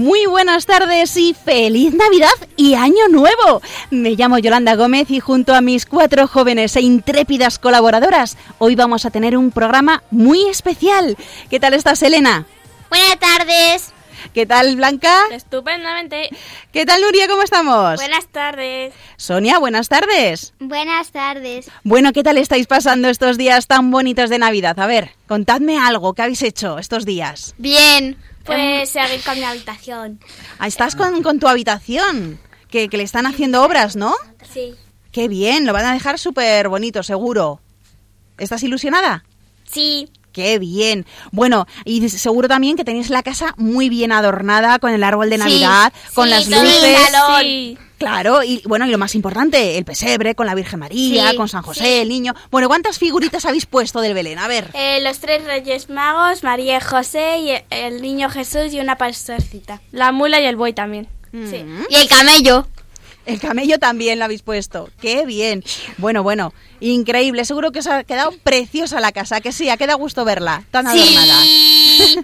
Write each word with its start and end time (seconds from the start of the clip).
Muy 0.00 0.24
buenas 0.24 0.64
tardes 0.64 1.14
y 1.18 1.34
feliz 1.34 1.92
Navidad 1.92 2.32
y 2.56 2.72
Año 2.72 3.08
Nuevo. 3.10 3.60
Me 3.90 4.12
llamo 4.12 4.38
Yolanda 4.38 4.74
Gómez 4.74 5.10
y 5.10 5.20
junto 5.20 5.54
a 5.54 5.60
mis 5.60 5.84
cuatro 5.84 6.26
jóvenes 6.26 6.74
e 6.76 6.80
intrépidas 6.80 7.58
colaboradoras, 7.58 8.38
hoy 8.56 8.76
vamos 8.76 9.04
a 9.04 9.10
tener 9.10 9.36
un 9.36 9.50
programa 9.50 10.02
muy 10.10 10.48
especial. 10.48 11.18
¿Qué 11.50 11.60
tal 11.60 11.74
estás, 11.74 12.02
Elena? 12.02 12.46
Buenas 12.88 13.18
tardes. 13.18 13.92
¿Qué 14.32 14.46
tal, 14.46 14.74
Blanca? 14.76 15.14
Estupendamente. 15.32 16.30
¿Qué 16.72 16.86
tal, 16.86 17.02
Nuria? 17.02 17.28
¿Cómo 17.28 17.42
estamos? 17.42 17.96
Buenas 17.96 18.26
tardes. 18.28 18.94
Sonia, 19.18 19.58
buenas 19.58 19.90
tardes. 19.90 20.54
Buenas 20.60 21.10
tardes. 21.10 21.70
Bueno, 21.84 22.14
¿qué 22.14 22.22
tal 22.22 22.38
estáis 22.38 22.66
pasando 22.66 23.10
estos 23.10 23.36
días 23.36 23.66
tan 23.66 23.90
bonitos 23.90 24.30
de 24.30 24.38
Navidad? 24.38 24.80
A 24.80 24.86
ver, 24.86 25.10
contadme 25.28 25.78
algo, 25.78 26.14
¿qué 26.14 26.22
habéis 26.22 26.40
hecho 26.40 26.78
estos 26.78 27.04
días? 27.04 27.54
Bien. 27.58 28.16
Pues 28.44 28.88
seguir 28.90 29.22
con 29.22 29.38
mi 29.38 29.44
habitación. 29.44 30.20
Ah, 30.58 30.66
estás 30.66 30.96
con, 30.96 31.22
con 31.22 31.38
tu 31.38 31.46
habitación, 31.48 32.38
que, 32.70 32.88
que 32.88 32.96
le 32.96 33.02
están 33.02 33.26
haciendo 33.26 33.62
obras, 33.62 33.96
¿no? 33.96 34.14
Sí. 34.52 34.74
Qué 35.12 35.28
bien, 35.28 35.66
lo 35.66 35.72
van 35.72 35.86
a 35.86 35.92
dejar 35.92 36.18
súper 36.18 36.68
bonito, 36.68 37.02
seguro. 37.02 37.60
¿Estás 38.38 38.62
ilusionada? 38.62 39.24
Sí. 39.70 40.08
Qué 40.32 40.58
bien. 40.60 41.06
Bueno, 41.32 41.66
y 41.84 42.08
seguro 42.08 42.46
también 42.48 42.76
que 42.76 42.84
tenéis 42.84 43.10
la 43.10 43.22
casa 43.24 43.54
muy 43.56 43.88
bien 43.88 44.12
adornada 44.12 44.78
con 44.78 44.92
el 44.92 45.02
árbol 45.02 45.28
de 45.28 45.38
Navidad, 45.38 45.92
con 46.14 46.26
Sí, 46.26 46.30
las 46.30 46.46
luces. 46.48 46.98
Sí. 47.40 47.78
Claro, 48.00 48.42
y 48.42 48.62
bueno, 48.64 48.86
y 48.86 48.90
lo 48.90 48.96
más 48.96 49.14
importante, 49.14 49.76
el 49.76 49.84
pesebre 49.84 50.34
con 50.34 50.46
la 50.46 50.54
Virgen 50.54 50.80
María, 50.80 51.30
Sí, 51.32 51.36
con 51.36 51.50
San 51.50 51.62
José, 51.62 51.84
sí. 51.84 51.90
el 51.98 52.08
niño. 52.08 52.34
Bueno, 52.50 52.66
¿cuántas 52.66 52.98
figuritas 52.98 53.44
habéis 53.44 53.66
puesto 53.66 54.00
del 54.00 54.14
Belén? 54.14 54.38
A 54.38 54.48
ver. 54.48 54.70
Eh, 54.72 55.00
los 55.02 55.18
tres 55.18 55.44
reyes 55.44 55.90
magos, 55.90 56.42
María 56.42 56.78
y 56.78 56.80
José 56.80 57.38
y 57.40 57.52
el 57.68 58.00
niño 58.00 58.30
Jesús 58.30 58.72
y 58.72 58.80
una 58.80 58.96
pastorcita. 58.96 59.82
La 59.92 60.12
mula 60.12 60.40
y 60.40 60.46
el 60.46 60.56
buey 60.56 60.72
también. 60.72 61.08
Sí. 61.30 61.62
Mm. 61.62 61.84
Y 61.90 61.94
el 61.96 62.08
camello. 62.08 62.66
El 63.26 63.38
camello 63.38 63.78
también 63.78 64.18
lo 64.18 64.24
habéis 64.24 64.40
puesto. 64.40 64.88
Qué 64.98 65.26
bien. 65.26 65.62
Bueno, 65.98 66.22
bueno, 66.22 66.54
increíble. 66.80 67.44
Seguro 67.44 67.70
que 67.70 67.80
os 67.80 67.86
ha 67.86 68.02
quedado 68.02 68.32
preciosa 68.42 68.98
la 68.98 69.12
casa, 69.12 69.42
que 69.42 69.52
sí, 69.52 69.68
ha 69.68 69.76
quedado 69.76 69.98
gusto 69.98 70.24
verla, 70.24 70.64
tan 70.70 70.86
adornada. 70.86 71.42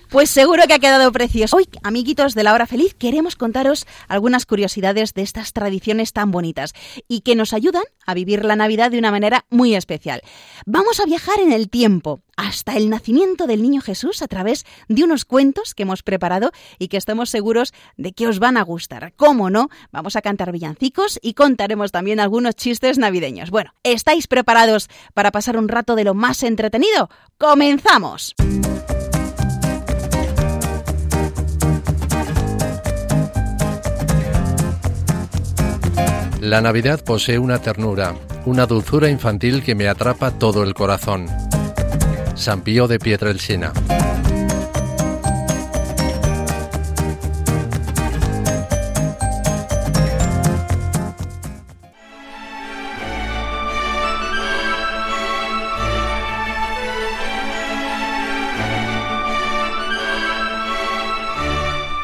Pues 0.09 0.31
seguro 0.31 0.63
que 0.67 0.75
ha 0.75 0.79
quedado 0.79 1.13
precioso. 1.13 1.57
Hoy, 1.57 1.69
amiguitos 1.83 2.35
de 2.35 2.43
la 2.43 2.55
hora 2.55 2.67
feliz, 2.67 2.95
queremos 2.95 3.37
contaros 3.37 3.87
algunas 4.09 4.47
curiosidades 4.47 5.15
de 5.15 5.23
estas 5.23 5.53
tradiciones 5.53 6.13
tan 6.13 6.31
bonitas 6.31 6.73
y 7.09 7.21
que 7.21 7.35
nos 7.35 7.53
ayudan 7.53 7.85
a 8.07 8.15
vivir 8.15 8.45
la 8.45 8.57
Navidad 8.57 8.91
de 8.91 8.99
una 8.99 9.11
manera 9.11 9.45
muy 9.51 9.75
especial. 9.75 10.23
Vamos 10.65 11.01
a 11.01 11.05
viajar 11.05 11.41
en 11.41 11.53
el 11.53 11.69
tiempo 11.69 12.23
hasta 12.37 12.77
el 12.77 12.91
nacimiento 12.91 13.47
del 13.47 13.63
niño 13.63 13.81
Jesús 13.81 14.23
a 14.23 14.29
través 14.29 14.65
de 14.89 15.05
unos 15.05 15.25
cuentos 15.25 15.75
que 15.75 15.83
hemos 15.83 16.03
preparado 16.03 16.53
y 16.79 16.89
que 16.89 16.97
estamos 16.97 17.31
seguros 17.31 17.73
de 17.97 18.13
que 18.13 18.29
os 18.29 18.39
van 18.39 18.57
a 18.57 18.63
gustar. 18.63 19.13
¿Cómo 19.17 19.51
no? 19.51 19.69
Vamos 19.91 20.17
a 20.17 20.23
cantar 20.23 20.53
villancicos 20.53 21.19
y 21.23 21.35
contaremos 21.35 21.93
también 21.93 22.21
algunos 22.21 22.55
chistes 22.57 22.99
navideños. 22.99 23.51
Bueno, 23.51 23.73
¿estáis 23.83 24.27
preparados 24.27 24.89
para 25.15 25.33
pasar 25.33 25.57
un 25.57 25.69
rato 25.69 25.95
de 25.95 26.05
lo 26.05 26.15
más 26.15 26.43
entretenido? 26.43 27.11
¡Comenzamos! 27.39 28.35
La 36.46 36.61
Navidad 36.61 37.02
posee 37.02 37.40
una 37.40 37.58
ternura, 37.58 38.14
una 38.45 38.67
dulzura 38.67 39.11
infantil 39.11 39.64
que 39.64 39.74
me 39.74 39.89
atrapa 39.89 40.30
todo 40.30 40.62
el 40.62 40.74
corazón. 40.74 41.27
San 42.36 42.61
Pío 42.61 42.86
de 42.86 43.01
Pietrelcina. 43.01 43.73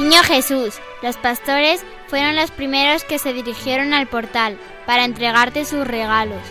Niño 0.01 0.21
Jesús, 0.25 0.81
los 1.01 1.17
pastores 1.19 1.85
fueron 2.13 2.37
los 2.37 2.51
primeros 2.51 3.05
que 3.05 3.19
se 3.19 3.33
dirigieron 3.33 3.95
al 3.95 4.07
portal 4.07 4.59
para 4.85 5.07
entregarte 5.07 5.65
sus 5.65 5.87
regalos. 5.87 6.43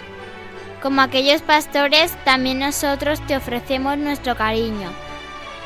Como 0.82 1.02
aquellos 1.02 1.44
pastores, 1.44 2.18
también 2.26 2.58
nosotros 2.58 3.22
te 3.28 3.38
ofrecemos 3.38 3.96
nuestro 4.00 4.36
cariño. 4.36 4.90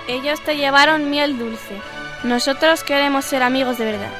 Ellos 0.10 0.42
te 0.42 0.58
llevaron 0.58 1.10
miel 1.10 1.38
dulce. 1.38 1.80
Nosotros 2.26 2.84
queremos 2.84 3.24
ser 3.24 3.42
amigos 3.42 3.78
de 3.78 3.86
verdad. 3.86 4.12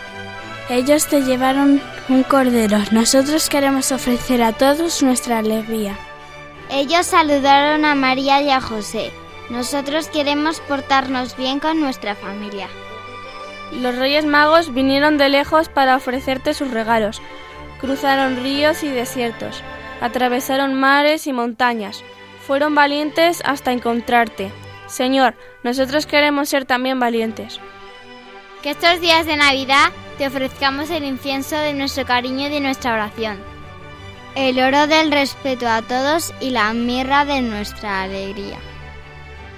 Ellos 0.70 1.08
te 1.08 1.24
llevaron 1.24 1.82
un 2.08 2.24
cordero. 2.24 2.78
Nosotros 2.92 3.50
queremos 3.50 3.92
ofrecer 3.92 4.44
a 4.44 4.54
todos 4.54 5.04
nuestra 5.04 5.40
alegría. 5.40 5.98
Ellos 6.72 7.06
saludaron 7.06 7.84
a 7.84 7.96
María 7.96 8.42
y 8.42 8.50
a 8.50 8.62
José. 8.62 9.12
Nosotros 9.50 10.08
queremos 10.08 10.62
portarnos 10.62 11.36
bien 11.36 11.60
con 11.60 11.82
nuestra 11.82 12.16
familia. 12.16 12.70
Los 13.72 13.96
reyes 13.96 14.26
magos 14.26 14.74
vinieron 14.74 15.18
de 15.18 15.30
lejos 15.30 15.70
para 15.70 15.96
ofrecerte 15.96 16.54
sus 16.54 16.72
regalos. 16.72 17.22
Cruzaron 17.80 18.38
ríos 18.38 18.84
y 18.84 18.90
desiertos, 18.90 19.62
atravesaron 20.02 20.74
mares 20.74 21.28
y 21.28 21.34
montañas. 21.34 22.04
Fueron 22.46 22.76
valientes 22.76 23.42
hasta 23.44 23.72
encontrarte. 23.72 24.52
Señor, 24.88 25.36
nosotros 25.64 26.06
queremos 26.06 26.50
ser 26.50 26.66
también 26.66 27.00
valientes. 27.00 27.60
Que 28.62 28.72
estos 28.72 29.02
días 29.02 29.26
de 29.26 29.36
Navidad 29.36 29.92
te 30.18 30.28
ofrezcamos 30.28 30.90
el 30.90 31.04
incienso 31.04 31.56
de 31.58 31.74
nuestro 31.74 32.06
cariño 32.06 32.48
y 32.48 32.50
de 32.50 32.62
nuestra 32.62 32.94
oración. 32.94 33.40
El 34.36 34.60
oro 34.60 34.88
del 34.88 35.12
respeto 35.12 35.68
a 35.68 35.82
todos 35.82 36.34
y 36.40 36.52
la 36.52 36.74
mirra 36.74 37.26
de 37.26 37.42
nuestra 37.42 38.04
alegría. 38.04 38.60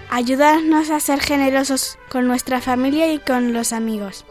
Ayúdanos 0.09 0.89
a 0.89 1.01
ser 1.01 1.19
generosos 1.19 1.99
con 2.09 2.27
nuestra 2.27 2.61
familia 2.61 3.11
y 3.11 3.19
con 3.19 3.51
los 3.51 3.73
amigos. 3.73 4.25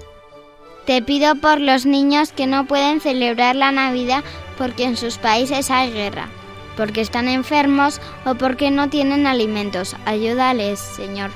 Te 0.87 1.03
pido 1.03 1.34
por 1.34 1.60
los 1.60 1.84
niños 1.84 2.32
que 2.32 2.47
no 2.47 2.66
pueden 2.66 3.00
celebrar 3.00 3.56
la 3.56 3.72
Navidad 3.72 4.25
porque 4.56 4.84
en 4.84 4.97
sus 4.97 5.19
países 5.19 5.70
hay 5.70 5.92
guerra, 5.92 6.28
porque 6.76 7.03
están 7.03 7.28
enfermos 7.28 8.00
o 8.25 8.37
porque 8.37 8.70
no 8.70 8.88
tienen 8.88 9.26
alimentos. 9.26 9.97
Ayúdales, 10.06 10.81
Señor. 10.81 11.31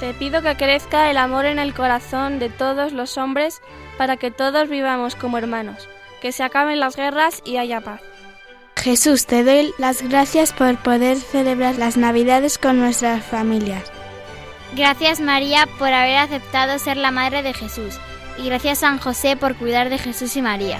Te 0.00 0.14
pido 0.14 0.42
que 0.42 0.56
crezca 0.56 1.10
el 1.10 1.16
amor 1.16 1.46
en 1.46 1.60
el 1.60 1.74
corazón 1.74 2.40
de 2.40 2.48
todos 2.48 2.92
los 2.92 3.16
hombres 3.18 3.62
para 3.96 4.16
que 4.16 4.32
todos 4.32 4.68
vivamos 4.68 5.14
como 5.14 5.38
hermanos, 5.38 5.88
que 6.20 6.32
se 6.32 6.42
acaben 6.42 6.80
las 6.80 6.96
guerras 6.96 7.40
y 7.44 7.58
haya 7.58 7.80
paz. 7.80 8.00
Jesús, 8.84 9.24
te 9.24 9.42
doy 9.44 9.72
las 9.78 10.02
gracias 10.02 10.52
por 10.52 10.76
poder 10.76 11.16
celebrar 11.16 11.78
las 11.78 11.96
Navidades 11.96 12.58
con 12.58 12.78
nuestras 12.78 13.24
familias. 13.24 13.90
Gracias 14.76 15.20
María 15.20 15.66
por 15.78 15.88
haber 15.88 16.18
aceptado 16.18 16.78
ser 16.78 16.98
la 16.98 17.10
madre 17.10 17.42
de 17.42 17.54
Jesús 17.54 17.94
y 18.36 18.44
gracias 18.44 18.80
San 18.80 18.98
José 18.98 19.38
por 19.38 19.56
cuidar 19.56 19.88
de 19.88 19.96
Jesús 19.96 20.36
y 20.36 20.42
María. 20.42 20.78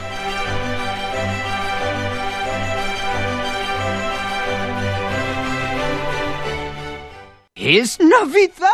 ¡Es 7.55 7.99
Navidad! 8.01 8.69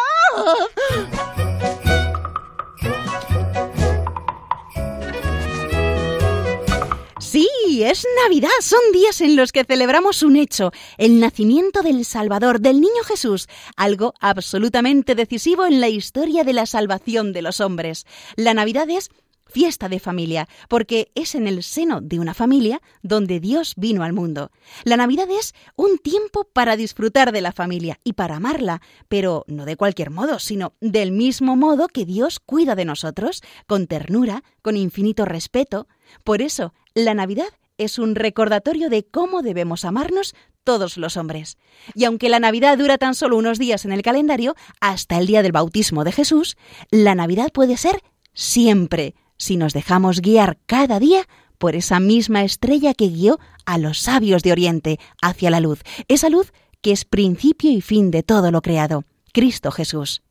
Es 7.79 8.05
Navidad. 8.25 8.51
Son 8.61 8.81
días 8.93 9.21
en 9.21 9.37
los 9.37 9.53
que 9.53 9.65
celebramos 9.65 10.25
un 10.25 10.35
hecho, 10.35 10.73
el 10.99 11.21
nacimiento 11.21 11.83
del 11.83 12.05
Salvador, 12.05 12.61
del 12.61 12.81
Niño 12.81 13.05
Jesús, 13.07 13.47
algo 13.77 14.13
absolutamente 14.19 15.15
decisivo 15.15 15.65
en 15.65 15.81
la 15.81 15.89
historia 15.89 16.43
de 16.43 16.53
la 16.53 16.67
salvación 16.67 17.33
de 17.33 17.43
los 17.43 17.61
hombres. 17.61 18.07
La 18.35 18.55
Navidad 18.55 18.91
es 18.91 19.11
fiesta 19.47 19.89
de 19.89 20.01
familia, 20.01 20.49
porque 20.69 21.13
es 21.15 21.37
en 21.37 21.47
el 21.47 21.63
seno 21.63 22.01
de 22.01 22.19
una 22.19 22.35
familia 22.35 22.83
donde 23.03 23.39
Dios 23.39 23.75
vino 23.77 24.03
al 24.03 24.13
mundo. 24.13 24.51
La 24.83 24.97
Navidad 24.97 25.29
es 25.31 25.55
un 25.77 25.99
tiempo 25.99 26.49
para 26.53 26.77
disfrutar 26.77 27.31
de 27.31 27.41
la 27.41 27.53
familia 27.53 28.01
y 28.03 28.15
para 28.15 28.37
amarla, 28.37 28.83
pero 29.09 29.45
no 29.47 29.65
de 29.65 29.77
cualquier 29.77 30.11
modo, 30.11 30.41
sino 30.41 30.75
del 30.81 31.13
mismo 31.13 31.55
modo 31.55 31.87
que 31.87 32.05
Dios 32.05 32.41
cuida 32.41 32.75
de 32.75 32.85
nosotros, 32.85 33.43
con 33.69 33.87
ternura, 33.87 34.43
con 34.61 34.77
infinito 34.77 35.25
respeto. 35.25 35.87
Por 36.25 36.43
eso, 36.43 36.75
la 36.95 37.15
Navidad 37.15 37.49
es 37.81 37.99
un 37.99 38.15
recordatorio 38.15 38.91
de 38.91 39.05
cómo 39.05 39.43
debemos 39.43 39.85
amarnos 39.85 40.35
todos 40.65 40.99
los 40.99 41.17
hombres. 41.17 41.57
Y 41.95 42.05
aunque 42.05 42.29
la 42.29 42.39
Navidad 42.39 42.77
dura 42.77 42.99
tan 42.99 43.15
solo 43.15 43.39
unos 43.39 43.59
días 43.59 43.87
en 43.87 43.93
el 43.93 44.03
calendario, 44.03 44.55
hasta 44.81 45.19
el 45.19 45.27
día 45.27 45.43
del 45.43 45.53
bautismo 45.53 46.05
de 46.05 46.13
Jesús, 46.13 46.57
la 46.91 47.15
Navidad 47.15 47.51
puede 47.53 47.79
ser 47.79 48.03
siempre, 48.35 49.15
si 49.39 49.57
nos 49.57 49.73
dejamos 49.73 50.21
guiar 50.21 50.59
cada 50.67 51.01
día 51.01 51.27
por 51.57 51.75
esa 51.75 52.01
misma 52.01 52.45
estrella 52.45 52.93
que 52.93 53.09
guió 53.09 53.39
a 53.65 53.79
los 53.79 53.99
sabios 53.99 54.43
de 54.43 54.53
Oriente 54.53 55.01
hacia 55.23 55.51
la 55.51 55.61
luz, 55.61 55.81
esa 56.09 56.29
luz 56.29 56.53
que 56.83 56.93
es 56.93 57.05
principio 57.05 57.71
y 57.71 57.81
fin 57.81 58.11
de 58.11 58.23
todo 58.23 58.51
lo 58.51 58.61
creado, 58.61 59.05
Cristo 59.33 59.71
Jesús. 59.71 60.23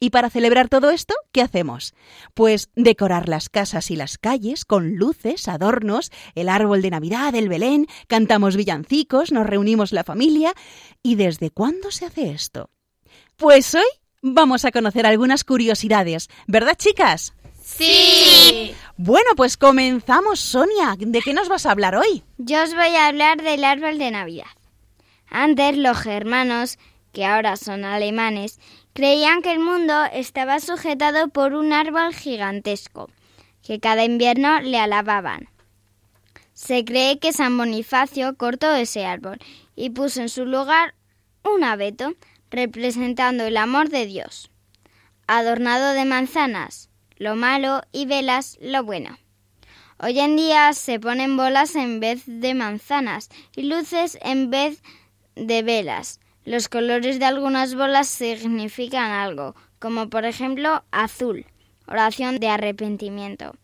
Y 0.00 0.10
para 0.10 0.30
celebrar 0.30 0.68
todo 0.68 0.90
esto, 0.90 1.14
¿qué 1.32 1.42
hacemos? 1.42 1.94
Pues 2.34 2.70
decorar 2.76 3.28
las 3.28 3.48
casas 3.48 3.90
y 3.90 3.96
las 3.96 4.16
calles 4.16 4.64
con 4.64 4.94
luces, 4.96 5.48
adornos, 5.48 6.12
el 6.34 6.48
árbol 6.48 6.82
de 6.82 6.90
Navidad, 6.90 7.34
el 7.34 7.48
Belén, 7.48 7.86
cantamos 8.06 8.56
villancicos, 8.56 9.32
nos 9.32 9.46
reunimos 9.46 9.92
la 9.92 10.04
familia. 10.04 10.54
¿Y 11.02 11.16
desde 11.16 11.50
cuándo 11.50 11.90
se 11.90 12.06
hace 12.06 12.30
esto? 12.30 12.70
Pues 13.36 13.74
hoy 13.74 13.88
vamos 14.22 14.64
a 14.64 14.70
conocer 14.70 15.06
algunas 15.06 15.42
curiosidades, 15.44 16.28
¿verdad 16.46 16.76
chicas? 16.76 17.34
Sí. 17.62 18.74
Bueno, 18.96 19.30
pues 19.36 19.56
comenzamos, 19.56 20.40
Sonia. 20.40 20.94
¿De 20.98 21.20
qué 21.20 21.34
nos 21.34 21.48
vas 21.48 21.66
a 21.66 21.70
hablar 21.70 21.96
hoy? 21.96 22.22
Yo 22.38 22.62
os 22.62 22.74
voy 22.74 22.94
a 22.96 23.08
hablar 23.08 23.42
del 23.42 23.62
árbol 23.62 23.98
de 23.98 24.10
Navidad. 24.10 24.46
Antes 25.28 25.76
los 25.76 25.98
germanos, 25.98 26.78
que 27.12 27.26
ahora 27.26 27.56
son 27.56 27.84
alemanes, 27.84 28.58
creían 28.98 29.42
que 29.42 29.52
el 29.52 29.60
mundo 29.60 29.94
estaba 30.12 30.58
sujetado 30.58 31.28
por 31.28 31.54
un 31.54 31.72
árbol 31.72 32.12
gigantesco, 32.12 33.08
que 33.62 33.78
cada 33.78 34.02
invierno 34.02 34.60
le 34.60 34.76
alababan. 34.76 35.48
Se 36.52 36.84
cree 36.84 37.20
que 37.20 37.32
San 37.32 37.56
Bonifacio 37.56 38.36
cortó 38.36 38.74
ese 38.74 39.06
árbol 39.06 39.38
y 39.76 39.90
puso 39.90 40.20
en 40.20 40.28
su 40.28 40.46
lugar 40.46 40.96
un 41.44 41.62
abeto, 41.62 42.14
representando 42.50 43.44
el 43.44 43.56
amor 43.56 43.88
de 43.88 44.04
Dios, 44.04 44.50
adornado 45.28 45.92
de 45.92 46.04
manzanas, 46.04 46.90
lo 47.18 47.36
malo, 47.36 47.82
y 47.92 48.06
velas, 48.06 48.58
lo 48.60 48.82
bueno. 48.82 49.16
Hoy 50.00 50.18
en 50.18 50.34
día 50.34 50.72
se 50.72 50.98
ponen 50.98 51.36
bolas 51.36 51.76
en 51.76 52.00
vez 52.00 52.24
de 52.26 52.52
manzanas 52.54 53.28
y 53.54 53.62
luces 53.62 54.18
en 54.22 54.50
vez 54.50 54.82
de 55.36 55.62
velas. 55.62 56.18
Los 56.48 56.70
colores 56.70 57.18
de 57.18 57.26
algunas 57.26 57.74
bolas 57.74 58.08
significan 58.08 59.10
algo, 59.10 59.54
como 59.78 60.08
por 60.08 60.24
ejemplo 60.24 60.82
azul, 60.90 61.44
oración 61.86 62.40
de 62.40 62.48
arrepentimiento, 62.48 63.54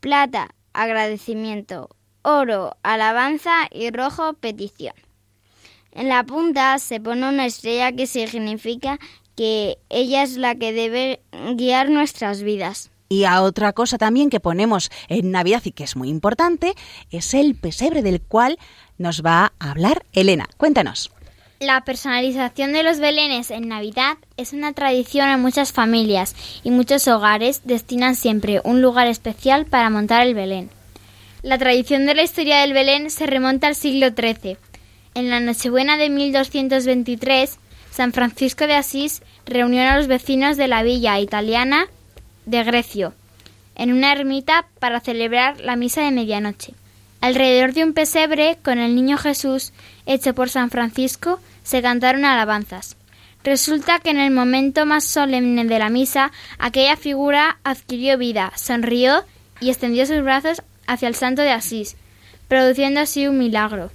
plata, 0.00 0.50
agradecimiento, 0.74 1.88
oro, 2.20 2.76
alabanza 2.82 3.66
y 3.70 3.88
rojo, 3.92 4.34
petición. 4.34 4.92
En 5.90 6.10
la 6.10 6.22
punta 6.24 6.78
se 6.80 7.00
pone 7.00 7.30
una 7.30 7.46
estrella 7.46 7.90
que 7.92 8.06
significa 8.06 8.98
que 9.34 9.78
ella 9.88 10.22
es 10.22 10.36
la 10.36 10.54
que 10.54 10.74
debe 10.74 11.22
guiar 11.54 11.88
nuestras 11.88 12.42
vidas. 12.42 12.90
Y 13.08 13.24
a 13.24 13.40
otra 13.40 13.72
cosa 13.72 13.96
también 13.96 14.28
que 14.28 14.40
ponemos 14.40 14.90
en 15.08 15.30
Navidad 15.30 15.62
y 15.64 15.70
que 15.70 15.84
es 15.84 15.96
muy 15.96 16.10
importante 16.10 16.74
es 17.10 17.32
el 17.32 17.54
pesebre 17.54 18.02
del 18.02 18.20
cual 18.20 18.58
nos 18.98 19.22
va 19.22 19.54
a 19.58 19.70
hablar 19.70 20.04
Elena. 20.12 20.46
Cuéntanos. 20.58 21.15
La 21.60 21.84
personalización 21.84 22.74
de 22.74 22.82
los 22.82 23.00
belenes 23.00 23.50
en 23.50 23.68
Navidad 23.68 24.18
es 24.36 24.52
una 24.52 24.74
tradición 24.74 25.30
en 25.30 25.40
muchas 25.40 25.72
familias 25.72 26.36
y 26.62 26.70
muchos 26.70 27.08
hogares 27.08 27.62
destinan 27.64 28.14
siempre 28.14 28.60
un 28.62 28.82
lugar 28.82 29.06
especial 29.06 29.64
para 29.64 29.88
montar 29.88 30.26
el 30.26 30.34
Belén. 30.34 30.68
La 31.42 31.56
tradición 31.56 32.04
de 32.04 32.14
la 32.14 32.24
historia 32.24 32.58
del 32.60 32.74
Belén 32.74 33.10
se 33.10 33.26
remonta 33.26 33.68
al 33.68 33.74
siglo 33.74 34.08
XIII. 34.08 34.58
En 35.14 35.30
la 35.30 35.40
Nochebuena 35.40 35.96
de 35.96 36.10
1223, 36.10 37.58
San 37.90 38.12
Francisco 38.12 38.66
de 38.66 38.74
Asís 38.74 39.22
reunió 39.46 39.80
a 39.82 39.96
los 39.96 40.08
vecinos 40.08 40.58
de 40.58 40.68
la 40.68 40.82
villa 40.82 41.18
italiana 41.20 41.86
de 42.44 42.64
Grecio 42.64 43.14
en 43.76 43.92
una 43.92 44.12
ermita 44.12 44.66
para 44.78 45.00
celebrar 45.00 45.60
la 45.60 45.76
misa 45.76 46.02
de 46.02 46.10
medianoche. 46.10 46.74
Alrededor 47.20 47.72
de 47.72 47.82
un 47.82 47.94
pesebre 47.94 48.58
con 48.62 48.78
el 48.78 48.94
niño 48.94 49.16
Jesús 49.16 49.72
hecho 50.06 50.34
por 50.34 50.48
San 50.48 50.70
Francisco 50.70 51.40
se 51.62 51.82
cantaron 51.82 52.24
alabanzas. 52.24 52.96
Resulta 53.44 53.98
que 54.00 54.10
en 54.10 54.18
el 54.18 54.30
momento 54.32 54.86
más 54.86 55.04
solemne 55.04 55.64
de 55.64 55.78
la 55.78 55.90
misa 55.90 56.32
aquella 56.58 56.96
figura 56.96 57.58
adquirió 57.62 58.18
vida, 58.18 58.52
sonrió 58.56 59.24
y 59.60 59.70
extendió 59.70 60.06
sus 60.06 60.22
brazos 60.22 60.62
hacia 60.86 61.08
el 61.08 61.14
santo 61.14 61.42
de 61.42 61.50
Asís, 61.50 61.96
produciendo 62.48 63.00
así 63.00 63.26
un 63.26 63.38
milagro. 63.38 63.90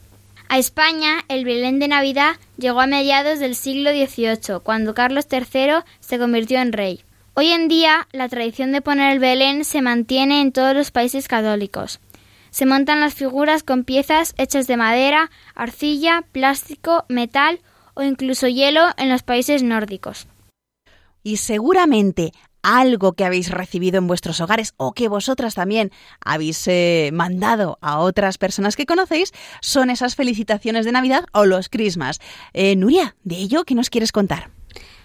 A 0.48 0.58
España, 0.58 1.24
el 1.30 1.46
Belén 1.46 1.80
de 1.80 1.88
Navidad 1.88 2.36
llegó 2.58 2.82
a 2.82 2.88
mediados 2.88 3.40
del 3.40 3.56
siglo 3.56 3.92
XVIII, 3.92 4.60
cuando 4.64 4.94
Carlos 4.94 5.28
III 5.32 5.84
se 6.02 6.20
convirtió 6.20 6.60
en 6.60 6.74
rey. 6.74 7.02
Hoy 7.34 7.48
en 7.48 7.70
día, 7.70 8.08
la 8.12 8.28
tradición 8.28 8.74
de 8.74 8.82
poner 8.82 9.14
el 9.14 9.20
Belén 9.20 9.64
se 9.64 9.82
mantiene 9.82 10.42
en 10.42 10.52
todos 10.52 10.76
los 10.76 10.92
países 10.92 11.30
católicos. 11.30 12.02
Se 12.52 12.66
montan 12.66 13.00
las 13.00 13.16
figuras 13.16 13.64
con 13.64 13.86
piezas 13.86 14.34
hechas 14.38 14.68
de 14.68 14.78
madera, 14.78 15.32
arcilla, 15.56 16.24
plástico, 16.32 17.06
metal 17.08 17.62
o 17.94 18.04
incluso 18.04 18.48
hielo 18.48 18.90
en 18.98 19.10
los 19.10 19.24
países 19.24 19.64
nórdicos. 19.64 20.28
Y 21.24 21.38
seguramente 21.38 22.34
algo 22.62 23.14
que 23.14 23.26
habéis 23.26 23.50
recibido 23.50 23.98
en 23.98 24.08
vuestros 24.08 24.40
hogares 24.42 24.74
o 24.78 24.94
que 24.94 25.08
vosotras 25.08 25.56
también 25.56 25.92
habéis 26.24 26.68
eh, 26.68 27.10
mandado 27.14 27.78
a 27.82 28.00
otras 28.00 28.38
personas 28.38 28.76
que 28.76 28.86
conocéis 28.86 29.32
son 29.62 29.90
esas 29.90 30.16
felicitaciones 30.16 30.86
de 30.86 30.92
Navidad 30.92 31.26
o 31.34 31.46
los 31.46 31.70
Christmas. 31.70 32.20
Eh, 32.54 32.76
Nuria, 32.76 33.16
de 33.24 33.38
ello, 33.38 33.64
¿qué 33.64 33.76
nos 33.76 33.90
quieres 33.90 34.12
contar? 34.12 34.52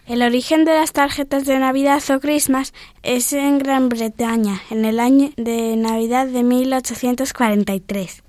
El 0.07 0.23
origen 0.23 0.65
de 0.65 0.73
las 0.73 0.93
tarjetas 0.93 1.47
de 1.47 1.59
Navidad 1.59 2.01
o 2.11 2.21
Christmas 2.21 2.73
es 3.03 3.33
en 3.33 3.59
Gran 3.59 3.89
Bretaña, 3.89 4.63
en 4.71 4.85
el 4.85 5.01
año 5.01 5.31
de 5.37 5.75
Navidad 5.75 6.29
de 6.29 6.45
1843. 6.45 8.23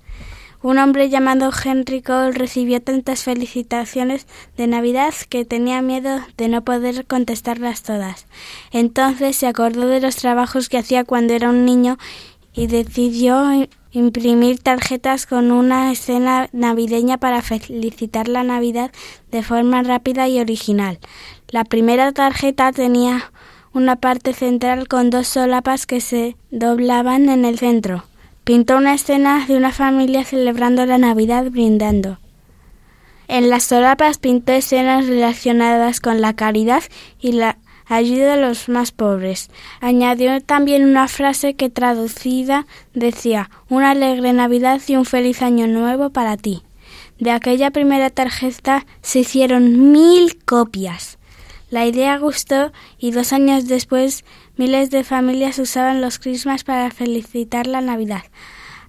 Un 0.60 0.78
hombre 0.78 1.08
llamado 1.08 1.52
Henry 1.64 2.02
Cole 2.02 2.32
recibió 2.32 2.82
tantas 2.82 3.22
felicitaciones 3.22 4.26
de 4.56 4.66
Navidad 4.66 5.14
que 5.28 5.44
tenía 5.44 5.80
miedo 5.80 6.18
de 6.36 6.48
no 6.48 6.64
poder 6.64 7.06
contestarlas 7.06 7.84
todas. 7.84 8.26
Entonces 8.72 9.36
se 9.36 9.46
acordó 9.46 9.86
de 9.86 10.00
los 10.00 10.16
trabajos 10.16 10.68
que 10.68 10.78
hacía 10.78 11.04
cuando 11.04 11.32
era 11.34 11.48
un 11.48 11.64
niño 11.64 11.96
y 12.54 12.66
decidió 12.66 13.68
imprimir 13.92 14.58
tarjetas 14.58 15.26
con 15.26 15.50
una 15.50 15.90
escena 15.92 16.48
navideña 16.52 17.18
para 17.18 17.42
felicitar 17.42 18.28
la 18.28 18.42
Navidad 18.42 18.90
de 19.30 19.42
forma 19.42 19.82
rápida 19.82 20.28
y 20.28 20.40
original. 20.40 20.98
La 21.48 21.64
primera 21.64 22.12
tarjeta 22.12 22.72
tenía 22.72 23.32
una 23.72 23.96
parte 23.96 24.32
central 24.32 24.88
con 24.88 25.10
dos 25.10 25.28
solapas 25.28 25.86
que 25.86 26.00
se 26.00 26.36
doblaban 26.50 27.28
en 27.28 27.44
el 27.44 27.58
centro. 27.58 28.04
Pintó 28.44 28.76
una 28.76 28.94
escena 28.94 29.46
de 29.46 29.56
una 29.56 29.72
familia 29.72 30.24
celebrando 30.24 30.84
la 30.86 30.98
Navidad 30.98 31.50
brindando. 31.50 32.18
En 33.28 33.50
las 33.50 33.64
solapas 33.64 34.18
pintó 34.18 34.52
escenas 34.52 35.06
relacionadas 35.06 36.00
con 36.00 36.22
la 36.22 36.32
caridad 36.32 36.82
y 37.20 37.32
la 37.32 37.58
ayuda 37.88 38.34
a 38.34 38.36
los 38.36 38.68
más 38.68 38.92
pobres. 38.92 39.50
Añadió 39.80 40.40
también 40.40 40.84
una 40.84 41.08
frase 41.08 41.54
que 41.54 41.70
traducida 41.70 42.66
decía 42.94 43.50
una 43.68 43.90
alegre 43.90 44.32
Navidad 44.32 44.80
y 44.86 44.96
un 44.96 45.04
feliz 45.04 45.42
año 45.42 45.66
nuevo 45.66 46.10
para 46.10 46.36
ti. 46.36 46.62
De 47.18 47.30
aquella 47.30 47.70
primera 47.70 48.10
tarjeta 48.10 48.86
se 49.02 49.20
hicieron 49.20 49.92
mil 49.92 50.42
copias. 50.44 51.18
La 51.70 51.84
idea 51.84 52.16
gustó 52.18 52.72
y 52.98 53.10
dos 53.10 53.32
años 53.32 53.66
después 53.66 54.24
miles 54.56 54.90
de 54.90 55.04
familias 55.04 55.58
usaban 55.58 56.00
los 56.00 56.18
Christmas 56.18 56.64
para 56.64 56.90
felicitar 56.90 57.66
la 57.66 57.80
Navidad. 57.80 58.22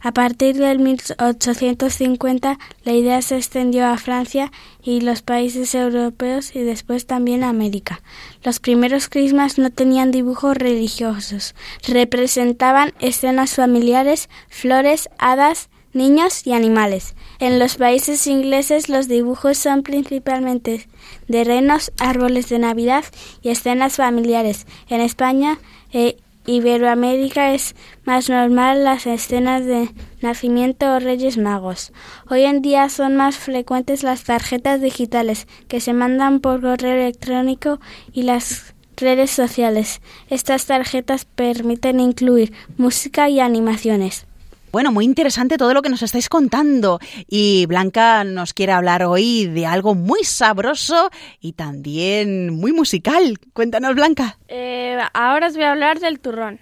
A 0.01 0.13
partir 0.13 0.55
del 0.55 0.79
1850 0.79 2.57
la 2.83 2.91
idea 2.93 3.21
se 3.21 3.35
extendió 3.35 3.85
a 3.85 3.97
Francia 3.97 4.51
y 4.81 5.01
los 5.01 5.21
países 5.21 5.75
europeos 5.75 6.55
y 6.55 6.61
después 6.61 7.05
también 7.05 7.43
a 7.43 7.49
América. 7.49 8.01
Los 8.43 8.59
primeros 8.59 9.09
Christmas 9.09 9.57
no 9.57 9.71
tenían 9.71 10.11
dibujos 10.11 10.55
religiosos, 10.55 11.53
representaban 11.85 12.93
escenas 13.01 13.55
familiares, 13.55 14.29
flores, 14.47 15.09
hadas, 15.17 15.69
niños 15.91 16.47
y 16.47 16.53
animales. 16.53 17.15
En 17.39 17.59
los 17.59 17.75
países 17.75 18.25
ingleses 18.27 18.87
los 18.87 19.09
dibujos 19.09 19.57
son 19.57 19.83
principalmente 19.83 20.87
de 21.27 21.43
renos, 21.43 21.91
árboles 21.99 22.47
de 22.47 22.59
Navidad 22.59 23.03
y 23.41 23.49
escenas 23.49 23.97
familiares. 23.97 24.65
En 24.87 25.01
España 25.01 25.59
e 25.91 26.17
Iberoamérica 26.49 27.53
es 27.53 27.75
más 28.05 28.27
normal 28.27 28.83
las 28.83 29.05
escenas 29.05 29.65
de 29.65 29.89
nacimiento 30.21 30.95
o 30.95 30.99
reyes 30.99 31.37
magos. 31.37 31.93
Hoy 32.27 32.41
en 32.41 32.63
día 32.63 32.89
son 32.89 33.15
más 33.15 33.37
frecuentes 33.37 34.01
las 34.01 34.23
tarjetas 34.23 34.81
digitales 34.81 35.47
que 35.67 35.79
se 35.79 35.93
mandan 35.93 36.39
por 36.39 36.61
correo 36.61 36.95
electrónico 36.95 37.79
y 38.11 38.23
las 38.23 38.73
redes 38.97 39.29
sociales. 39.29 40.01
Estas 40.29 40.65
tarjetas 40.65 41.25
permiten 41.25 41.99
incluir 41.99 42.51
música 42.77 43.29
y 43.29 43.39
animaciones. 43.39 44.25
Bueno, 44.71 44.91
muy 44.91 45.05
interesante 45.05 45.57
todo 45.57 45.73
lo 45.73 45.81
que 45.81 45.89
nos 45.89 46.03
estáis 46.03 46.29
contando. 46.29 46.99
Y 47.27 47.65
Blanca 47.65 48.23
nos 48.23 48.53
quiere 48.53 48.71
hablar 48.71 49.03
hoy 49.03 49.47
de 49.47 49.65
algo 49.65 49.95
muy 49.95 50.23
sabroso 50.23 51.09
y 51.39 51.53
también 51.53 52.53
muy 52.53 52.71
musical. 52.71 53.39
Cuéntanos, 53.53 53.95
Blanca. 53.95 54.37
Eh, 54.47 54.99
ahora 55.13 55.47
os 55.47 55.55
voy 55.55 55.63
a 55.63 55.71
hablar 55.71 55.99
del 55.99 56.19
turrón. 56.19 56.59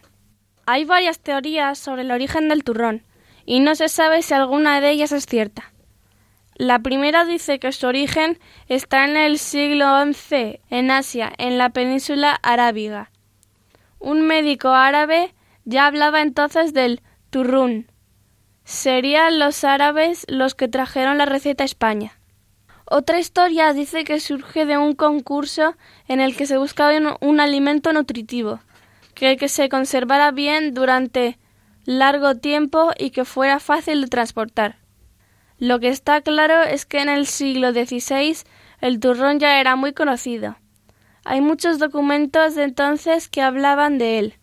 Hay 0.66 0.86
varias 0.86 1.20
teorías 1.20 1.78
sobre 1.78 2.04
el 2.04 2.12
origen 2.12 2.48
del 2.48 2.64
turrón 2.64 3.04
y 3.46 3.60
no 3.60 3.76
se 3.76 3.90
sabe 3.90 4.22
si 4.22 4.34
alguna 4.34 4.80
de 4.80 4.92
ellas 4.92 5.12
es 5.12 5.26
cierta. 5.26 5.74
La 6.56 6.80
primera 6.80 7.26
dice 7.26 7.60
que 7.60 7.72
su 7.72 7.88
origen 7.88 8.40
está 8.68 9.06
en 9.06 9.16
el 9.16 9.38
siglo 9.38 9.86
XI, 10.12 10.60
en 10.70 10.92
Asia, 10.92 11.32
en 11.38 11.58
la 11.58 11.70
península 11.70 12.40
arábiga. 12.42 13.12
Un 14.00 14.22
médico 14.22 14.70
árabe 14.70 15.34
ya 15.66 15.86
hablaba 15.86 16.22
entonces 16.22 16.74
del 16.74 17.02
turrún, 17.30 17.92
Serían 18.68 19.40
los 19.40 19.64
árabes 19.64 20.26
los 20.28 20.54
que 20.54 20.68
trajeron 20.68 21.18
la 21.18 21.26
receta 21.26 21.64
a 21.64 21.66
España. 21.66 22.20
Otra 22.84 23.18
historia 23.18 23.72
dice 23.72 24.04
que 24.04 24.20
surge 24.20 24.66
de 24.66 24.78
un 24.78 24.94
concurso 24.94 25.78
en 26.10 26.20
el 26.20 26.36
que 26.36 26.46
se 26.46 26.58
buscaba 26.58 26.92
un, 27.22 27.40
alimento 27.40 27.94
nutritivo, 27.94 28.60
que, 29.14 29.38
que 29.38 29.48
se 29.48 29.70
conservara 29.70 30.32
bien 30.32 30.74
durante 30.74 31.40
largo 31.86 32.36
tiempo 32.36 32.92
y 33.00 33.12
que 33.12 33.24
fuera 33.24 33.62
fácil 33.62 34.02
de 34.02 34.08
transportar. 34.08 34.80
Lo 35.58 35.80
que 35.80 35.88
está 35.88 36.20
claro 36.20 36.62
es 36.64 36.86
que 36.86 37.00
en 37.00 37.08
el 37.08 37.26
siglo 37.26 37.72
XVI 37.72 38.36
el 38.82 39.00
turrón 39.00 39.40
ya 39.40 39.62
era 39.62 39.78
muy 39.78 39.94
conocido. 39.94 40.58
Hay 41.24 41.40
muchos 41.40 41.80
documentos 41.80 42.56
de 42.56 42.64
entonces 42.64 43.30
que 43.30 43.42
hablaban 43.42 43.98
de 43.98 44.20
él, 44.20 44.34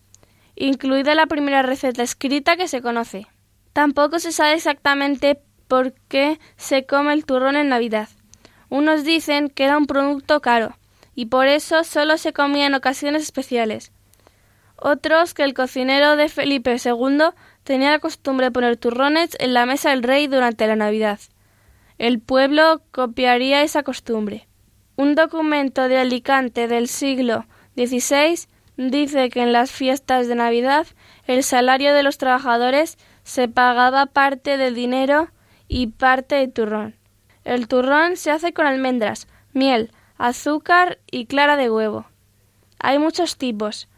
incluida 0.57 1.15
la 1.15 1.27
primera 1.27 1.61
receta 1.61 2.03
escrita 2.03 2.57
que 2.57 2.69
se 2.69 2.81
conoce. 2.81 3.27
Tampoco 3.75 4.21
se 4.21 4.31
sabe 4.33 4.55
exactamente 4.55 5.41
por 5.67 5.93
qué 6.09 6.39
se 6.57 6.87
come 6.87 7.13
el 7.13 7.27
turrón 7.27 7.57
en 7.57 7.69
Navidad. 7.69 8.09
Unos 8.71 9.03
dicen 9.05 9.51
que 9.51 9.65
era 9.65 9.77
un 9.77 9.87
producto 9.87 10.41
caro 10.41 10.79
y 11.17 11.27
por 11.27 11.49
eso 11.49 11.83
solo 11.83 12.17
se 12.17 12.33
comía 12.33 12.67
en 12.67 12.75
ocasiones 12.75 13.25
especiales. 13.25 13.93
Otros 14.77 15.35
que 15.35 15.43
el 15.43 15.55
cocinero 15.55 16.15
de 16.15 16.29
Felipe 16.29 16.77
II 16.83 17.31
tenía 17.65 17.91
la 17.91 17.99
costumbre 17.99 18.47
de 18.47 18.53
poner 18.53 18.77
turrones 18.77 19.37
en 19.41 19.55
la 19.55 19.67
mesa 19.67 19.91
del 19.91 20.05
rey 20.05 20.29
durante 20.29 20.69
la 20.69 20.77
Navidad. 20.77 21.19
El 21.99 22.21
pueblo 22.21 22.81
copiaría 22.93 23.63
esa 23.63 23.83
costumbre. 23.83 24.47
Un 24.95 25.17
documento 25.17 25.89
de 25.89 25.99
Alicante 25.99 26.69
del 26.69 26.87
siglo 26.87 27.47
XVI 27.75 28.47
dice 28.77 29.31
que 29.31 29.43
en 29.43 29.53
las 29.53 29.73
fiestas 29.73 30.29
de 30.29 30.37
Navidad 30.37 30.87
el 31.27 31.43
salario 31.43 31.93
de 31.93 32.05
los 32.05 32.19
trabajadores 32.19 32.99
se 33.25 33.49
pagaba 33.49 34.07
parte 34.07 34.57
del 34.57 34.75
dinero 34.75 35.31
y 35.67 35.89
parte 35.89 36.37
de 36.37 36.49
turrón. 36.49 36.95
El 37.43 37.69
turrón 37.69 38.17
se 38.17 38.31
hace 38.31 38.53
con 38.53 38.67
almendras, 38.67 39.27
miel, 39.53 39.91
azúcar 40.17 40.99
y 41.11 41.27
clara 41.27 41.57
de 41.57 41.71
huevo. 41.71 42.07
Hay 42.79 42.99
muchos 42.99 43.37
tipos, 43.37 43.89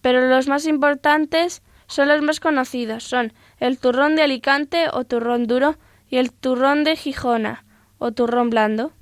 pero 0.00 0.28
los 0.28 0.48
más 0.48 0.66
importantes 0.66 1.62
son 1.86 2.08
los 2.08 2.20
más 2.22 2.40
conocidos. 2.40 3.04
Son 3.04 3.32
el 3.58 3.78
turrón 3.78 4.16
de 4.16 4.22
Alicante 4.22 4.88
o 4.92 5.04
turrón 5.04 5.46
duro 5.46 5.76
y 6.08 6.18
el 6.18 6.32
turrón 6.32 6.84
de 6.84 6.96
Gijona 6.96 7.64
o 7.98 8.12
turrón 8.12 8.50
blando. 8.50 8.92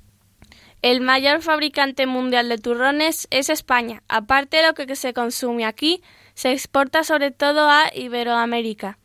El 0.81 1.01
mayor 1.01 1.41
fabricante 1.41 2.05
mundial 2.05 2.49
de 2.49 2.57
turrones 2.57 3.27
es 3.31 3.49
España. 3.49 4.03
Aparte 4.09 4.57
de 4.57 4.67
lo 4.67 4.73
que 4.73 4.95
se 4.95 5.13
consume 5.13 5.65
aquí, 5.65 6.03
se 6.33 6.51
exporta 6.51 7.03
sobre 7.03 7.31
todo 7.31 7.69
a 7.69 7.85
Iberoamérica. 7.95 8.97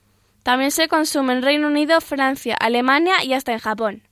También 0.49 0.71
se 0.71 0.89
consume 0.89 1.35
en 1.35 1.43
Reino 1.43 1.67
Unido, 1.67 2.01
Francia, 2.01 2.57
Alemania 2.59 3.23
y 3.23 3.35
hasta 3.35 3.53
en 3.53 3.59
Japón. 3.59 4.03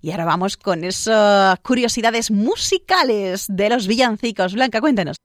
Y 0.00 0.12
ahora 0.12 0.24
vamos 0.24 0.56
con 0.56 0.84
esas 0.84 1.58
curiosidades 1.58 2.30
musicales 2.30 3.46
de 3.48 3.68
los 3.68 3.88
villancicos. 3.88 4.54
Blanca, 4.54 4.80
cuéntanos. 4.80 5.16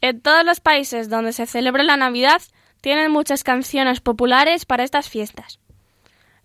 En 0.00 0.20
todos 0.20 0.44
los 0.44 0.60
países 0.60 1.08
donde 1.08 1.32
se 1.32 1.46
celebra 1.46 1.82
la 1.82 1.96
Navidad 1.96 2.40
tienen 2.80 3.10
muchas 3.10 3.42
canciones 3.42 4.00
populares 4.00 4.64
para 4.64 4.84
estas 4.84 5.08
fiestas. 5.08 5.58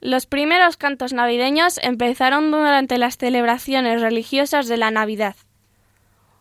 Los 0.02 0.26
primeros 0.26 0.76
cantos 0.76 1.14
navideños 1.14 1.78
empezaron 1.84 2.50
durante 2.50 2.98
las 2.98 3.18
celebraciones 3.18 4.02
religiosas 4.02 4.68
de 4.68 4.78
la 4.78 4.90
Navidad. 4.90 5.36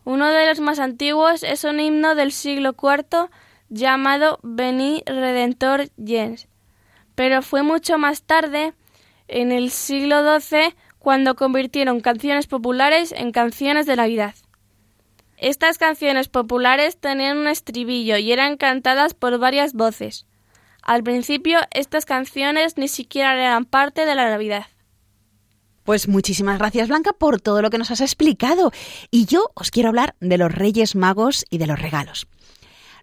Uno 0.05 0.27
de 0.31 0.47
los 0.47 0.59
más 0.59 0.79
antiguos 0.79 1.43
es 1.43 1.65
un 1.65 1.79
himno 1.79 2.15
del 2.15 2.31
siglo 2.31 2.71
IV 2.71 3.29
llamado 3.69 4.39
Veni 4.41 5.03
Redentor 5.05 5.89
Gens, 6.03 6.47
pero 7.15 7.41
fue 7.41 7.63
mucho 7.63 7.97
más 7.97 8.23
tarde, 8.23 8.73
en 9.27 9.51
el 9.51 9.71
siglo 9.71 10.39
XII, 10.39 10.75
cuando 10.99 11.35
convirtieron 11.35 11.99
canciones 11.99 12.47
populares 12.47 13.11
en 13.11 13.31
canciones 13.31 13.85
de 13.85 13.95
Navidad. 13.95 14.35
Estas 15.37 15.77
canciones 15.77 16.29
populares 16.29 16.97
tenían 16.97 17.37
un 17.37 17.47
estribillo 17.47 18.17
y 18.17 18.31
eran 18.31 18.55
cantadas 18.55 19.13
por 19.13 19.37
varias 19.37 19.73
voces. 19.73 20.25
Al 20.81 21.03
principio 21.03 21.59
estas 21.71 22.05
canciones 22.05 22.77
ni 22.77 22.87
siquiera 22.87 23.33
eran 23.33 23.65
parte 23.65 24.05
de 24.05 24.15
la 24.15 24.29
Navidad. 24.29 24.67
Pues 25.83 26.07
muchísimas 26.07 26.59
gracias 26.59 26.87
Blanca 26.87 27.11
por 27.11 27.41
todo 27.41 27.61
lo 27.61 27.69
que 27.69 27.77
nos 27.77 27.91
has 27.91 27.99
explicado. 27.99 28.71
Y 29.11 29.25
yo 29.25 29.51
os 29.53 29.71
quiero 29.71 29.89
hablar 29.89 30.15
de 30.21 30.37
los 30.37 30.51
Reyes 30.51 30.95
Magos 30.95 31.45
y 31.49 31.57
de 31.57 31.67
los 31.67 31.81
regalos. 31.81 32.27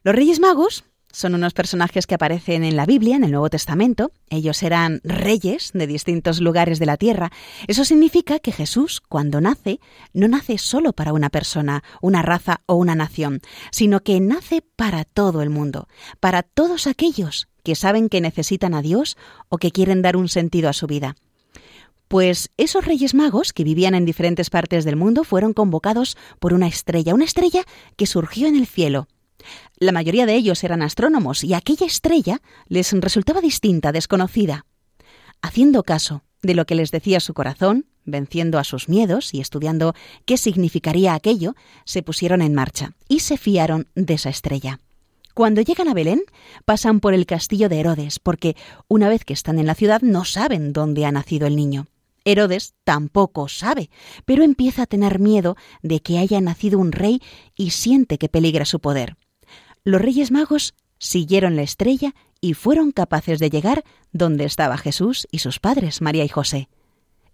Los 0.02 0.14
Reyes 0.14 0.40
Magos 0.40 0.84
son 1.12 1.34
unos 1.34 1.54
personajes 1.54 2.06
que 2.06 2.14
aparecen 2.14 2.64
en 2.64 2.76
la 2.76 2.86
Biblia, 2.86 3.16
en 3.16 3.24
el 3.24 3.32
Nuevo 3.32 3.50
Testamento. 3.50 4.12
Ellos 4.28 4.62
eran 4.62 5.00
reyes 5.02 5.70
de 5.74 5.86
distintos 5.86 6.40
lugares 6.40 6.78
de 6.78 6.86
la 6.86 6.96
tierra. 6.96 7.30
Eso 7.66 7.84
significa 7.84 8.38
que 8.38 8.52
Jesús, 8.52 9.00
cuando 9.00 9.40
nace, 9.40 9.80
no 10.12 10.28
nace 10.28 10.58
solo 10.58 10.92
para 10.92 11.12
una 11.12 11.30
persona, 11.30 11.82
una 12.00 12.22
raza 12.22 12.60
o 12.66 12.74
una 12.74 12.94
nación, 12.94 13.40
sino 13.70 14.00
que 14.00 14.20
nace 14.20 14.62
para 14.76 15.04
todo 15.04 15.42
el 15.42 15.50
mundo, 15.50 15.88
para 16.20 16.42
todos 16.42 16.86
aquellos 16.86 17.48
que 17.62 17.74
saben 17.74 18.08
que 18.08 18.20
necesitan 18.20 18.74
a 18.74 18.82
Dios 18.82 19.16
o 19.48 19.58
que 19.58 19.70
quieren 19.70 20.02
dar 20.02 20.16
un 20.16 20.28
sentido 20.28 20.68
a 20.68 20.72
su 20.72 20.86
vida. 20.86 21.16
Pues 22.08 22.50
esos 22.56 22.84
reyes 22.84 23.14
magos 23.14 23.52
que 23.52 23.62
vivían 23.62 23.94
en 23.94 24.04
diferentes 24.04 24.50
partes 24.50 24.84
del 24.84 24.96
mundo 24.96 25.22
fueron 25.22 25.52
convocados 25.52 26.16
por 26.40 26.54
una 26.54 26.66
estrella, 26.66 27.14
una 27.14 27.24
estrella 27.24 27.62
que 27.96 28.06
surgió 28.06 28.48
en 28.48 28.56
el 28.56 28.66
cielo 28.66 29.06
la 29.76 29.92
mayoría 29.92 30.26
de 30.26 30.34
ellos 30.34 30.62
eran 30.64 30.82
astrónomos 30.82 31.44
y 31.44 31.54
aquella 31.54 31.86
estrella 31.86 32.40
les 32.68 32.92
resultaba 32.92 33.40
distinta, 33.40 33.92
desconocida. 33.92 34.66
Haciendo 35.42 35.82
caso 35.82 36.22
de 36.42 36.54
lo 36.54 36.66
que 36.66 36.74
les 36.74 36.90
decía 36.90 37.20
su 37.20 37.34
corazón, 37.34 37.86
venciendo 38.04 38.58
a 38.58 38.64
sus 38.64 38.88
miedos 38.88 39.34
y 39.34 39.40
estudiando 39.40 39.94
qué 40.24 40.36
significaría 40.36 41.14
aquello, 41.14 41.54
se 41.84 42.02
pusieron 42.02 42.42
en 42.42 42.54
marcha 42.54 42.92
y 43.08 43.20
se 43.20 43.36
fiaron 43.36 43.88
de 43.94 44.14
esa 44.14 44.30
estrella. 44.30 44.80
Cuando 45.34 45.60
llegan 45.60 45.88
a 45.88 45.94
Belén, 45.94 46.22
pasan 46.64 47.00
por 47.00 47.14
el 47.14 47.24
castillo 47.24 47.68
de 47.68 47.80
Herodes, 47.80 48.18
porque 48.18 48.56
una 48.88 49.08
vez 49.08 49.24
que 49.24 49.32
están 49.32 49.58
en 49.58 49.66
la 49.66 49.74
ciudad 49.74 50.02
no 50.02 50.24
saben 50.24 50.72
dónde 50.72 51.06
ha 51.06 51.12
nacido 51.12 51.46
el 51.46 51.56
niño. 51.56 51.86
Herodes 52.24 52.74
tampoco 52.84 53.48
sabe, 53.48 53.90
pero 54.24 54.42
empieza 54.42 54.82
a 54.82 54.86
tener 54.86 55.18
miedo 55.18 55.56
de 55.82 56.00
que 56.00 56.18
haya 56.18 56.40
nacido 56.40 56.78
un 56.78 56.92
rey 56.92 57.22
y 57.56 57.70
siente 57.70 58.18
que 58.18 58.28
peligra 58.28 58.64
su 58.64 58.80
poder 58.80 59.16
los 59.84 60.00
Reyes 60.00 60.30
Magos 60.30 60.74
siguieron 60.98 61.56
la 61.56 61.62
estrella 61.62 62.14
y 62.40 62.54
fueron 62.54 62.92
capaces 62.92 63.38
de 63.38 63.50
llegar 63.50 63.84
donde 64.12 64.44
estaba 64.44 64.78
Jesús 64.78 65.26
y 65.30 65.38
sus 65.38 65.58
padres, 65.58 66.00
María 66.00 66.24
y 66.24 66.28
José. 66.28 66.68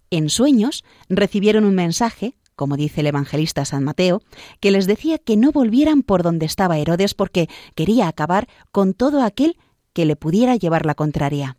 En 0.09 0.29
sueños 0.29 0.83
recibieron 1.09 1.65
un 1.65 1.75
mensaje, 1.75 2.35
como 2.55 2.77
dice 2.77 3.01
el 3.01 3.07
evangelista 3.07 3.65
San 3.65 3.83
Mateo, 3.83 4.21
que 4.59 4.71
les 4.71 4.87
decía 4.87 5.17
que 5.17 5.37
no 5.37 5.51
volvieran 5.51 6.03
por 6.03 6.23
donde 6.23 6.45
estaba 6.45 6.77
Herodes 6.77 7.13
porque 7.13 7.49
quería 7.75 8.07
acabar 8.07 8.47
con 8.71 8.93
todo 8.93 9.21
aquel 9.21 9.57
que 9.93 10.05
le 10.05 10.15
pudiera 10.15 10.55
llevar 10.55 10.85
la 10.85 10.95
contraria. 10.95 11.57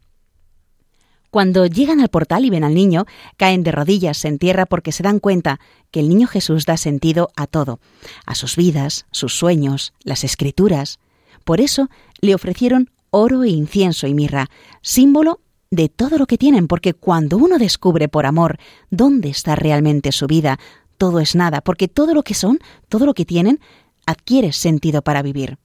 Cuando 1.31 1.67
llegan 1.67 2.01
al 2.01 2.09
portal 2.09 2.45
y 2.45 2.51
ven 2.51 2.65
al 2.65 2.75
niño, 2.75 3.05
caen 3.37 3.63
de 3.63 3.73
rodillas 3.73 4.25
en 4.25 4.39
tierra 4.39 4.65
porque 4.65 4.93
se 4.93 5.03
dan 5.03 5.19
cuenta 5.19 5.61
que 5.91 6.01
el 6.01 6.09
niño 6.09 6.27
Jesús 6.27 6.65
da 6.65 6.77
sentido 6.77 7.31
a 7.37 7.47
todo, 7.47 7.81
a 8.25 8.35
sus 8.35 8.57
vidas, 8.57 9.07
sus 9.11 9.35
sueños, 9.37 9.93
las 10.03 10.25
escrituras. 10.25 10.99
Por 11.45 11.61
eso 11.61 11.91
le 12.21 12.35
ofrecieron 12.35 12.91
oro 13.11 13.45
e 13.45 13.49
incienso 13.51 14.07
y 14.07 14.15
mirra, 14.15 14.49
símbolo 14.81 15.41
de 15.71 15.91
todo 15.91 16.17
lo 16.17 16.27
que 16.27 16.39
tienen, 16.39 16.67
porque 16.67 16.95
cuando 16.95 17.37
uno 17.37 17.59
descubre 17.59 18.09
por 18.09 18.25
amor 18.25 18.59
dónde 18.91 19.29
está 19.29 19.55
realmente 19.55 20.13
su 20.13 20.27
vida, 20.27 20.59
todo 20.97 21.21
es 21.21 21.35
nada, 21.35 21.61
porque 21.61 21.89
todo 21.89 22.15
lo 22.15 22.23
que 22.23 22.35
son, 22.35 22.59
todo 22.89 23.05
lo 23.05 23.15
que 23.15 23.27
tienen, 23.27 23.61
adquiere 24.07 24.53
sentido 24.53 25.03
para 25.03 25.23
vivir. 25.23 25.59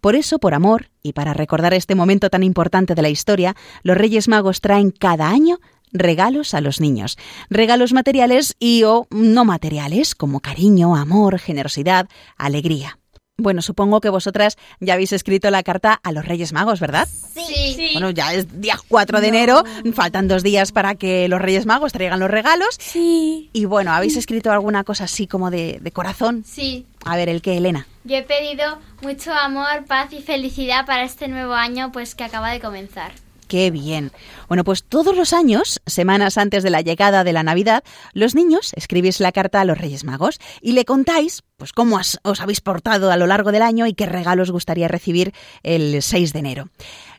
Por 0.00 0.16
eso, 0.16 0.38
por 0.38 0.54
amor 0.54 0.90
y 1.02 1.12
para 1.12 1.34
recordar 1.34 1.74
este 1.74 1.94
momento 1.94 2.30
tan 2.30 2.42
importante 2.42 2.94
de 2.94 3.02
la 3.02 3.08
historia, 3.08 3.56
los 3.82 3.96
Reyes 3.96 4.28
Magos 4.28 4.60
traen 4.60 4.90
cada 4.90 5.28
año 5.28 5.58
regalos 5.92 6.54
a 6.54 6.60
los 6.60 6.80
niños, 6.80 7.16
regalos 7.48 7.92
materiales 7.92 8.56
y 8.58 8.84
o 8.84 9.06
no 9.10 9.44
materiales 9.44 10.14
como 10.14 10.40
cariño, 10.40 10.96
amor, 10.96 11.38
generosidad, 11.38 12.08
alegría. 12.36 12.98
Bueno, 13.40 13.62
supongo 13.62 14.00
que 14.00 14.08
vosotras 14.08 14.56
ya 14.80 14.94
habéis 14.94 15.12
escrito 15.12 15.48
la 15.52 15.62
carta 15.62 16.00
a 16.02 16.10
los 16.10 16.24
Reyes 16.24 16.52
Magos, 16.52 16.80
¿verdad? 16.80 17.06
Sí. 17.06 17.90
Bueno, 17.92 18.10
ya 18.10 18.34
es 18.34 18.60
día 18.60 18.76
4 18.88 19.20
de 19.20 19.28
enero, 19.28 19.62
faltan 19.94 20.26
dos 20.26 20.42
días 20.42 20.72
para 20.72 20.96
que 20.96 21.28
los 21.28 21.40
Reyes 21.40 21.64
Magos 21.64 21.92
traigan 21.92 22.18
los 22.18 22.32
regalos. 22.32 22.76
Sí. 22.80 23.48
Y 23.52 23.64
bueno, 23.66 23.92
¿habéis 23.92 24.16
escrito 24.16 24.50
alguna 24.50 24.82
cosa 24.82 25.04
así 25.04 25.28
como 25.28 25.52
de, 25.52 25.78
de 25.80 25.92
corazón? 25.92 26.42
Sí. 26.44 26.84
A 27.04 27.16
ver, 27.16 27.28
¿el 27.28 27.40
qué, 27.40 27.56
Elena? 27.56 27.86
Yo 28.08 28.16
he 28.16 28.22
pedido 28.22 28.78
mucho 29.02 29.34
amor, 29.34 29.84
paz 29.86 30.14
y 30.14 30.22
felicidad 30.22 30.86
para 30.86 31.04
este 31.04 31.28
nuevo 31.28 31.52
año 31.52 31.92
pues 31.92 32.14
que 32.14 32.24
acaba 32.24 32.50
de 32.50 32.58
comenzar. 32.58 33.12
Qué 33.48 33.70
bien. 33.70 34.12
Bueno, 34.48 34.64
pues 34.64 34.82
todos 34.82 35.14
los 35.14 35.34
años, 35.34 35.82
semanas 35.84 36.38
antes 36.38 36.62
de 36.62 36.70
la 36.70 36.80
llegada 36.80 37.22
de 37.22 37.34
la 37.34 37.42
Navidad, 37.42 37.84
los 38.14 38.34
niños 38.34 38.72
escribís 38.76 39.20
la 39.20 39.30
carta 39.30 39.60
a 39.60 39.66
los 39.66 39.76
Reyes 39.76 40.04
Magos 40.04 40.38
y 40.62 40.72
le 40.72 40.86
contáis 40.86 41.42
pues 41.58 41.72
cómo 41.72 41.96
os 41.96 42.40
habéis 42.40 42.60
portado 42.60 43.10
a 43.10 43.16
lo 43.16 43.26
largo 43.26 43.50
del 43.50 43.62
año 43.62 43.86
y 43.86 43.92
qué 43.92 44.06
regalos 44.06 44.52
gustaría 44.52 44.86
recibir 44.86 45.34
el 45.64 46.00
6 46.00 46.32
de 46.32 46.38
enero. 46.38 46.68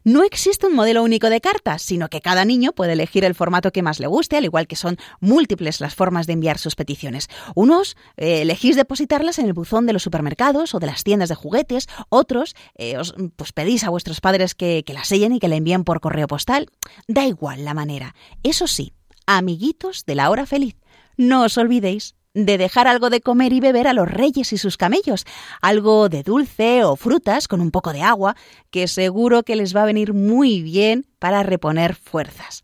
No 0.05 0.23
existe 0.23 0.65
un 0.65 0.75
modelo 0.75 1.03
único 1.03 1.29
de 1.29 1.41
cartas, 1.41 1.81
sino 1.81 2.07
que 2.07 2.21
cada 2.21 2.45
niño 2.45 2.71
puede 2.71 2.93
elegir 2.93 3.25
el 3.25 3.35
formato 3.35 3.71
que 3.73 3.81
más 3.81 3.99
le 3.99 4.07
guste, 4.07 4.37
al 4.37 4.45
igual 4.45 4.65
que 4.65 4.77
son 4.77 4.97
múltiples 5.19 5.81
las 5.81 5.93
formas 5.93 6.25
de 6.25 6.33
enviar 6.33 6.57
sus 6.57 6.75
peticiones. 6.75 7.27
Unos 7.53 7.97
eh, 8.15 8.43
elegís 8.43 8.77
depositarlas 8.77 9.39
en 9.39 9.45
el 9.45 9.53
buzón 9.53 9.85
de 9.85 9.91
los 9.91 10.03
supermercados 10.03 10.73
o 10.73 10.79
de 10.79 10.87
las 10.87 11.03
tiendas 11.03 11.27
de 11.27 11.35
juguetes, 11.35 11.87
otros 12.07 12.55
eh, 12.75 12.97
os 12.97 13.13
pues 13.35 13.51
pedís 13.51 13.83
a 13.83 13.89
vuestros 13.89 14.21
padres 14.21 14.55
que, 14.55 14.83
que 14.85 14.93
las 14.93 15.09
sellen 15.09 15.33
y 15.33 15.39
que 15.39 15.49
la 15.49 15.57
envíen 15.57 15.83
por 15.83 15.99
correo 15.99 16.27
postal. 16.27 16.67
Da 17.09 17.25
igual 17.25 17.65
la 17.65 17.73
manera. 17.73 18.15
Eso 18.41 18.67
sí, 18.67 18.93
amiguitos 19.25 20.05
de 20.05 20.15
la 20.15 20.29
hora 20.29 20.45
feliz, 20.45 20.77
no 21.17 21.43
os 21.43 21.57
olvidéis 21.57 22.15
de 22.33 22.57
dejar 22.57 22.87
algo 22.87 23.09
de 23.09 23.21
comer 23.21 23.53
y 23.53 23.59
beber 23.59 23.87
a 23.87 23.93
los 23.93 24.09
reyes 24.09 24.53
y 24.53 24.57
sus 24.57 24.77
camellos, 24.77 25.25
algo 25.61 26.09
de 26.09 26.23
dulce 26.23 26.83
o 26.83 26.95
frutas 26.95 27.47
con 27.47 27.61
un 27.61 27.71
poco 27.71 27.93
de 27.93 28.01
agua, 28.01 28.35
que 28.69 28.87
seguro 28.87 29.43
que 29.43 29.55
les 29.55 29.75
va 29.75 29.83
a 29.83 29.87
venir 29.87 30.13
muy 30.13 30.61
bien 30.61 31.05
para 31.19 31.43
reponer 31.43 31.95
fuerzas. 31.95 32.63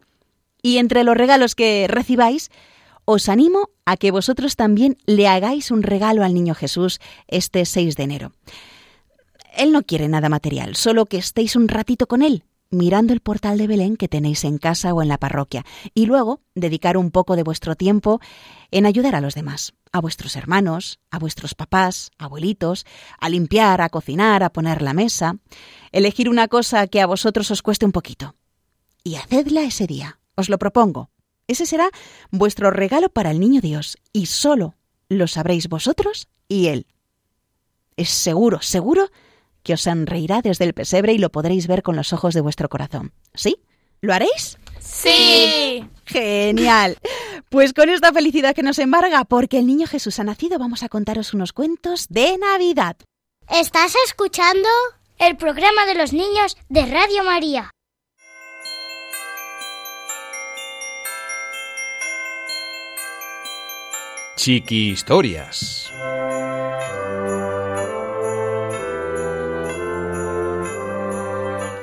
Y 0.62 0.78
entre 0.78 1.04
los 1.04 1.18
regalos 1.18 1.56
que 1.56 1.88
recibáis, 1.88 2.50
os 3.06 3.30
animo 3.30 3.70
a 3.86 3.98
que 3.98 4.12
vosotros 4.12 4.56
también 4.56 4.98
le 5.06 5.28
hagáis 5.28 5.72
un 5.72 5.84
regalo 5.84 6.24
al 6.24 6.34
Niño 6.34 6.56
Jesús 6.56 7.00
este 7.28 7.66
6 7.66 7.96
de 7.96 8.04
enero. 8.04 8.32
Él 9.56 9.72
no 9.72 9.84
quiere 9.84 10.08
nada 10.08 10.28
material, 10.28 10.76
solo 10.76 11.06
que 11.06 11.18
estéis 11.18 11.56
un 11.56 11.68
ratito 11.68 12.08
con 12.08 12.22
él, 12.22 12.44
mirando 12.70 13.14
el 13.14 13.20
portal 13.20 13.58
de 13.58 13.68
Belén 13.68 13.98
que 13.98 14.08
tenéis 14.08 14.44
en 14.44 14.58
casa 14.58 14.94
o 14.94 15.02
en 15.02 15.08
la 15.08 15.18
parroquia, 15.18 15.66
y 15.94 16.06
luego 16.06 16.42
dedicar 16.56 16.98
un 16.98 17.12
poco 17.12 17.36
de 17.36 17.44
vuestro 17.44 17.76
tiempo 17.76 18.20
en 18.72 18.86
ayudar 18.86 19.16
a 19.16 19.22
los 19.22 19.36
demás, 19.36 19.74
a 19.92 20.02
vuestros 20.02 20.36
hermanos, 20.36 21.00
a 21.12 21.20
vuestros 21.20 21.56
papás, 21.56 22.12
abuelitos, 22.18 22.86
a 23.20 23.30
limpiar, 23.30 23.82
a 23.82 23.90
cocinar, 23.90 24.44
a 24.44 24.52
poner 24.52 24.82
la 24.82 24.94
mesa, 24.94 25.38
elegir 25.92 26.30
una 26.30 26.48
cosa 26.48 26.88
que 26.88 27.02
a 27.02 27.06
vosotros 27.06 27.52
os 27.52 27.62
cueste 27.62 27.86
un 27.86 27.92
poquito. 27.92 28.36
Y 29.04 29.16
hacedla 29.16 29.64
ese 29.64 29.88
día, 29.88 30.20
os 30.36 30.50
lo 30.50 30.58
propongo. 30.58 31.12
Ese 31.48 31.66
será 31.66 31.90
vuestro 32.32 32.72
regalo 32.72 33.10
para 33.10 33.32
el 33.32 33.40
niño 33.40 33.62
Dios, 33.62 33.98
y 34.12 34.26
solo 34.26 34.76
lo 35.10 35.28
sabréis 35.28 35.70
vosotros 35.70 36.28
y 36.48 36.68
él. 36.68 36.88
Es 37.98 38.10
seguro, 38.10 38.62
seguro 38.62 39.10
que 39.66 39.74
os 39.74 39.82
sonreirá 39.82 40.42
desde 40.42 40.64
el 40.64 40.74
pesebre 40.74 41.12
y 41.12 41.18
lo 41.18 41.32
podréis 41.32 41.68
ver 41.68 41.82
con 41.82 41.96
los 41.96 42.14
ojos 42.14 42.34
de 42.36 42.42
vuestro 42.42 42.70
corazón. 42.70 43.12
¿Sí? 43.34 43.58
¿Lo 44.00 44.14
haréis? 44.14 44.58
Sí. 44.80 45.84
Genial. 46.06 46.98
Pues 47.50 47.74
con 47.74 47.90
esta 47.90 48.14
felicidad 48.14 48.54
que 48.54 48.62
nos 48.62 48.78
embarga, 48.78 49.26
porque 49.26 49.58
el 49.58 49.66
niño 49.66 49.88
Jesús 49.88 50.20
ha 50.20 50.24
nacido, 50.24 50.60
vamos 50.60 50.84
a 50.84 50.90
contaros 50.90 51.34
unos 51.34 51.52
cuentos 51.52 52.08
de 52.10 52.38
Navidad. 52.38 52.96
¿Estás 53.50 53.96
escuchando? 54.06 54.70
El 55.18 55.36
programa 55.36 55.86
de 55.88 55.96
los 55.96 56.14
niños 56.14 56.58
de 56.70 56.86
Radio 56.86 57.24
María. 57.24 57.72
Chiqui 64.36 64.90
Historias. 64.92 65.92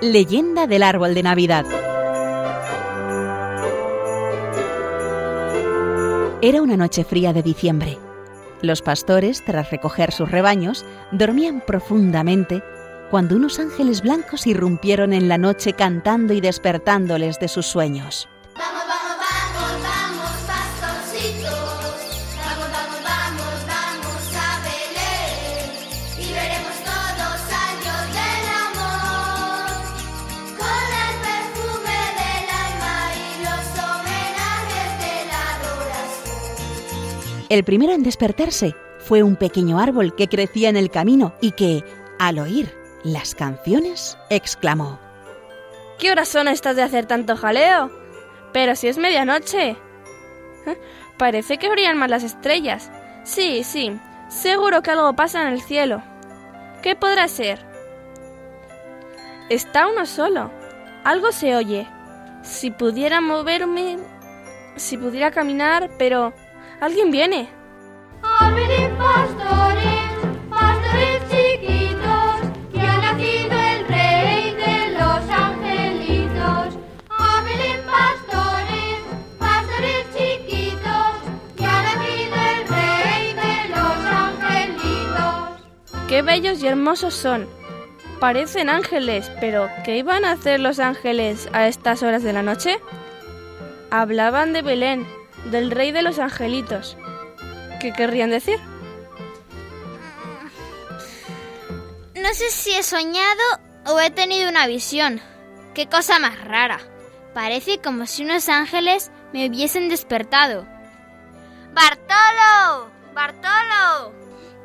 Leyenda 0.03 0.67
del 0.67 0.83
árbol 0.83 1.15
de 1.15 1.23
Navidad. 1.23 1.65
Era 6.43 6.61
una 6.61 6.77
noche 6.77 7.05
fría 7.05 7.33
de 7.33 7.45
diciembre. 7.45 7.99
Los 8.63 8.83
pastores, 8.83 9.45
tras 9.45 9.71
recoger 9.71 10.11
sus 10.11 10.29
rebaños, 10.29 10.85
dormían 11.13 11.63
profundamente 11.65 12.65
cuando 13.13 13.37
unos 13.37 13.61
ángeles 13.61 14.03
blancos 14.03 14.49
irrumpieron 14.49 15.13
en 15.13 15.29
la 15.29 15.39
noche 15.39 15.73
cantando 15.73 16.35
y 16.35 16.41
despertándoles 16.41 17.39
de 17.39 17.47
sus 17.47 17.67
sueños. 17.67 18.29
El 37.53 37.65
primero 37.65 37.93
en 37.93 38.03
despertarse 38.03 38.75
fue 38.99 39.23
un 39.23 39.37
pequeño 39.37 39.79
árbol 39.79 40.17
que 40.17 40.27
crecía 40.27 40.71
en 40.71 40.77
el 40.79 40.91
camino 40.91 41.35
y 41.43 41.51
que, 41.53 41.85
al 42.19 42.39
oír 42.39 42.75
las 43.05 43.35
canciones, 43.35 44.17
exclamó. 44.31 44.99
¿Qué 45.99 46.11
horas 46.11 46.31
son 46.31 46.49
estas 46.49 46.77
de 46.77 46.83
hacer 46.83 47.05
tanto 47.05 47.37
jaleo? 47.37 47.91
Pero 48.55 48.75
si 48.75 48.89
es 48.89 48.97
medianoche. 48.97 49.77
¿Eh? 50.65 50.81
Parece 51.19 51.59
que 51.59 51.69
brillan 51.69 51.99
más 51.99 52.09
las 52.09 52.23
estrellas. 52.23 52.91
Sí, 53.23 53.65
sí, 53.65 54.01
seguro 54.31 54.83
que 54.83 54.93
algo 54.93 55.15
pasa 55.15 55.43
en 55.43 55.49
el 55.49 55.61
cielo. 55.61 56.03
¿Qué 56.83 56.97
podrá 56.97 57.29
ser? 57.29 57.59
Está 59.51 59.89
uno 59.89 60.07
solo. 60.07 60.51
Algo 61.05 61.33
se 61.33 61.55
oye. 61.55 61.87
Si 62.41 62.71
pudiera 62.71 63.21
moverme... 63.21 63.99
Si 64.77 64.97
pudiera 64.97 65.31
caminar, 65.31 65.91
pero... 65.99 66.33
Alguien 66.83 67.13
viene. 67.13 67.49
Abrid 68.25 68.89
pastores, 68.99 70.11
pastores 70.51 71.23
chiquitos, 71.31 72.41
que 72.73 72.81
ha 72.81 72.99
nacido 72.99 73.57
el 73.57 73.87
rey 73.87 74.57
de 74.57 74.99
los 74.99 75.31
angelitos. 75.31 76.79
Abrid 77.09 77.79
pastores, 77.87 78.99
pastores 79.39 80.07
chiquitos, 80.17 81.15
que 81.57 81.65
ha 81.65 81.83
nacido 81.85 82.35
el 82.51 82.67
rey 82.67 83.33
de 83.33 83.69
los 83.69 83.99
angelitos. 84.27 86.09
Qué 86.09 86.23
bellos 86.23 86.61
y 86.65 86.67
hermosos 86.67 87.15
son. 87.15 87.47
Parecen 88.19 88.69
ángeles, 88.69 89.31
pero 89.41 89.69
¿qué 89.85 89.99
iban 89.99 90.25
a 90.25 90.33
hacer 90.33 90.59
los 90.59 90.81
ángeles 90.81 91.49
a 91.53 91.69
estas 91.69 92.03
horas 92.03 92.25
de 92.25 92.33
la 92.33 92.43
noche? 92.43 92.81
Hablaban 93.93 94.53
de 94.53 94.63
Belén, 94.63 95.07
del 95.53 95.71
rey 95.71 95.93
de 95.93 96.03
los 96.03 96.19
angelitos. 96.19 96.97
¿Qué 97.81 97.93
querrían 97.93 98.31
decir? 98.31 98.59
No 102.15 102.35
sé 102.35 102.51
si 102.51 102.73
he 102.73 102.83
soñado 102.83 103.61
o 103.87 104.01
he 104.01 104.11
tenido 104.11 104.49
una 104.49 104.67
visión. 104.67 105.21
Qué 105.75 105.89
cosa 105.89 106.19
más 106.19 106.43
rara. 106.43 106.81
Parece 107.35 107.81
como 107.81 108.07
si 108.07 108.25
unos 108.25 108.49
ángeles 108.49 109.11
me 109.33 109.49
hubiesen 109.49 109.89
despertado. 109.89 110.67
¡Bartolo! 111.73 112.91
¡Bartolo! 113.15 114.13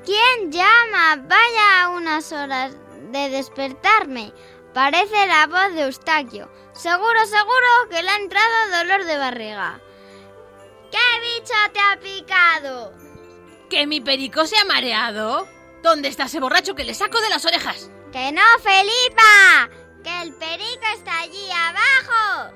¿Quién 0.06 0.52
llama? 0.52 1.16
Vaya 1.28 1.84
a 1.84 1.90
unas 1.90 2.32
horas 2.32 2.76
de 3.12 3.30
despertarme. 3.30 4.34
Parece 4.74 5.28
la 5.28 5.48
voz 5.48 5.74
de 5.74 5.84
Eustaquio. 5.84 6.52
Seguro, 6.74 7.26
seguro 7.26 7.90
que 7.90 8.04
le 8.04 8.10
ha 8.10 8.16
entrado 8.18 8.84
dolor 8.84 9.06
de 9.06 9.18
barriga. 9.18 9.82
¿Qué 10.92 10.98
bicho 11.22 11.54
te 11.74 11.80
ha 11.80 12.00
picado? 12.00 12.94
¿Que 13.70 13.86
mi 13.86 14.02
perico 14.02 14.46
se 14.46 14.58
ha 14.58 14.66
mareado? 14.66 15.48
¿Dónde 15.84 16.08
está 16.08 16.26
ese 16.26 16.40
borracho 16.40 16.76
que 16.76 16.84
le 16.84 16.94
saco 16.94 17.20
de 17.22 17.30
las 17.30 17.46
orejas? 17.46 17.90
¡Que 18.12 18.32
no, 18.32 18.42
Felipa! 18.62 19.70
¡Que 20.04 20.22
el 20.22 20.34
perico 20.36 20.86
está 20.96 21.20
allí 21.20 21.50
abajo! 21.52 22.54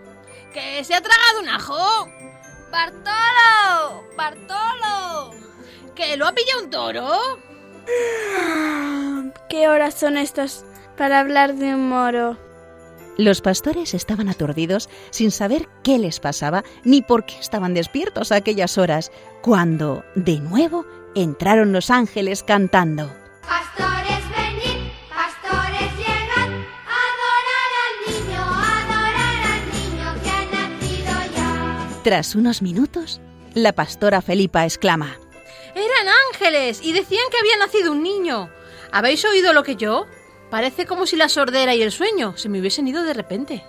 ¿Que 0.54 0.84
se 0.84 0.96
ha 0.96 1.02
tragado 1.02 1.40
un 1.42 1.50
ajo? 1.50 2.08
¡Bartolo! 2.72 4.06
¡Bartolo! 4.16 5.36
¿Que 5.96 6.16
lo 6.18 6.28
ha 6.28 6.34
pillado 6.34 6.64
un 6.64 6.70
toro? 6.70 7.40
¿Qué 9.50 9.68
horas 9.68 10.00
son 10.00 10.18
estas 10.18 10.64
para 10.98 11.20
hablar 11.20 11.56
de 11.56 11.76
un 11.76 11.90
moro? 11.90 12.38
Los 13.18 13.42
pastores 13.42 13.94
estaban 13.94 14.30
aturdidos 14.30 14.90
sin 15.10 15.32
saber 15.32 15.68
qué 15.84 16.00
les 16.00 16.20
pasaba 16.20 16.64
ni 16.84 17.02
por 17.02 17.26
qué 17.26 17.38
estaban 17.40 17.74
despiertos 17.74 18.32
a 18.32 18.38
aquellas 18.38 18.78
horas, 18.78 19.12
cuando, 19.42 20.04
de 20.16 20.40
nuevo, 20.40 20.86
entraron 21.14 21.74
los 21.74 21.90
ángeles 21.90 22.42
cantando. 22.44 23.14
Pastores, 23.42 24.24
venid, 24.30 24.92
pastores, 25.10 25.92
llegad, 25.98 26.50
adorad 26.88 27.72
al 27.84 28.14
niño, 28.14 28.42
adorad 28.42 29.40
al 29.54 29.64
niño 29.74 30.24
que 30.24 30.30
ha 30.30 30.46
nacido 30.70 31.36
ya. 31.36 32.02
Tras 32.04 32.36
unos 32.36 32.62
minutos, 32.62 33.20
la 33.54 33.74
pastora 33.74 34.22
Felipa 34.22 34.64
exclama. 34.64 35.18
Eran 35.76 36.08
ángeles 36.32 36.82
y 36.82 36.94
decían 36.94 37.26
que 37.30 37.40
había 37.40 37.58
nacido 37.58 37.92
un 37.92 38.04
niño. 38.04 38.50
¿Habéis 38.92 39.24
oído 39.26 39.54
lo 39.54 39.64
que 39.64 39.76
yo? 39.76 40.06
Parece 40.52 40.86
como 40.86 41.08
si 41.08 41.16
la 41.16 41.30
sordera 41.30 41.74
y 41.74 41.82
el 41.82 41.94
sueño 41.94 42.38
se 42.38 42.50
me 42.50 42.60
hubiesen 42.60 42.88
ido 42.88 43.04
de 43.04 43.14
repente. 43.14 43.64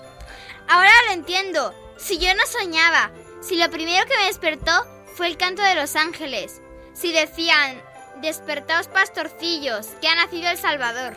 Ahora 0.69 0.91
lo 1.07 1.13
entiendo. 1.13 1.73
Si 1.97 2.19
yo 2.19 2.35
no 2.35 2.45
soñaba, 2.45 3.13
si 3.41 3.57
lo 3.57 3.71
primero 3.71 4.05
que 4.07 4.17
me 4.19 4.27
despertó 4.27 4.73
fue 5.15 5.29
el 5.29 5.37
canto 5.37 5.63
de 5.63 5.77
los 5.77 5.95
ángeles, 5.95 6.61
si 6.93 7.13
decían, 7.13 7.81
despertaos 8.21 8.89
pastorcillos, 8.89 9.87
que 10.01 10.09
ha 10.09 10.17
nacido 10.17 10.51
el 10.51 10.59
Salvador. 10.59 11.17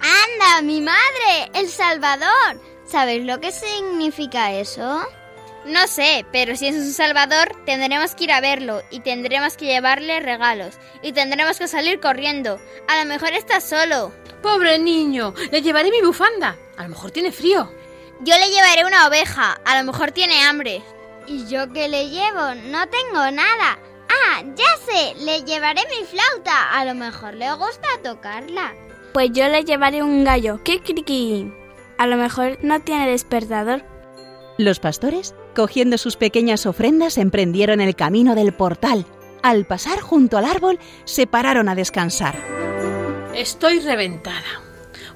¡Anda, 0.00 0.62
mi 0.62 0.80
madre! 0.80 1.50
¡El 1.52 1.68
Salvador! 1.68 2.60
¿Sabéis 2.86 3.24
lo 3.26 3.38
que 3.38 3.52
significa 3.52 4.52
eso? 4.52 5.06
No 5.64 5.86
sé, 5.86 6.26
pero 6.32 6.56
si 6.56 6.66
es 6.66 6.74
un 6.74 6.92
Salvador, 6.92 7.56
tendremos 7.64 8.16
que 8.16 8.24
ir 8.24 8.32
a 8.32 8.40
verlo 8.40 8.82
y 8.90 9.00
tendremos 9.00 9.56
que 9.56 9.66
llevarle 9.66 10.18
regalos 10.18 10.74
y 11.02 11.12
tendremos 11.12 11.58
que 11.58 11.68
salir 11.68 12.00
corriendo. 12.00 12.60
A 12.88 12.98
lo 12.98 13.08
mejor 13.08 13.32
está 13.32 13.60
solo. 13.60 14.12
Pobre 14.42 14.80
niño, 14.80 15.34
le 15.52 15.62
llevaré 15.62 15.90
mi 15.92 16.00
bufanda. 16.00 16.56
A 16.76 16.82
lo 16.82 16.88
mejor 16.88 17.12
tiene 17.12 17.30
frío. 17.30 17.70
Yo 18.22 18.36
le 18.38 18.50
llevaré 18.50 18.84
una 18.84 19.06
oveja. 19.06 19.60
A 19.64 19.78
lo 19.78 19.84
mejor 19.84 20.10
tiene 20.10 20.42
hambre. 20.42 20.82
¿Y 21.28 21.46
yo 21.46 21.72
qué 21.72 21.88
le 21.88 22.08
llevo? 22.08 22.54
No 22.66 22.88
tengo 22.88 23.30
nada. 23.30 23.78
Ah, 24.08 24.42
ya 24.56 24.76
sé, 24.84 25.14
le 25.24 25.42
llevaré 25.42 25.82
mi 25.88 26.04
flauta. 26.04 26.72
A 26.72 26.84
lo 26.84 26.94
mejor 26.94 27.34
le 27.34 27.52
gusta 27.54 27.88
tocarla. 28.02 28.74
Pues 29.12 29.30
yo 29.32 29.46
le 29.48 29.64
llevaré 29.64 30.02
un 30.02 30.24
gallo. 30.24 30.60
¡Qué 30.64 30.80
criqui! 30.80 31.52
A 31.98 32.06
lo 32.06 32.16
mejor 32.16 32.58
no 32.62 32.80
tiene 32.80 33.08
despertador. 33.08 33.84
Los 34.58 34.80
pastores, 34.80 35.34
cogiendo 35.54 35.98
sus 35.98 36.16
pequeñas 36.16 36.66
ofrendas, 36.66 37.18
emprendieron 37.18 37.80
el 37.80 37.94
camino 37.94 38.34
del 38.34 38.52
portal. 38.52 39.06
Al 39.42 39.64
pasar 39.66 40.00
junto 40.00 40.38
al 40.38 40.44
árbol, 40.44 40.78
se 41.04 41.26
pararon 41.26 41.68
a 41.68 41.74
descansar. 41.74 42.36
Estoy 43.34 43.80
reventada. 43.80 44.62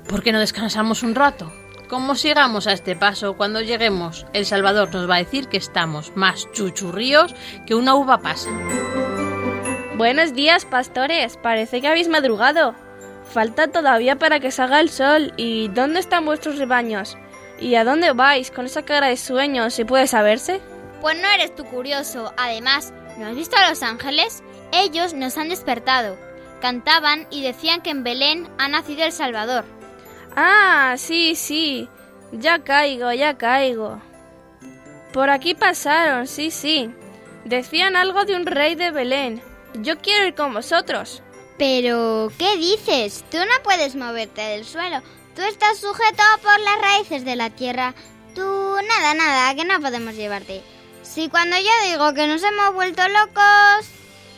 ¿Por 0.09 0.23
qué 0.23 0.33
no 0.33 0.41
descansamos 0.41 1.03
un 1.03 1.15
rato? 1.15 1.53
Como 1.89 2.17
sigamos 2.17 2.67
a 2.67 2.73
este 2.73 2.97
paso, 2.97 3.37
cuando 3.37 3.61
lleguemos, 3.61 4.27
El 4.33 4.45
Salvador 4.45 4.93
nos 4.93 5.09
va 5.09 5.17
a 5.17 5.19
decir 5.19 5.47
que 5.47 5.57
estamos 5.57 6.13
más 6.17 6.51
chuchurríos 6.53 7.35
que 7.65 7.77
una 7.77 7.95
uva 7.95 8.19
pasa. 8.19 8.51
Buenos 9.97 10.35
días, 10.35 10.65
pastores. 10.65 11.37
Parece 11.37 11.81
que 11.81 11.89
habéis 11.89 12.09
madrugado. 12.09 12.75
Falta 13.33 13.69
todavía 13.69 14.17
para 14.17 14.41
que 14.41 14.51
salga 14.51 14.81
el 14.81 14.91
sol. 14.91 15.33
¿Y 15.37 15.69
dónde 15.69 16.01
están 16.01 16.25
vuestros 16.25 16.59
rebaños? 16.59 17.17
¿Y 17.59 17.75
a 17.75 17.85
dónde 17.85 18.13
vais 18.13 18.51
con 18.51 18.67
esa 18.67 18.83
cara 18.83 19.09
de 19.09 19.17
sueño, 19.17 19.71
si 19.71 19.85
puede 19.85 20.07
saberse? 20.07 20.61
Pues 21.01 21.17
no 21.21 21.29
eres 21.29 21.55
tú 21.55 21.65
curioso. 21.65 22.33
Además, 22.37 22.93
¿no 23.19 23.27
has 23.27 23.35
visto 23.35 23.57
a 23.57 23.71
los 23.71 23.83
ángeles? 23.83 24.43
Ellos 24.73 25.15
nos 25.15 25.39
han 25.39 25.49
despertado. 25.49 26.19
Cantaban 26.61 27.27
y 27.31 27.43
decían 27.43 27.83
que 27.83 27.91
en 27.91 28.03
Belén 28.03 28.49
ha 28.59 28.69
nacido 28.69 29.05
el 29.05 29.13
Salvador. 29.13 29.65
Ah, 30.35 30.95
sí, 30.99 31.35
sí. 31.35 31.89
Ya 32.33 32.63
caigo, 32.63 33.13
ya 33.13 33.39
caigo. 33.39 34.01
Por 35.13 35.31
aquí 35.31 35.55
pasaron, 35.55 36.27
sí, 36.27 36.51
sí. 36.51 36.91
Decían 37.45 37.97
algo 37.97 38.25
de 38.25 38.37
un 38.37 38.45
rey 38.45 38.75
de 38.75 38.91
Belén. 38.91 39.43
Yo 39.75 39.99
quiero 39.99 40.27
ir 40.27 40.35
con 40.35 40.53
vosotros. 40.53 41.23
Pero, 41.59 42.31
¿qué 42.39 42.57
dices? 42.57 43.25
Tú 43.31 43.39
no 43.39 43.63
puedes 43.63 43.95
moverte 43.95 44.43
del 44.43 44.65
suelo. 44.65 45.01
Tú 45.37 45.43
estás 45.43 45.79
sujeto 45.79 46.23
por 46.43 46.59
las 46.61 46.81
raíces 46.81 47.27
de 47.27 47.37
la 47.37 47.51
tierra. 47.51 47.95
Tú, 48.35 48.43
nada, 48.89 49.13
nada, 49.13 49.55
que 49.55 49.67
no 49.67 49.79
podemos 49.83 50.17
llevarte. 50.17 50.63
Si 51.03 51.29
cuando 51.29 51.57
yo 51.59 51.91
digo 51.91 52.15
que 52.15 52.27
nos 52.27 52.43
hemos 52.43 52.73
vuelto 52.73 53.03
locos, 53.07 53.87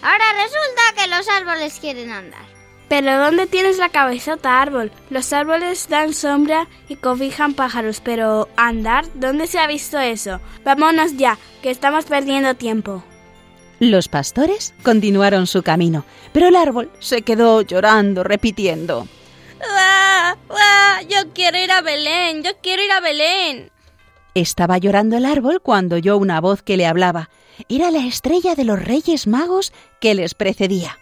ahora 0.03 0.25
resulta 0.33 0.83
que 0.97 1.09
los 1.09 1.29
árboles 1.29 1.79
quieren 1.81 2.11
andar. 2.11 2.45
Pero 2.89 3.17
¿dónde 3.17 3.47
tienes 3.47 3.79
la 3.79 3.91
cabezota, 3.91 4.61
árbol? 4.61 4.91
Los 5.09 5.33
árboles 5.33 5.89
dan 5.89 6.15
sombra 6.15 6.67
y 6.89 6.97
cobijan 6.97 7.55
pájaros, 7.55 8.01
pero 8.01 8.49
¿andar? 8.57 9.05
¿Dónde 9.15 9.47
se 9.47 9.61
ha 9.61 9.69
visto 9.69 10.01
eso? 10.01 10.41
Vámonos 10.65 11.17
ya, 11.17 11.39
que 11.63 11.71
estamos 11.71 12.07
perdiendo 12.07 12.55
tiempo. 12.55 13.05
Los 13.79 14.09
pastores 14.09 14.75
continuaron 14.83 15.47
su 15.47 15.63
camino, 15.63 16.05
pero 16.33 16.49
el 16.49 16.57
árbol 16.57 16.91
se 16.99 17.23
quedó 17.23 17.63
llorando, 17.63 18.25
repitiendo. 18.25 19.07
¡Ah! 19.63 20.37
¡Ah! 20.51 21.01
Yo 21.09 21.33
quiero 21.35 21.59
ir 21.59 21.71
a 21.73 21.81
Belén, 21.81 22.43
yo 22.43 22.51
quiero 22.63 22.83
ir 22.83 22.93
a 22.93 23.01
Belén. 23.01 23.71
Estaba 24.35 24.79
llorando 24.79 25.17
el 25.17 25.27
árbol 25.27 25.61
cuando 25.61 25.97
oyó 25.97 26.17
una 26.17 26.41
voz 26.41 26.63
que 26.63 26.77
le 26.77 26.87
hablaba. 26.87 27.31
Era 27.69 27.91
la 27.91 28.07
estrella 28.07 28.55
de 28.55 28.65
los 28.65 28.83
Reyes 28.83 29.27
Magos 29.27 29.73
que 30.01 30.15
les 30.15 30.35
precedía. 30.35 30.99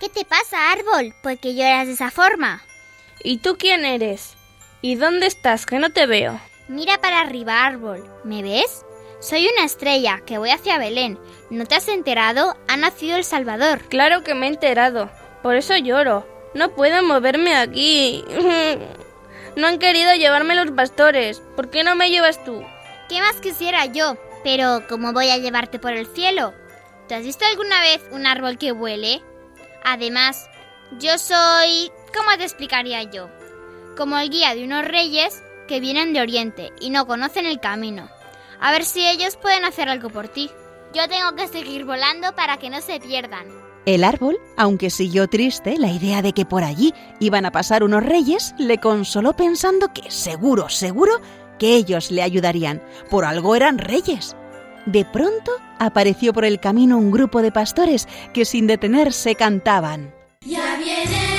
¿Qué 0.00 0.08
te 0.08 0.24
pasa, 0.24 0.72
árbol? 0.72 1.14
¿Por 1.22 1.38
qué 1.38 1.54
lloras 1.54 1.86
de 1.86 1.94
esa 1.94 2.10
forma? 2.10 2.62
¿Y 3.22 3.38
tú 3.38 3.56
quién 3.58 3.84
eres? 3.84 4.34
¿Y 4.82 4.96
dónde 4.96 5.26
estás? 5.26 5.64
Que 5.64 5.78
no 5.78 5.90
te 5.90 6.06
veo. 6.06 6.40
Mira 6.68 7.00
para 7.00 7.20
arriba, 7.20 7.64
árbol. 7.64 8.04
¿Me 8.24 8.42
ves? 8.42 8.84
Soy 9.20 9.46
una 9.46 9.64
estrella 9.64 10.20
que 10.26 10.38
voy 10.38 10.50
hacia 10.50 10.78
Belén. 10.78 11.18
¿No 11.50 11.64
te 11.64 11.76
has 11.76 11.86
enterado? 11.86 12.56
Ha 12.66 12.76
nacido 12.76 13.16
el 13.16 13.24
Salvador. 13.24 13.82
Claro 13.88 14.24
que 14.24 14.34
me 14.34 14.46
he 14.46 14.50
enterado. 14.50 15.08
Por 15.42 15.54
eso 15.54 15.76
lloro. 15.76 16.26
No 16.54 16.70
puedo 16.70 17.02
moverme 17.02 17.54
aquí. 17.54 18.24
No 19.54 19.66
han 19.66 19.78
querido 19.78 20.14
llevarme 20.14 20.54
los 20.54 20.70
pastores. 20.70 21.42
¿Por 21.56 21.68
qué 21.68 21.84
no 21.84 21.94
me 21.94 22.08
llevas 22.08 22.42
tú? 22.42 22.64
¿Qué 23.10 23.20
más 23.20 23.36
quisiera 23.36 23.84
yo? 23.84 24.16
Pero, 24.42 24.84
¿cómo 24.88 25.12
voy 25.12 25.28
a 25.28 25.36
llevarte 25.36 25.78
por 25.78 25.92
el 25.92 26.06
cielo? 26.06 26.54
¿Te 27.06 27.16
has 27.16 27.22
visto 27.22 27.44
alguna 27.44 27.80
vez 27.82 28.02
un 28.12 28.26
árbol 28.26 28.56
que 28.56 28.72
huele? 28.72 29.22
Además, 29.84 30.48
yo 30.98 31.18
soy... 31.18 31.92
¿Cómo 32.16 32.34
te 32.38 32.44
explicaría 32.44 33.02
yo? 33.02 33.28
Como 33.94 34.18
el 34.18 34.30
guía 34.30 34.54
de 34.54 34.64
unos 34.64 34.86
reyes 34.86 35.42
que 35.68 35.80
vienen 35.80 36.14
de 36.14 36.22
Oriente 36.22 36.72
y 36.80 36.88
no 36.88 37.06
conocen 37.06 37.44
el 37.44 37.60
camino. 37.60 38.08
A 38.58 38.72
ver 38.72 38.84
si 38.84 39.06
ellos 39.06 39.36
pueden 39.36 39.64
hacer 39.66 39.90
algo 39.90 40.08
por 40.08 40.28
ti. 40.28 40.50
Yo 40.94 41.08
tengo 41.08 41.34
que 41.36 41.48
seguir 41.48 41.84
volando 41.84 42.34
para 42.34 42.56
que 42.56 42.70
no 42.70 42.80
se 42.80 43.00
pierdan. 43.00 43.61
El 43.84 44.04
árbol, 44.04 44.38
aunque 44.56 44.90
siguió 44.90 45.26
triste 45.26 45.76
la 45.76 45.90
idea 45.90 46.22
de 46.22 46.32
que 46.32 46.46
por 46.46 46.62
allí 46.62 46.94
iban 47.18 47.46
a 47.46 47.50
pasar 47.50 47.82
unos 47.82 48.04
reyes, 48.04 48.54
le 48.56 48.78
consoló 48.78 49.34
pensando 49.34 49.92
que 49.92 50.08
seguro, 50.10 50.68
seguro 50.68 51.20
que 51.58 51.74
ellos 51.74 52.10
le 52.12 52.22
ayudarían. 52.22 52.80
Por 53.10 53.24
algo 53.24 53.56
eran 53.56 53.78
reyes. 53.78 54.36
De 54.86 55.04
pronto 55.04 55.52
apareció 55.78 56.32
por 56.32 56.44
el 56.44 56.60
camino 56.60 56.96
un 56.96 57.10
grupo 57.10 57.42
de 57.42 57.50
pastores 57.50 58.06
que 58.32 58.44
sin 58.44 58.68
detenerse 58.68 59.34
cantaban. 59.34 60.14
Ya 60.44 60.76
vienen 60.76 61.31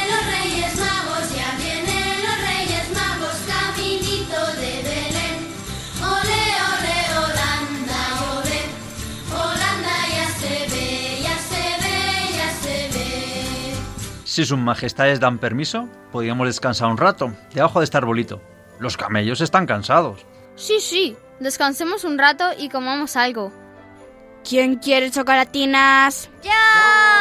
Si 14.33 14.45
sus 14.45 14.57
majestades 14.57 15.19
dan 15.19 15.37
permiso, 15.37 15.87
podríamos 16.11 16.47
descansar 16.47 16.87
un 16.87 16.97
rato, 16.97 17.31
debajo 17.53 17.79
de 17.79 17.83
este 17.83 17.97
arbolito. 17.97 18.41
Los 18.79 18.97
camellos 18.97 19.41
están 19.41 19.67
cansados. 19.67 20.25
Sí, 20.55 20.79
sí. 20.79 21.15
Descansemos 21.39 22.03
un 22.03 22.17
rato 22.17 22.45
y 22.57 22.69
comamos 22.69 23.15
algo. 23.15 23.53
¿Quién 24.43 24.77
quiere 24.77 25.11
chocolatinas? 25.11 26.31
¡Yo! 26.41 26.49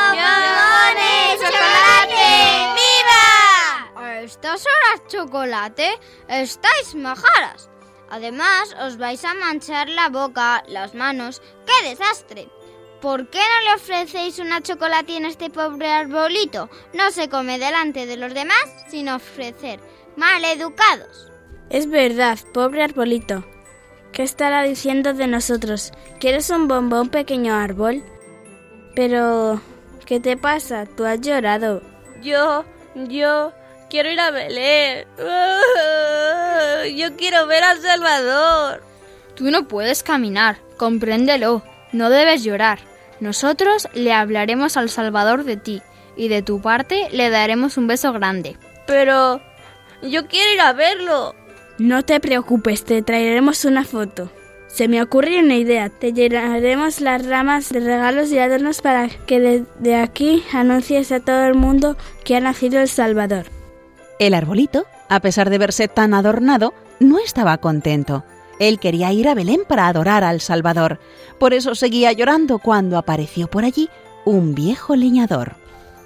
¡Bombones! 0.09 1.38
¡Chocolate! 1.38 2.81
¡Viva! 2.81 4.07
A 4.07 4.20
estas 4.22 4.64
horas 4.64 5.07
chocolate, 5.09 5.90
estáis 6.29 6.94
majaras. 6.94 7.68
Además, 8.09 8.75
os 8.81 8.96
vais 8.96 9.22
a 9.27 9.35
manchar 9.35 9.90
la 9.90 10.09
boca, 10.09 10.64
las 10.66 10.94
manos. 10.94 11.42
¡Qué 11.66 11.90
desastre! 11.90 12.48
¿Por 13.02 13.26
qué 13.26 13.38
no 13.38 13.68
le 13.68 13.74
ofrecéis 13.74 14.38
una 14.38 14.62
chocolatina 14.62 15.26
a 15.26 15.30
este 15.32 15.50
pobre 15.50 15.90
arbolito? 15.90 16.70
No 16.94 17.10
se 17.10 17.28
come 17.28 17.58
delante 17.58 18.06
de 18.06 18.16
los 18.16 18.32
demás 18.32 18.64
sin 18.86 19.08
ofrecer. 19.08 19.80
Maleducados. 20.14 21.28
Es 21.68 21.90
verdad, 21.90 22.38
pobre 22.54 22.84
arbolito. 22.84 23.44
¿Qué 24.12 24.22
estará 24.22 24.62
diciendo 24.62 25.14
de 25.14 25.26
nosotros? 25.26 25.90
¿Quieres 26.20 26.48
un 26.50 26.68
bombón, 26.68 27.08
pequeño 27.08 27.56
árbol? 27.56 28.04
Pero, 28.94 29.60
¿qué 30.06 30.20
te 30.20 30.36
pasa? 30.36 30.86
Tú 30.86 31.04
has 31.04 31.20
llorado. 31.20 31.82
Yo, 32.22 32.64
yo, 32.94 33.52
quiero 33.90 34.12
ir 34.12 34.20
a 34.20 34.30
Belén. 34.30 35.08
Yo 36.96 37.16
quiero 37.16 37.48
ver 37.48 37.64
a 37.64 37.76
Salvador. 37.78 38.84
Tú 39.34 39.50
no 39.50 39.66
puedes 39.66 40.04
caminar, 40.04 40.58
compréndelo. 40.76 41.64
No 41.90 42.08
debes 42.08 42.44
llorar. 42.44 42.91
Nosotros 43.22 43.87
le 43.94 44.12
hablaremos 44.12 44.76
al 44.76 44.90
Salvador 44.90 45.44
de 45.44 45.56
ti 45.56 45.80
y 46.16 46.26
de 46.26 46.42
tu 46.42 46.61
parte 46.61 47.06
le 47.12 47.30
daremos 47.30 47.76
un 47.76 47.87
beso 47.87 48.12
grande. 48.12 48.56
Pero, 48.85 49.40
yo 50.02 50.26
quiero 50.26 50.52
ir 50.54 50.61
a 50.61 50.72
verlo. 50.72 51.32
No 51.78 52.02
te 52.04 52.18
preocupes, 52.18 52.82
te 52.82 53.00
traeremos 53.00 53.64
una 53.64 53.85
foto. 53.85 54.28
Se 54.66 54.88
me 54.88 55.00
ocurre 55.00 55.38
una 55.38 55.54
idea. 55.54 55.88
Te 55.88 56.12
llenaremos 56.12 57.00
las 57.00 57.24
ramas 57.24 57.68
de 57.68 57.78
regalos 57.78 58.32
y 58.32 58.40
adornos 58.40 58.82
para 58.82 59.08
que 59.08 59.38
desde 59.38 59.94
aquí 59.94 60.42
anuncies 60.52 61.12
a 61.12 61.20
todo 61.20 61.44
el 61.44 61.54
mundo 61.54 61.96
que 62.24 62.35
ha 62.35 62.40
nacido 62.40 62.80
el 62.80 62.88
Salvador. 62.88 63.46
El 64.18 64.35
arbolito, 64.35 64.85
a 65.08 65.20
pesar 65.20 65.48
de 65.48 65.58
verse 65.58 65.87
tan 65.87 66.12
adornado, 66.12 66.74
no 66.98 67.20
estaba 67.20 67.56
contento. 67.58 68.24
Él 68.62 68.79
quería 68.79 69.12
ir 69.12 69.29
a 69.29 69.35
Belén 69.35 69.62
para 69.66 69.88
adorar 69.88 70.22
al 70.22 70.40
Salvador. 70.40 71.01
Por 71.40 71.53
eso 71.53 71.75
seguía 71.75 72.12
llorando 72.12 72.61
cuando 72.61 72.96
apareció 72.96 73.48
por 73.48 73.64
allí 73.64 73.90
un 74.25 74.55
viejo 74.55 74.94
leñador. 74.94 75.57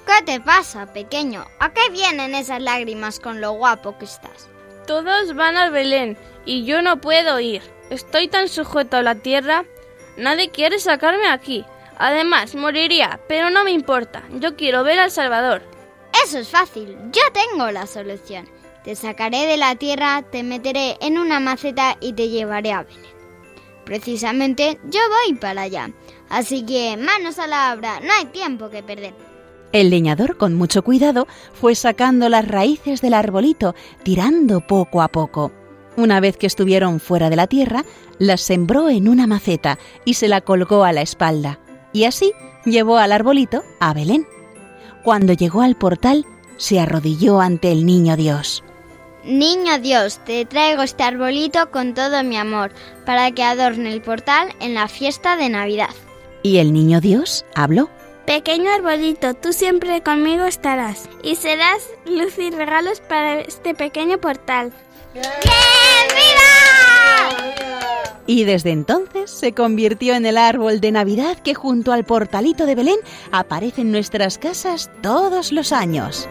¿Qué 0.07 0.25
te 0.25 0.41
pasa, 0.41 0.91
pequeño? 0.91 1.45
¿A 1.61 1.75
qué 1.75 1.91
vienen 1.91 2.35
esas 2.35 2.63
lágrimas 2.63 3.21
con 3.21 3.43
lo 3.43 3.53
guapo 3.53 3.99
que 3.99 4.07
estás? 4.07 4.49
Todos 4.87 5.35
van 5.35 5.59
al 5.59 5.71
Belén 5.71 6.17
y 6.47 6.65
yo 6.65 6.81
no 6.81 6.99
puedo 6.99 7.39
ir. 7.41 7.61
Estoy 7.91 8.29
tan 8.29 8.49
sujeto 8.49 8.97
a 8.97 9.03
la 9.03 9.17
tierra. 9.17 9.67
Nadie 10.17 10.49
quiere 10.49 10.79
sacarme 10.79 11.29
aquí. 11.29 11.67
Además, 11.99 12.55
moriría, 12.55 13.21
pero 13.29 13.51
no 13.51 13.65
me 13.65 13.73
importa. 13.73 14.23
Yo 14.31 14.57
quiero 14.57 14.83
ver 14.83 14.99
al 14.99 15.11
Salvador. 15.11 15.61
Eso 16.25 16.39
es 16.39 16.49
fácil. 16.49 16.97
Yo 17.13 17.23
tengo 17.35 17.71
la 17.71 17.87
solución. 17.87 18.49
Te 18.87 18.95
sacaré 18.95 19.47
de 19.47 19.57
la 19.57 19.75
tierra, 19.75 20.23
te 20.23 20.45
meteré 20.45 20.97
en 21.01 21.19
una 21.19 21.41
maceta 21.41 21.97
y 22.01 22.13
te 22.13 22.29
llevaré 22.29 22.71
a 22.71 22.85
Belén. 22.85 23.03
Precisamente 23.85 24.79
yo 24.85 25.01
voy 25.09 25.37
para 25.37 25.63
allá. 25.63 25.91
Así 26.29 26.65
que 26.65 26.97
manos 26.97 27.41
a 27.41 27.49
la 27.49 27.75
obra, 27.75 27.99
no 27.99 28.13
hay 28.13 28.27
tiempo 28.27 28.71
que 28.71 28.85
perder. 28.85 29.13
El 29.73 29.91
leñador, 29.91 30.37
con 30.37 30.55
mucho 30.55 30.85
cuidado, 30.85 31.27
fue 31.53 31.75
sacando 31.75 32.29
las 32.29 32.47
raíces 32.47 33.01
del 33.01 33.15
arbolito, 33.15 33.75
tirando 34.05 34.61
poco 34.61 35.03
a 35.03 35.09
poco. 35.09 35.51
Una 35.97 36.21
vez 36.21 36.37
que 36.37 36.47
estuvieron 36.47 37.01
fuera 37.01 37.29
de 37.29 37.35
la 37.35 37.49
tierra, 37.49 37.85
las 38.21 38.41
sembró 38.41 38.89
en 38.89 39.09
una 39.09 39.27
maceta 39.27 39.81
y 40.05 40.15
se 40.15 40.29
la 40.29 40.43
colgó 40.43 40.85
a 40.85 40.93
la 40.93 41.03
espalda. 41.03 41.59
Y 41.93 42.05
así 42.05 42.33
llevó 42.65 42.99
al 42.99 43.11
arbolito 43.11 43.65
a 43.81 43.93
Belén. 43.95 44.29
Cuando 45.03 45.33
llegó 45.33 45.63
al 45.63 45.75
portal, 45.75 46.25
se 46.57 46.79
arrodilló 46.79 47.41
ante 47.41 47.73
el 47.73 47.85
niño 47.85 48.17
Dios. 48.17 48.63
Niño 49.27 49.81
Dios, 49.81 50.21
te 50.25 50.45
traigo 50.45 50.83
este 50.83 51.03
arbolito 51.03 51.73
con 51.73 51.95
todo 51.95 52.23
mi 52.23 52.37
amor, 52.37 52.71
para 53.05 53.33
que 53.33 53.43
adorne 53.43 53.93
el 53.93 54.01
portal 54.01 54.55
en 54.61 54.75
la 54.75 54.87
fiesta 54.87 55.37
de 55.37 55.49
Navidad. 55.49 55.91
Y 56.45 56.59
el 56.59 56.73
niño 56.73 57.01
Dios 57.01 57.45
habló. 57.57 57.91
Pequeño 58.25 58.71
arbolito, 58.73 59.35
tú 59.35 59.53
siempre 59.53 60.01
conmigo 60.01 60.45
estarás 60.45 61.09
y 61.25 61.35
serás 61.35 61.83
luz 62.05 62.39
y 62.39 62.51
regalos 62.51 63.01
para 63.01 63.41
este 63.41 63.75
pequeño 63.75 64.19
portal. 64.19 64.73
Y 68.29 68.45
desde 68.45 68.71
entonces 68.71 69.29
se 69.29 69.53
convirtió 69.53 70.15
en 70.15 70.25
el 70.25 70.37
árbol 70.37 70.81
de 70.81 70.93
Navidad 70.93 71.37
que 71.39 71.55
junto 71.55 71.93
al 71.93 72.05
portalito 72.05 72.65
de 72.65 72.77
Belén 72.77 72.99
aparece 73.33 73.81
en 73.81 73.91
nuestras 73.91 74.39
casas 74.39 74.89
todos 75.03 75.51
los 75.51 75.73
años. 75.73 76.29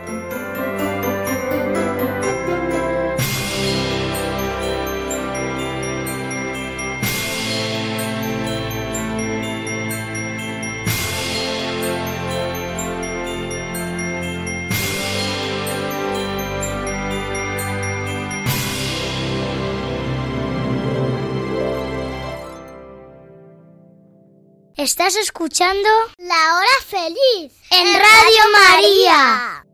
Estás 24.85 25.15
escuchando 25.15 25.89
La 26.19 26.35
Hora 26.57 26.77
Feliz 26.85 27.51
en 27.71 27.87
Radio 27.87 28.43
María. 28.53 29.65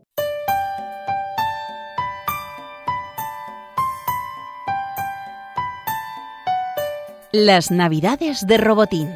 Las 7.30 7.70
Navidades 7.70 8.46
de 8.46 8.56
Robotín. 8.56 9.14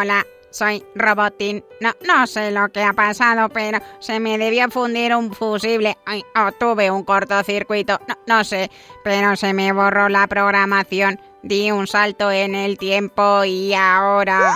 Hola, 0.00 0.24
soy 0.50 0.84
Robotín. 0.94 1.64
No, 1.80 1.92
no 2.06 2.24
sé 2.28 2.52
lo 2.52 2.68
que 2.68 2.84
ha 2.84 2.92
pasado, 2.92 3.48
pero 3.48 3.80
se 3.98 4.20
me 4.20 4.38
debió 4.38 4.70
fundir 4.70 5.12
un 5.16 5.34
fusible. 5.34 5.98
Ay, 6.06 6.24
o 6.36 6.52
tuve 6.52 6.88
un 6.88 7.02
cortocircuito. 7.02 7.98
No, 8.06 8.14
no 8.28 8.44
sé, 8.44 8.70
pero 9.02 9.34
se 9.34 9.52
me 9.52 9.72
borró 9.72 10.08
la 10.08 10.28
programación. 10.28 11.20
Di 11.42 11.72
un 11.72 11.88
salto 11.88 12.30
en 12.30 12.54
el 12.54 12.78
tiempo 12.78 13.42
y 13.42 13.74
ahora... 13.74 14.54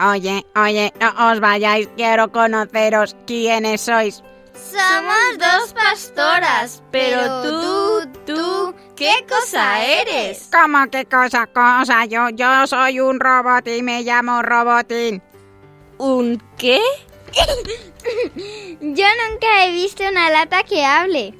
Oye, 0.00 0.44
oye, 0.56 0.92
no 0.98 1.30
os 1.30 1.38
vayáis, 1.38 1.88
quiero 1.96 2.32
conoceros. 2.32 3.14
¿Quiénes 3.24 3.82
sois? 3.82 4.24
Somos 4.54 5.38
dos 5.38 5.74
pastoras, 5.74 6.82
pero 6.92 7.42
tú, 7.42 8.08
tú, 8.24 8.74
¿qué 8.94 9.12
cosa 9.28 9.84
eres? 9.84 10.48
¿Cómo 10.52 10.88
qué 10.90 11.04
cosa, 11.06 11.48
cosa? 11.48 12.04
Yo, 12.04 12.28
yo 12.30 12.66
soy 12.68 13.00
un 13.00 13.18
robot 13.18 13.66
y 13.66 13.82
me 13.82 14.02
llamo 14.02 14.42
Robotín. 14.42 15.20
¿Un 15.98 16.40
qué? 16.56 16.80
Yo 18.80 19.06
nunca 19.28 19.64
he 19.64 19.72
visto 19.72 20.04
una 20.08 20.30
lata 20.30 20.62
que 20.62 20.84
hable. 20.84 21.34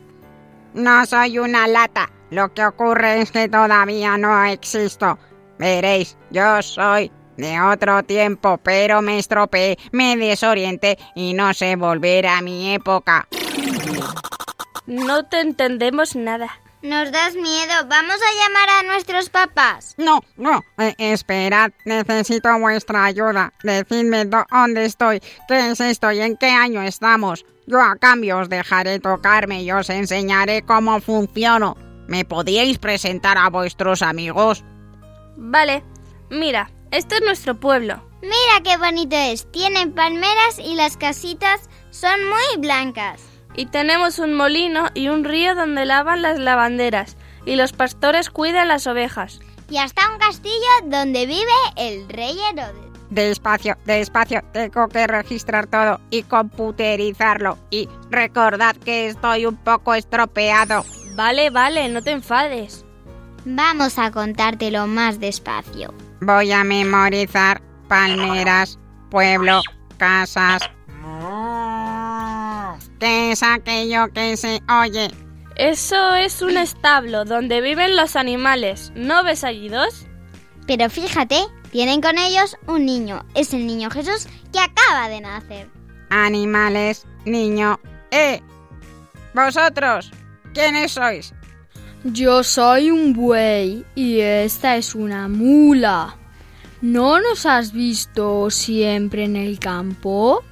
No 0.72 1.06
soy 1.06 1.38
una 1.38 1.68
lata. 1.68 2.10
Lo 2.30 2.52
que 2.52 2.64
ocurre 2.64 3.20
es 3.20 3.30
que 3.30 3.48
todavía 3.48 4.16
no 4.18 4.44
existo. 4.44 5.18
Veréis, 5.58 6.16
yo 6.30 6.60
soy 6.62 7.12
de 7.36 7.60
otro 7.60 8.02
tiempo, 8.02 8.58
pero 8.62 9.02
me 9.02 9.18
estropeé, 9.18 9.78
me 9.92 10.16
desorienté 10.16 10.98
y 11.14 11.34
no 11.34 11.52
sé 11.54 11.76
volver 11.76 12.26
a 12.26 12.40
mi 12.40 12.74
época. 12.74 13.26
No 14.86 15.24
te 15.24 15.40
entendemos 15.40 16.14
nada. 16.14 16.50
Nos 16.82 17.10
das 17.10 17.34
miedo. 17.34 17.72
Vamos 17.88 18.16
a 18.16 18.42
llamar 18.42 18.68
a 18.68 18.82
nuestros 18.92 19.30
papás. 19.30 19.94
No, 19.96 20.20
no. 20.36 20.60
eh, 20.76 20.94
esperad, 20.98 21.70
necesito 21.86 22.58
vuestra 22.58 23.06
ayuda. 23.06 23.54
Decidme 23.62 24.26
dónde 24.26 24.84
estoy, 24.84 25.20
qué 25.48 25.70
es 25.70 25.80
esto 25.80 26.12
y 26.12 26.20
en 26.20 26.36
qué 26.36 26.50
año 26.50 26.82
estamos. 26.82 27.46
Yo 27.66 27.80
a 27.80 27.96
cambio 27.96 28.38
os 28.38 28.50
dejaré 28.50 29.00
tocarme 29.00 29.62
y 29.62 29.72
os 29.72 29.88
enseñaré 29.88 30.60
cómo 30.60 31.00
funciono. 31.00 31.74
¿Me 32.06 32.26
podíais 32.26 32.76
presentar 32.76 33.38
a 33.38 33.48
vuestros 33.48 34.02
amigos? 34.02 34.62
Vale, 35.38 35.82
mira, 36.28 36.70
este 36.94 37.16
es 37.16 37.22
nuestro 37.22 37.56
pueblo. 37.56 38.00
Mira 38.22 38.62
qué 38.62 38.76
bonito 38.76 39.16
es. 39.16 39.50
Tienen 39.50 39.92
palmeras 39.92 40.58
y 40.58 40.76
las 40.76 40.96
casitas 40.96 41.68
son 41.90 42.20
muy 42.28 42.60
blancas. 42.60 43.20
Y 43.56 43.66
tenemos 43.66 44.18
un 44.18 44.34
molino 44.34 44.86
y 44.94 45.08
un 45.08 45.24
río 45.24 45.54
donde 45.54 45.84
lavan 45.84 46.22
las 46.22 46.38
lavanderas 46.38 47.16
y 47.44 47.56
los 47.56 47.72
pastores 47.72 48.30
cuidan 48.30 48.68
las 48.68 48.86
ovejas. 48.86 49.40
Y 49.68 49.78
hasta 49.78 50.10
un 50.12 50.18
castillo 50.18 50.54
donde 50.84 51.26
vive 51.26 51.44
el 51.76 52.08
rey 52.08 52.36
Herodes. 52.52 52.84
Despacio, 53.10 53.76
despacio, 53.84 54.42
tengo 54.52 54.88
que 54.88 55.06
registrar 55.06 55.66
todo 55.66 56.00
y 56.10 56.22
computerizarlo. 56.22 57.58
Y 57.70 57.88
recordad 58.10 58.76
que 58.76 59.08
estoy 59.08 59.46
un 59.46 59.56
poco 59.56 59.94
estropeado. 59.94 60.84
Vale, 61.14 61.50
vale, 61.50 61.88
no 61.88 62.02
te 62.02 62.12
enfades. 62.12 62.84
Vamos 63.44 63.98
a 63.98 64.10
contártelo 64.10 64.86
más 64.86 65.20
despacio. 65.20 65.92
Voy 66.24 66.52
a 66.52 66.64
memorizar 66.64 67.60
palmeras, 67.86 68.78
pueblo, 69.10 69.60
casas. 69.98 70.62
¿Qué 72.98 73.32
es 73.32 73.42
aquello 73.42 74.10
que 74.14 74.34
se 74.38 74.62
oye? 74.70 75.10
Eso 75.56 76.14
es 76.14 76.40
un 76.40 76.56
establo 76.56 77.26
donde 77.26 77.60
viven 77.60 77.94
los 77.94 78.16
animales. 78.16 78.90
¿No 78.94 79.22
ves 79.22 79.44
allí 79.44 79.68
dos? 79.68 80.06
Pero 80.66 80.88
fíjate, 80.88 81.44
tienen 81.70 82.00
con 82.00 82.16
ellos 82.16 82.56
un 82.68 82.86
niño. 82.86 83.22
Es 83.34 83.52
el 83.52 83.66
niño 83.66 83.90
Jesús 83.90 84.26
que 84.50 84.60
acaba 84.60 85.10
de 85.10 85.20
nacer. 85.20 85.68
Animales, 86.08 87.06
niño. 87.26 87.78
¡Eh! 88.10 88.40
¿Vosotros? 89.34 90.10
¿Quiénes 90.54 90.92
sois? 90.92 91.34
Yo 92.04 92.44
soy 92.44 92.90
un 92.90 93.14
buey 93.14 93.86
y 93.94 94.20
esta 94.20 94.76
es 94.76 94.94
una 94.94 95.26
mula. 95.26 96.18
¿No 96.82 97.18
nos 97.18 97.46
has 97.46 97.72
visto 97.72 98.50
siempre 98.50 99.24
en 99.24 99.36
el 99.36 99.58
campo? 99.58 100.44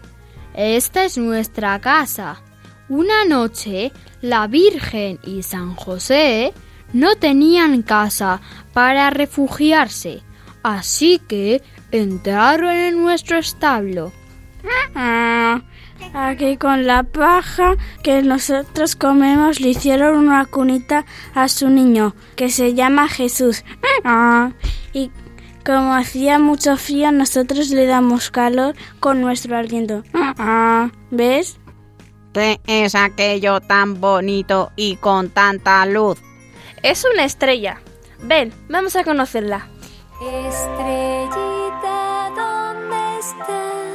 Esta 0.55 1.05
es 1.05 1.19
nuestra 1.19 1.79
casa. 1.79 2.41
Una 2.89 3.27
noche, 3.27 3.93
la 4.23 4.47
Virgen 4.47 5.19
y 5.25 5.43
San 5.43 5.75
José 5.75 6.55
no 6.95 7.17
tenían 7.17 7.83
casa 7.83 8.41
para 8.73 9.11
refugiarse, 9.11 10.23
así 10.63 11.19
que 11.19 11.61
entraron 11.91 12.71
en 12.71 13.03
nuestro 13.03 13.37
establo. 13.37 14.11
Ah, 14.95 15.61
aquí 16.15 16.57
con 16.57 16.87
la 16.87 17.03
paja 17.03 17.77
que 18.03 18.23
nosotros 18.23 18.97
comemos 18.97 19.61
le 19.61 19.71
hicieron 19.71 20.17
una 20.17 20.47
cunita 20.47 21.05
a 21.35 21.49
su 21.49 21.69
niño 21.69 22.15
que 22.37 22.51
se 22.51 22.75
llama 22.75 23.09
Jesús. 23.09 23.65
Ah, 24.05 24.53
y 24.93 25.11
como 25.65 25.95
hacía 25.95 26.39
mucho 26.39 26.77
frío 26.77 27.13
nosotros 27.13 27.71
le 27.71 27.87
damos 27.87 28.31
calor 28.31 28.75
con 29.01 29.21
nuestro 29.21 29.57
aliento. 29.57 30.03
Ah, 30.15 30.91
¿Ves? 31.11 31.59
¿Qué 32.33 32.61
es 32.67 32.95
aquello 32.95 33.61
tan 33.61 34.01
bonito 34.01 34.73
y 34.77 34.97
con 34.97 35.31
tanta 35.31 35.85
luz? 35.87 36.19
Es 36.83 37.05
una 37.13 37.25
estrella. 37.25 37.81
Ven, 38.23 38.53
vamos 38.69 38.97
a 38.97 39.05
conocerla. 39.05 39.67
Estrellita, 40.21 42.31
¿dónde 42.35 43.19
estás? 43.19 43.92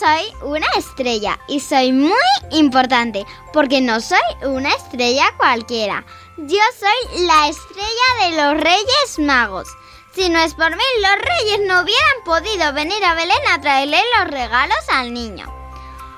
Soy 0.00 0.34
una 0.40 0.66
estrella 0.78 1.38
y 1.46 1.60
soy 1.60 1.92
muy 1.92 2.14
importante 2.52 3.26
porque 3.52 3.82
no 3.82 4.00
soy 4.00 4.18
una 4.42 4.70
estrella 4.70 5.26
cualquiera. 5.36 6.06
Yo 6.38 6.58
soy 6.78 7.26
la 7.26 7.48
estrella 7.48 8.08
de 8.22 8.30
los 8.36 8.64
Reyes 8.64 9.18
Magos. 9.18 9.68
Si 10.14 10.30
no 10.30 10.38
es 10.38 10.54
por 10.54 10.74
mí, 10.74 10.82
los 11.02 11.16
reyes 11.16 11.60
no 11.66 11.82
hubieran 11.82 12.24
podido 12.24 12.72
venir 12.72 13.04
a 13.04 13.14
Belén 13.14 13.46
a 13.50 13.60
traerle 13.60 14.00
los 14.18 14.30
regalos 14.30 14.88
al 14.88 15.12
niño. 15.12 15.44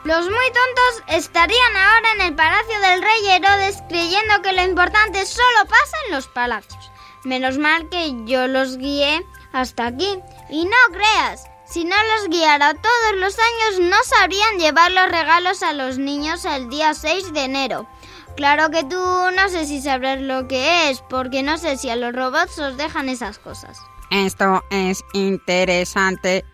Los 0.05 0.27
muy 0.27 0.47
tontos 0.47 1.03
estarían 1.09 1.77
ahora 1.77 2.12
en 2.14 2.21
el 2.21 2.37
palacio 2.37 2.81
del 2.81 3.03
rey 3.03 3.29
Herodes 3.31 3.83
creyendo 3.88 4.42
que 4.42 4.53
lo 4.53 4.62
importante 4.62 5.27
solo 5.27 5.66
pasa 5.68 5.97
en 6.07 6.14
los 6.14 6.29
palacios. 6.29 6.90
Menos 7.25 7.59
mal 7.59 7.88
que 7.88 8.12
yo 8.27 8.47
los 8.47 8.77
guié 8.79 9.27
hasta 9.53 9.87
aquí. 9.87 10.18
Y 10.51 10.64
no 10.64 10.77
creas, 10.92 11.45
si 11.73 11.85
no 11.85 11.97
los 11.97 12.29
guiara 12.29 12.75
todos 12.75 13.17
los 13.17 13.35
años 13.39 13.89
no 13.89 13.97
sabrían 14.05 14.59
llevar 14.59 14.91
los 14.91 15.11
regalos 15.11 15.63
a 15.63 15.73
los 15.73 15.97
niños 15.97 16.45
el 16.45 16.69
día 16.69 16.93
6 16.93 17.33
de 17.33 17.45
enero. 17.45 17.89
Claro 18.37 18.69
que 18.71 18.85
tú 18.85 18.97
no 18.97 19.49
sé 19.49 19.65
si 19.67 19.81
sabrás 19.81 20.21
lo 20.21 20.47
que 20.49 20.91
es, 20.91 21.01
porque 21.09 21.43
no 21.43 21.57
sé 21.57 21.79
si 21.79 21.89
a 21.89 21.97
los 21.97 22.15
robots 22.15 22.59
os 22.59 22.77
dejan 22.77 23.09
esas 23.09 23.39
cosas. 23.39 23.79
Esto 24.11 24.63
es 24.71 25.03
interesante. 25.15 26.45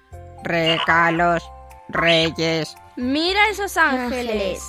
Regalos, 0.44 1.42
reyes. 1.88 2.76
Mira 2.94 3.40
esos 3.50 3.76
ángeles. 3.76 4.62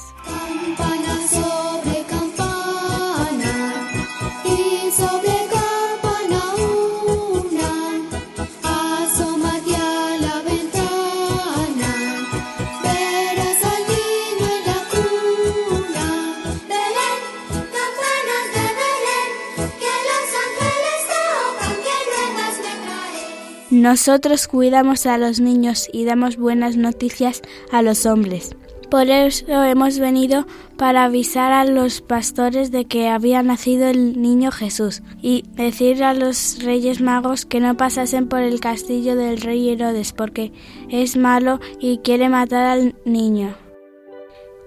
Nosotros 23.80 24.50
cuidamos 24.50 25.06
a 25.06 25.18
los 25.18 25.40
niños 25.40 25.88
y 25.94 26.04
damos 26.04 26.36
buenas 26.36 26.76
noticias 26.76 27.42
a 27.72 27.82
los 27.82 28.06
hombres. 28.06 28.54
Por 28.92 29.10
eso 29.10 29.64
hemos 29.64 30.00
venido 30.00 30.46
para 30.76 31.06
avisar 31.06 31.54
a 31.54 31.64
los 31.64 32.02
pastores 32.02 32.72
de 32.72 32.84
que 32.84 33.08
había 33.08 33.42
nacido 33.42 33.88
el 33.88 34.22
niño 34.22 34.52
Jesús 34.52 35.02
y 35.22 35.46
decir 35.54 36.04
a 36.04 36.14
los 36.14 36.62
reyes 36.62 37.00
magos 37.00 37.46
que 37.46 37.62
no 37.62 37.78
pasasen 37.78 38.28
por 38.28 38.42
el 38.42 38.60
castillo 38.60 39.16
del 39.16 39.40
rey 39.40 39.70
Herodes 39.70 40.12
porque 40.12 40.52
es 40.90 41.16
malo 41.16 41.62
y 41.80 42.00
quiere 42.00 42.28
matar 42.28 42.66
al 42.66 42.96
niño. 43.06 43.56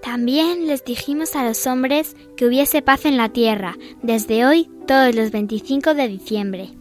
También 0.01 0.65
les 0.65 0.83
dijimos 0.83 1.35
a 1.35 1.47
los 1.47 1.67
hombres 1.67 2.15
que 2.35 2.47
hubiese 2.47 2.81
paz 2.81 3.05
en 3.05 3.17
la 3.17 3.29
tierra, 3.29 3.77
desde 4.01 4.47
hoy 4.47 4.71
todos 4.87 5.13
los 5.13 5.29
25 5.29 5.93
de 5.93 6.07
diciembre. 6.07 6.73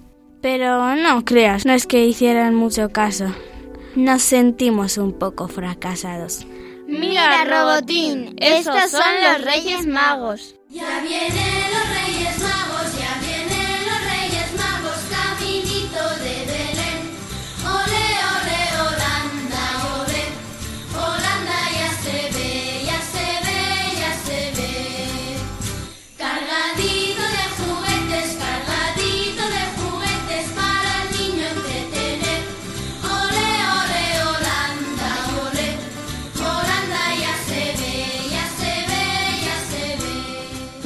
Pero 0.42 0.96
no 0.96 1.24
creas, 1.24 1.64
no 1.64 1.72
es 1.72 1.86
que 1.86 2.04
hicieran 2.04 2.54
mucho 2.54 2.90
caso. 2.90 3.26
Nos 3.94 4.22
sentimos 4.22 4.98
un 4.98 5.12
poco 5.12 5.46
fracasados. 5.48 6.44
Mira, 6.88 7.44
Robotín, 7.44 8.34
estos 8.38 8.90
son 8.90 9.14
los 9.22 9.42
Reyes 9.44 9.86
Magos. 9.86 10.56
Ya 10.68 11.00
vienen 11.00 11.62
los 11.72 11.88
Reyes 11.88 12.38
Magos, 12.40 12.61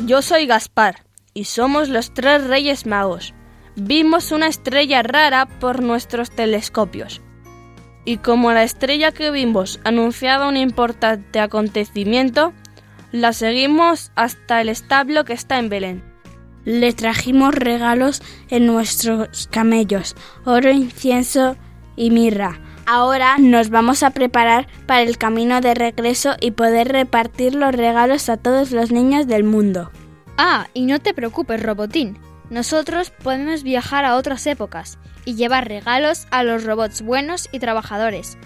Yo 0.07 0.23
soy 0.23 0.47
Gaspar 0.47 1.03
y 1.35 1.47
somos 1.47 1.89
los 1.89 2.15
tres 2.15 2.47
Reyes 2.47 2.87
Magos. 2.87 3.35
Vimos 3.75 4.31
una 4.31 4.47
estrella 4.47 5.03
rara 5.03 5.47
por 5.47 5.83
nuestros 5.83 6.31
telescopios. 6.31 7.23
Y 8.05 8.19
como 8.19 8.53
la 8.53 8.63
estrella 8.63 9.11
que 9.11 9.33
vimos 9.33 9.81
anunciaba 9.83 10.47
un 10.47 10.57
importante 10.57 11.41
acontecimiento, 11.41 12.53
la 13.11 13.33
seguimos 13.33 14.13
hasta 14.15 14.61
el 14.61 14.69
establo 14.69 15.25
que 15.25 15.33
está 15.33 15.59
en 15.59 15.71
Belén. 15.71 16.05
Le 16.65 16.93
trajimos 16.93 17.53
regalos 17.53 18.23
en 18.49 18.65
nuestros 18.65 19.49
camellos, 19.51 20.15
oro, 20.45 20.71
incienso 20.71 21.57
y 21.97 22.13
mirra. 22.13 22.61
Ahora 22.87 23.37
nos 23.39 23.69
vamos 23.71 24.05
a 24.05 24.11
preparar 24.11 24.69
para 24.87 25.03
el 25.03 25.19
camino 25.19 25.61
de 25.61 25.75
regreso 25.75 26.37
y 26.41 26.53
poder 26.53 26.87
repartir 26.89 27.57
los 27.57 27.75
regalos 27.75 28.29
a 28.29 28.37
todos 28.37 28.71
los 28.71 28.93
niños 28.93 29.27
del 29.27 29.43
mundo. 29.43 29.91
Ah, 30.39 30.69
y 30.73 30.87
no 30.87 31.01
te 31.01 31.13
preocupes, 31.13 31.61
Robotín. 31.61 32.17
Nosotros 32.49 33.11
podemos 33.11 33.65
viajar 33.65 34.05
a 34.05 34.15
otras 34.15 34.47
épocas 34.47 34.99
y 35.25 35.35
llevar 35.35 35.67
regalos 35.67 36.29
a 36.31 36.45
los 36.45 36.63
robots 36.63 37.03
buenos 37.03 37.49
y 37.51 37.59
trabajadores. 37.59 38.39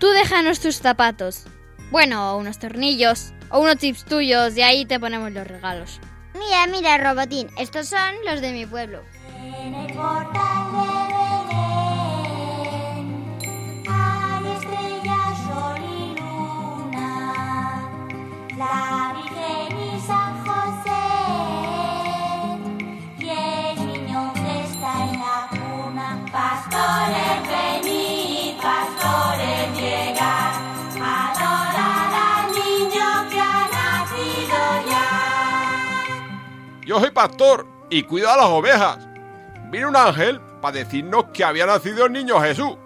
Tú 0.00 0.08
déjanos 0.08 0.58
tus 0.58 0.78
zapatos. 0.78 1.44
Bueno, 1.92 2.32
o 2.32 2.38
unos 2.38 2.58
tornillos, 2.58 3.32
o 3.48 3.60
unos 3.60 3.76
tips 3.76 4.06
tuyos, 4.06 4.56
y 4.56 4.62
ahí 4.62 4.86
te 4.86 4.98
ponemos 4.98 5.30
los 5.30 5.46
regalos. 5.46 6.00
Mira, 6.34 6.66
mira, 6.66 6.98
Robotín, 6.98 7.48
estos 7.58 7.86
son 7.86 8.12
los 8.26 8.40
de 8.40 8.52
mi 8.52 8.66
pueblo. 8.66 9.02
En 9.40 9.72
el 9.72 9.92
portal 9.94 10.88
de 10.88 10.93
la 18.64 19.12
Virgen 19.16 19.78
y 19.78 20.00
San 20.00 20.32
José, 20.44 21.04
y 23.18 23.28
el 23.28 23.76
niño 23.86 24.32
que 24.34 24.64
está 24.64 24.90
en 25.04 25.12
la 25.20 25.48
cuna. 25.50 26.08
Pastores, 26.32 27.36
venid, 27.48 28.56
pastores, 28.60 29.78
llegad, 29.78 30.52
adorar 31.00 32.12
al 32.26 32.46
niño 32.52 33.08
que 33.30 33.40
ha 33.40 33.68
nacido 33.72 34.60
ya. 34.90 35.08
Yo 36.86 37.00
soy 37.00 37.10
pastor 37.10 37.66
y 37.90 38.02
cuido 38.02 38.30
a 38.30 38.36
las 38.36 38.46
ovejas. 38.46 38.98
Vino 39.70 39.88
un 39.88 39.96
ángel 39.96 40.40
para 40.60 40.78
decirnos 40.78 41.26
que 41.32 41.44
había 41.44 41.66
nacido 41.66 42.06
el 42.06 42.12
niño 42.12 42.40
Jesús. 42.40 42.76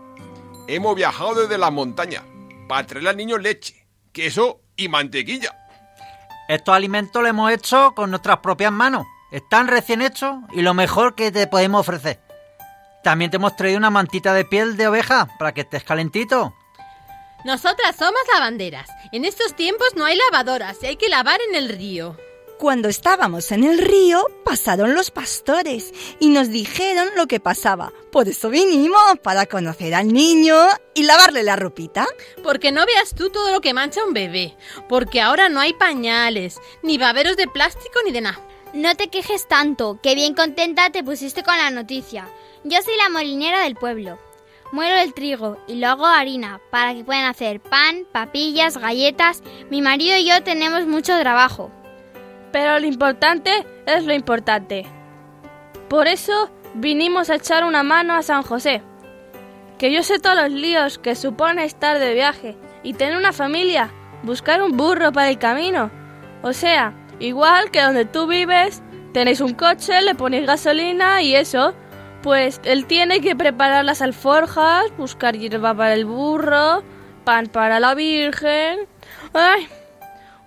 Hemos 0.66 0.94
viajado 0.96 1.34
desde 1.34 1.56
las 1.58 1.72
montañas 1.72 2.24
para 2.68 2.86
traerle 2.86 3.10
al 3.10 3.16
niño 3.16 3.38
leche, 3.38 3.86
queso 4.12 4.60
y 4.76 4.88
mantequilla. 4.88 5.67
Estos 6.48 6.74
alimentos 6.74 7.22
los 7.22 7.28
hemos 7.28 7.52
hecho 7.52 7.94
con 7.94 8.10
nuestras 8.10 8.38
propias 8.38 8.72
manos. 8.72 9.06
Están 9.30 9.68
recién 9.68 10.00
hechos 10.00 10.36
y 10.52 10.62
lo 10.62 10.72
mejor 10.72 11.14
que 11.14 11.30
te 11.30 11.46
podemos 11.46 11.82
ofrecer. 11.82 12.20
También 13.04 13.30
te 13.30 13.36
hemos 13.36 13.54
traído 13.54 13.76
una 13.76 13.90
mantita 13.90 14.32
de 14.32 14.46
piel 14.46 14.78
de 14.78 14.88
oveja 14.88 15.28
para 15.38 15.52
que 15.52 15.60
estés 15.60 15.84
calentito. 15.84 16.54
Nosotras 17.44 17.96
somos 17.96 18.20
lavanderas. 18.32 18.88
En 19.12 19.26
estos 19.26 19.54
tiempos 19.54 19.88
no 19.94 20.06
hay 20.06 20.16
lavadoras 20.16 20.82
y 20.82 20.86
hay 20.86 20.96
que 20.96 21.10
lavar 21.10 21.38
en 21.50 21.54
el 21.54 21.68
río. 21.68 22.16
Cuando 22.58 22.88
estábamos 22.88 23.52
en 23.52 23.62
el 23.62 23.78
río, 23.78 24.26
pasaron 24.44 24.94
los 24.94 25.12
pastores 25.12 25.94
y 26.18 26.30
nos 26.30 26.48
dijeron 26.48 27.06
lo 27.16 27.28
que 27.28 27.38
pasaba. 27.38 27.92
Por 28.10 28.26
eso 28.26 28.50
vinimos, 28.50 28.98
para 29.22 29.46
conocer 29.46 29.94
al 29.94 30.12
niño 30.12 30.56
y 30.92 31.04
lavarle 31.04 31.44
la 31.44 31.54
ropita. 31.54 32.04
Porque 32.42 32.72
no 32.72 32.84
veas 32.84 33.14
tú 33.14 33.30
todo 33.30 33.52
lo 33.52 33.60
que 33.60 33.74
mancha 33.74 34.04
un 34.04 34.12
bebé. 34.12 34.56
Porque 34.88 35.20
ahora 35.20 35.48
no 35.48 35.60
hay 35.60 35.72
pañales, 35.72 36.58
ni 36.82 36.98
baberos 36.98 37.36
de 37.36 37.46
plástico 37.46 38.00
ni 38.04 38.10
de 38.10 38.22
nada. 38.22 38.44
No 38.74 38.96
te 38.96 39.06
quejes 39.06 39.46
tanto, 39.46 40.00
que 40.02 40.16
bien 40.16 40.34
contenta 40.34 40.90
te 40.90 41.04
pusiste 41.04 41.44
con 41.44 41.56
la 41.56 41.70
noticia. 41.70 42.28
Yo 42.64 42.82
soy 42.82 42.96
la 42.96 43.08
molinera 43.08 43.62
del 43.62 43.76
pueblo. 43.76 44.18
Muelo 44.72 44.96
el 44.96 45.14
trigo 45.14 45.58
y 45.68 45.76
lo 45.76 45.86
hago 45.86 46.06
harina 46.06 46.60
para 46.72 46.92
que 46.92 47.04
puedan 47.04 47.26
hacer 47.26 47.60
pan, 47.60 48.04
papillas, 48.10 48.78
galletas. 48.78 49.44
Mi 49.70 49.80
marido 49.80 50.16
y 50.16 50.28
yo 50.28 50.42
tenemos 50.42 50.86
mucho 50.86 51.16
trabajo. 51.20 51.70
Pero 52.52 52.78
lo 52.78 52.86
importante 52.86 53.66
es 53.86 54.04
lo 54.04 54.14
importante. 54.14 54.86
Por 55.88 56.06
eso 56.06 56.50
vinimos 56.74 57.30
a 57.30 57.36
echar 57.36 57.64
una 57.64 57.82
mano 57.82 58.14
a 58.14 58.22
San 58.22 58.42
José. 58.42 58.82
Que 59.78 59.92
yo 59.92 60.02
sé 60.02 60.18
todos 60.18 60.36
los 60.36 60.50
líos 60.50 60.98
que 60.98 61.14
supone 61.14 61.64
estar 61.64 61.98
de 61.98 62.14
viaje 62.14 62.56
y 62.82 62.94
tener 62.94 63.16
una 63.16 63.32
familia, 63.32 63.90
buscar 64.22 64.62
un 64.62 64.76
burro 64.76 65.12
para 65.12 65.28
el 65.30 65.38
camino. 65.38 65.90
O 66.42 66.52
sea, 66.52 66.94
igual 67.20 67.70
que 67.70 67.82
donde 67.82 68.04
tú 68.04 68.26
vives, 68.26 68.82
tenéis 69.12 69.40
un 69.40 69.54
coche, 69.54 70.02
le 70.02 70.14
ponéis 70.14 70.46
gasolina 70.46 71.22
y 71.22 71.34
eso. 71.34 71.74
Pues 72.22 72.60
él 72.64 72.86
tiene 72.86 73.20
que 73.20 73.36
preparar 73.36 73.84
las 73.84 74.02
alforjas, 74.02 74.84
buscar 74.96 75.36
hierba 75.36 75.74
para 75.74 75.94
el 75.94 76.04
burro, 76.04 76.82
pan 77.24 77.46
para 77.46 77.78
la 77.78 77.94
Virgen. 77.94 78.80
¡Ay! 79.32 79.68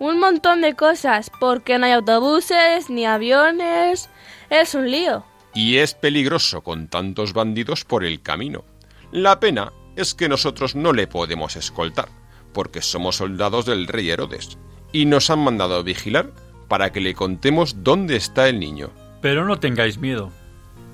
Un 0.01 0.19
montón 0.19 0.61
de 0.61 0.73
cosas, 0.73 1.29
porque 1.39 1.77
no 1.77 1.85
hay 1.85 1.91
autobuses 1.91 2.89
ni 2.89 3.05
aviones. 3.05 4.09
Es 4.49 4.73
un 4.73 4.89
lío. 4.89 5.23
Y 5.53 5.77
es 5.77 5.93
peligroso 5.93 6.61
con 6.61 6.87
tantos 6.87 7.33
bandidos 7.33 7.85
por 7.85 8.03
el 8.03 8.19
camino. 8.19 8.65
La 9.11 9.39
pena 9.39 9.71
es 9.95 10.15
que 10.15 10.27
nosotros 10.27 10.75
no 10.75 10.91
le 10.91 11.05
podemos 11.05 11.55
escoltar, 11.55 12.09
porque 12.51 12.81
somos 12.81 13.17
soldados 13.17 13.67
del 13.67 13.85
rey 13.85 14.09
Herodes, 14.09 14.57
y 14.91 15.05
nos 15.05 15.29
han 15.29 15.43
mandado 15.43 15.83
vigilar 15.83 16.31
para 16.67 16.91
que 16.91 16.99
le 16.99 17.13
contemos 17.13 17.83
dónde 17.83 18.15
está 18.15 18.49
el 18.49 18.59
niño. 18.59 18.89
Pero 19.21 19.45
no 19.45 19.59
tengáis 19.59 19.99
miedo. 19.99 20.31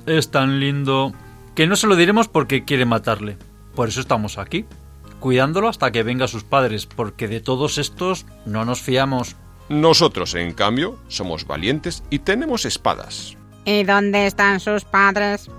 Es 0.06 0.32
tan 0.32 0.60
lindo 0.60 1.14
que 1.56 1.66
no 1.66 1.78
se 1.78 1.88
lo 1.88 1.96
diremos 1.96 2.28
porque 2.28 2.66
quiere 2.66 2.84
matarle. 2.84 3.38
Por 3.74 3.88
eso 3.88 4.02
estamos 4.02 4.38
aquí, 4.38 4.66
cuidándolo 5.20 5.70
hasta 5.70 5.92
que 5.92 6.04
venga 6.04 6.28
sus 6.28 6.44
padres, 6.44 6.86
porque 6.86 7.28
de 7.28 7.40
todos 7.40 7.78
estos 7.78 8.26
no 8.46 8.66
nos 8.66 8.82
fiamos. 8.82 9.36
Nosotros, 9.70 10.34
en 10.36 10.54
cambio, 10.54 10.98
somos 11.08 11.46
valientes 11.46 12.04
y 12.10 12.20
tenemos 12.20 12.66
espadas. 12.66 13.36
¿Y 13.66 13.84
dónde 13.84 14.28
están 14.28 14.60
sus 14.60 14.86
padres? 14.86 15.50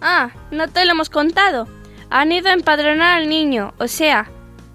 Ah, 0.00 0.30
no 0.50 0.68
te 0.68 0.84
lo 0.84 0.92
hemos 0.92 1.08
contado. 1.08 1.66
Han 2.10 2.32
ido 2.32 2.50
a 2.50 2.52
empadronar 2.52 3.18
al 3.18 3.28
niño, 3.28 3.72
o 3.78 3.88
sea, 3.88 4.30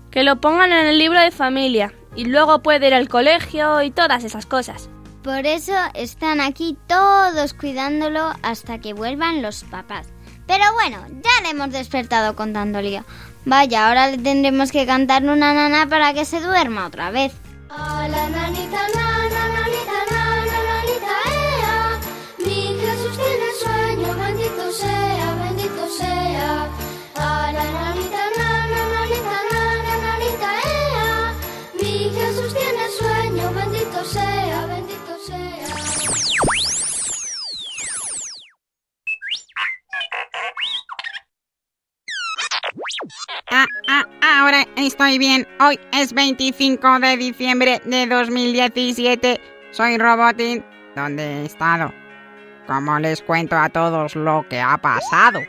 que 0.09 0.23
lo 0.23 0.41
pongan 0.41 0.71
en 0.71 0.87
el 0.87 0.97
libro 0.97 1.19
de 1.19 1.31
familia 1.31 1.93
y 2.15 2.25
luego 2.25 2.63
puede 2.63 2.87
ir 2.87 2.93
al 2.93 3.07
colegio 3.07 3.81
y 3.83 3.91
todas 3.91 4.23
esas 4.23 4.45
cosas. 4.45 4.89
Por 5.23 5.45
eso 5.45 5.75
están 5.93 6.41
aquí 6.41 6.77
todos 6.87 7.53
cuidándolo 7.53 8.31
hasta 8.41 8.79
que 8.79 8.93
vuelvan 8.93 9.41
los 9.41 9.63
papás. 9.65 10.07
Pero 10.47 10.63
bueno, 10.73 10.97
ya 11.07 11.43
le 11.43 11.51
hemos 11.51 11.71
despertado 11.71 12.35
con 12.35 12.53
tanto 12.53 12.81
lío. 12.81 13.05
Vaya, 13.45 13.87
ahora 13.87 14.07
le 14.07 14.17
tendremos 14.17 14.71
que 14.71 14.85
cantar 14.85 15.23
una 15.23 15.53
nana 15.53 15.87
para 15.87 16.13
que 16.13 16.25
se 16.25 16.41
duerma 16.41 16.85
otra 16.87 17.09
vez. 17.11 17.33
A 17.69 18.07
la 18.07 18.29
nanita, 18.29 18.81
nana, 18.95 19.49
nanita, 19.55 19.99
nana, 20.11 20.57
nanita, 20.69 21.15
ea. 21.25 21.99
Mi 22.39 22.77
Jesús 22.79 23.17
tiene 23.17 23.49
sueño, 23.63 24.15
bendito 24.17 24.71
sea, 24.71 25.35
bendito 25.43 25.68
Ah, 43.51 43.65
ah, 43.87 44.05
ahora 44.21 44.67
estoy 44.75 45.17
bien. 45.17 45.47
Hoy 45.59 45.79
es 45.91 46.13
25 46.13 46.99
de 46.99 47.17
diciembre 47.17 47.81
de 47.83 48.05
2017. 48.05 49.41
Soy 49.71 49.97
Robotín. 49.97 50.63
¿Dónde 50.95 51.23
he 51.23 51.45
estado? 51.45 51.91
¿Cómo 52.67 52.99
les 52.99 53.23
cuento 53.23 53.57
a 53.57 53.69
todos 53.69 54.15
lo 54.15 54.45
que 54.47 54.59
ha 54.59 54.77
pasado? 54.77 55.39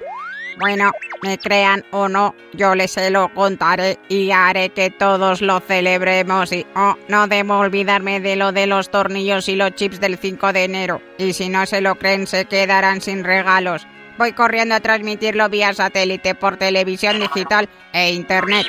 Bueno, 0.59 0.93
me 1.23 1.37
crean 1.37 1.85
o 1.91 2.09
no, 2.09 2.35
yo 2.55 2.75
les 2.75 2.93
se 2.93 3.11
lo 3.11 3.33
contaré 3.35 3.99
y 4.09 4.31
haré 4.31 4.71
que 4.71 4.91
todos 4.91 5.43
lo 5.43 5.61
celebremos 5.61 6.53
y 6.53 6.67
oh, 6.75 6.97
no 7.09 7.29
debo 7.29 7.59
olvidarme 7.59 8.21
de 8.21 8.37
lo 8.37 8.53
de 8.53 8.67
los 8.67 8.91
tornillos 8.91 9.49
y 9.49 9.57
los 9.57 9.75
chips 9.75 10.01
del 10.01 10.17
5 10.17 10.55
de 10.55 10.65
enero. 10.65 11.03
Y 11.19 11.35
si 11.35 11.51
no 11.51 11.67
se 11.67 11.83
lo 11.83 11.97
creen, 11.97 12.27
se 12.27 12.47
quedarán 12.47 13.03
sin 13.03 13.25
regalos. 13.25 13.87
Voy 14.21 14.35
corriendo 14.35 14.75
a 14.75 14.81
transmitirlo 14.81 15.49
vía 15.49 15.73
satélite 15.73 16.35
por 16.35 16.59
televisión 16.59 17.21
digital 17.21 17.71
e 17.95 18.13
internet. 18.13 18.67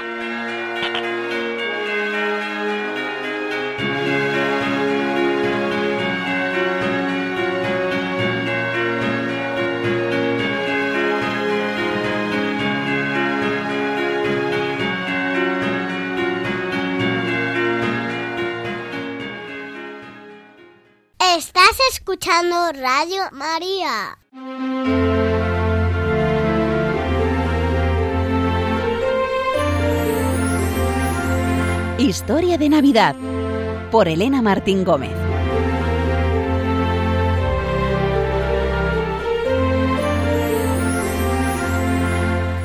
Estás 21.20 21.78
escuchando 21.92 22.72
Radio 22.72 23.24
María. 23.34 24.21
Historia 32.12 32.58
de 32.58 32.68
Navidad 32.68 33.16
por 33.90 34.10
Elena 34.10 34.42
Martín 34.42 34.84
Gómez. 34.84 35.14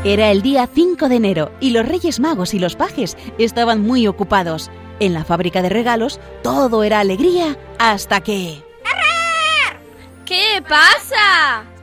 Era 0.02 0.32
el 0.32 0.42
día 0.42 0.68
5 0.74 1.08
de 1.08 1.14
enero 1.14 1.52
y 1.60 1.70
los 1.70 1.86
Reyes 1.86 2.18
Magos 2.18 2.54
y 2.54 2.58
los 2.58 2.74
pajes 2.74 3.16
estaban 3.38 3.82
muy 3.82 4.08
ocupados. 4.08 4.68
En 4.98 5.14
la 5.14 5.22
fábrica 5.22 5.62
de 5.62 5.68
regalos 5.68 6.18
todo 6.42 6.82
era 6.82 6.98
alegría 6.98 7.56
hasta 7.78 8.22
que... 8.22 8.64
¿Qué 10.24 10.60
pasa? 10.68 11.75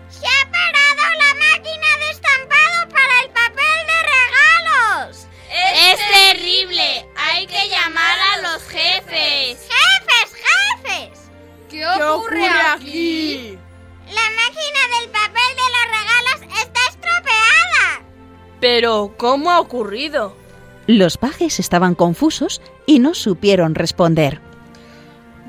¿Qué 11.97 12.03
ocurre 12.03 12.47
aquí? 12.47 13.57
La 14.07 14.21
máquina 14.21 14.99
del 14.99 15.09
papel 15.09 15.55
de 15.55 15.67
los 15.73 15.85
regalos 15.87 16.41
está 16.61 16.79
estropeada. 16.89 18.03
Pero, 18.59 19.13
¿cómo 19.17 19.51
ha 19.51 19.59
ocurrido? 19.59 20.35
Los 20.87 21.17
pajes 21.17 21.59
estaban 21.59 21.95
confusos 21.95 22.61
y 22.85 22.99
no 22.99 23.13
supieron 23.13 23.75
responder. 23.75 24.41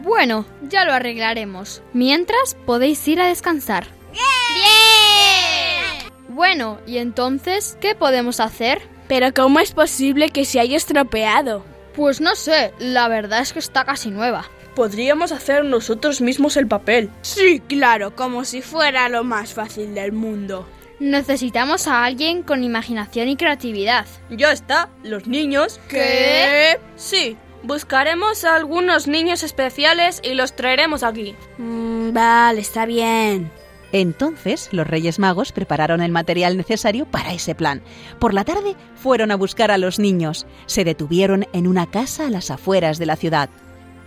Bueno, 0.02 0.44
ya 0.62 0.84
lo 0.84 0.92
arreglaremos. 0.92 1.82
Mientras 1.92 2.56
podéis 2.66 3.06
ir 3.08 3.20
a 3.20 3.26
descansar. 3.26 3.86
¡Bien! 4.12 6.12
Bueno, 6.28 6.78
¿y 6.86 6.98
entonces 6.98 7.76
qué 7.80 7.94
podemos 7.94 8.40
hacer? 8.40 8.82
Pero 9.08 9.32
¿cómo 9.34 9.60
es 9.60 9.72
posible 9.72 10.30
que 10.30 10.44
se 10.44 10.60
haya 10.60 10.76
estropeado? 10.76 11.64
Pues 11.94 12.20
no 12.20 12.34
sé, 12.34 12.72
la 12.78 13.08
verdad 13.08 13.40
es 13.40 13.52
que 13.52 13.58
está 13.60 13.84
casi 13.84 14.10
nueva. 14.10 14.46
Podríamos 14.74 15.32
hacer 15.32 15.64
nosotros 15.64 16.20
mismos 16.20 16.56
el 16.56 16.66
papel. 16.66 17.10
Sí, 17.22 17.60
claro, 17.60 18.14
como 18.16 18.44
si 18.44 18.60
fuera 18.62 19.08
lo 19.08 19.22
más 19.24 19.54
fácil 19.54 19.94
del 19.94 20.12
mundo. 20.12 20.66
Necesitamos 21.00 21.86
a 21.86 22.04
alguien 22.04 22.42
con 22.42 22.64
imaginación 22.64 23.28
y 23.28 23.36
creatividad. 23.36 24.06
Ya 24.30 24.52
está, 24.52 24.88
los 25.02 25.26
niños. 25.26 25.80
¿Qué? 25.88 26.78
Sí, 26.96 27.36
buscaremos 27.62 28.44
a 28.44 28.56
algunos 28.56 29.06
niños 29.08 29.42
especiales 29.42 30.20
y 30.24 30.34
los 30.34 30.54
traeremos 30.54 31.02
aquí. 31.02 31.34
Mm, 31.58 32.12
vale, 32.12 32.60
está 32.60 32.86
bien. 32.86 33.50
Entonces 33.92 34.70
los 34.72 34.88
Reyes 34.88 35.20
Magos 35.20 35.52
prepararon 35.52 36.02
el 36.02 36.10
material 36.10 36.56
necesario 36.56 37.06
para 37.06 37.32
ese 37.32 37.54
plan. 37.54 37.80
Por 38.18 38.34
la 38.34 38.44
tarde 38.44 38.74
fueron 38.96 39.30
a 39.30 39.36
buscar 39.36 39.70
a 39.70 39.78
los 39.78 40.00
niños. 40.00 40.46
Se 40.66 40.82
detuvieron 40.82 41.46
en 41.52 41.68
una 41.68 41.88
casa 41.88 42.26
a 42.26 42.30
las 42.30 42.50
afueras 42.50 42.98
de 42.98 43.06
la 43.06 43.14
ciudad. 43.14 43.50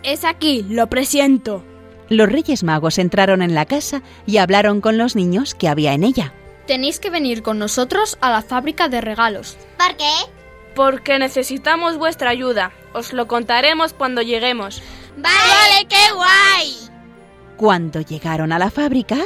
Es 0.03 0.23
aquí, 0.23 0.63
lo 0.69 0.87
presiento. 0.87 1.63
Los 2.09 2.29
Reyes 2.29 2.63
Magos 2.63 2.97
entraron 2.97 3.41
en 3.41 3.53
la 3.53 3.65
casa 3.65 4.01
y 4.25 4.37
hablaron 4.37 4.79
con 4.79 4.97
los 4.97 5.15
niños 5.15 5.55
que 5.55 5.67
había 5.67 5.93
en 5.93 6.03
ella. 6.03 6.33
Tenéis 6.65 6.99
que 6.99 7.09
venir 7.09 7.43
con 7.43 7.59
nosotros 7.59 8.17
a 8.21 8.29
la 8.29 8.41
fábrica 8.41 8.87
de 8.89 9.01
regalos. 9.01 9.57
¿Por 9.77 9.95
qué? 9.97 10.11
Porque 10.75 11.17
necesitamos 11.19 11.97
vuestra 11.97 12.29
ayuda. 12.29 12.71
Os 12.93 13.13
lo 13.13 13.27
contaremos 13.27 13.93
cuando 13.93 14.21
lleguemos. 14.21 14.81
¡Vale, 15.17 15.87
qué 15.89 16.13
guay! 16.13 16.77
Cuando 17.57 18.01
llegaron 18.01 18.51
a 18.51 18.59
la 18.59 18.69
fábrica, 18.69 19.17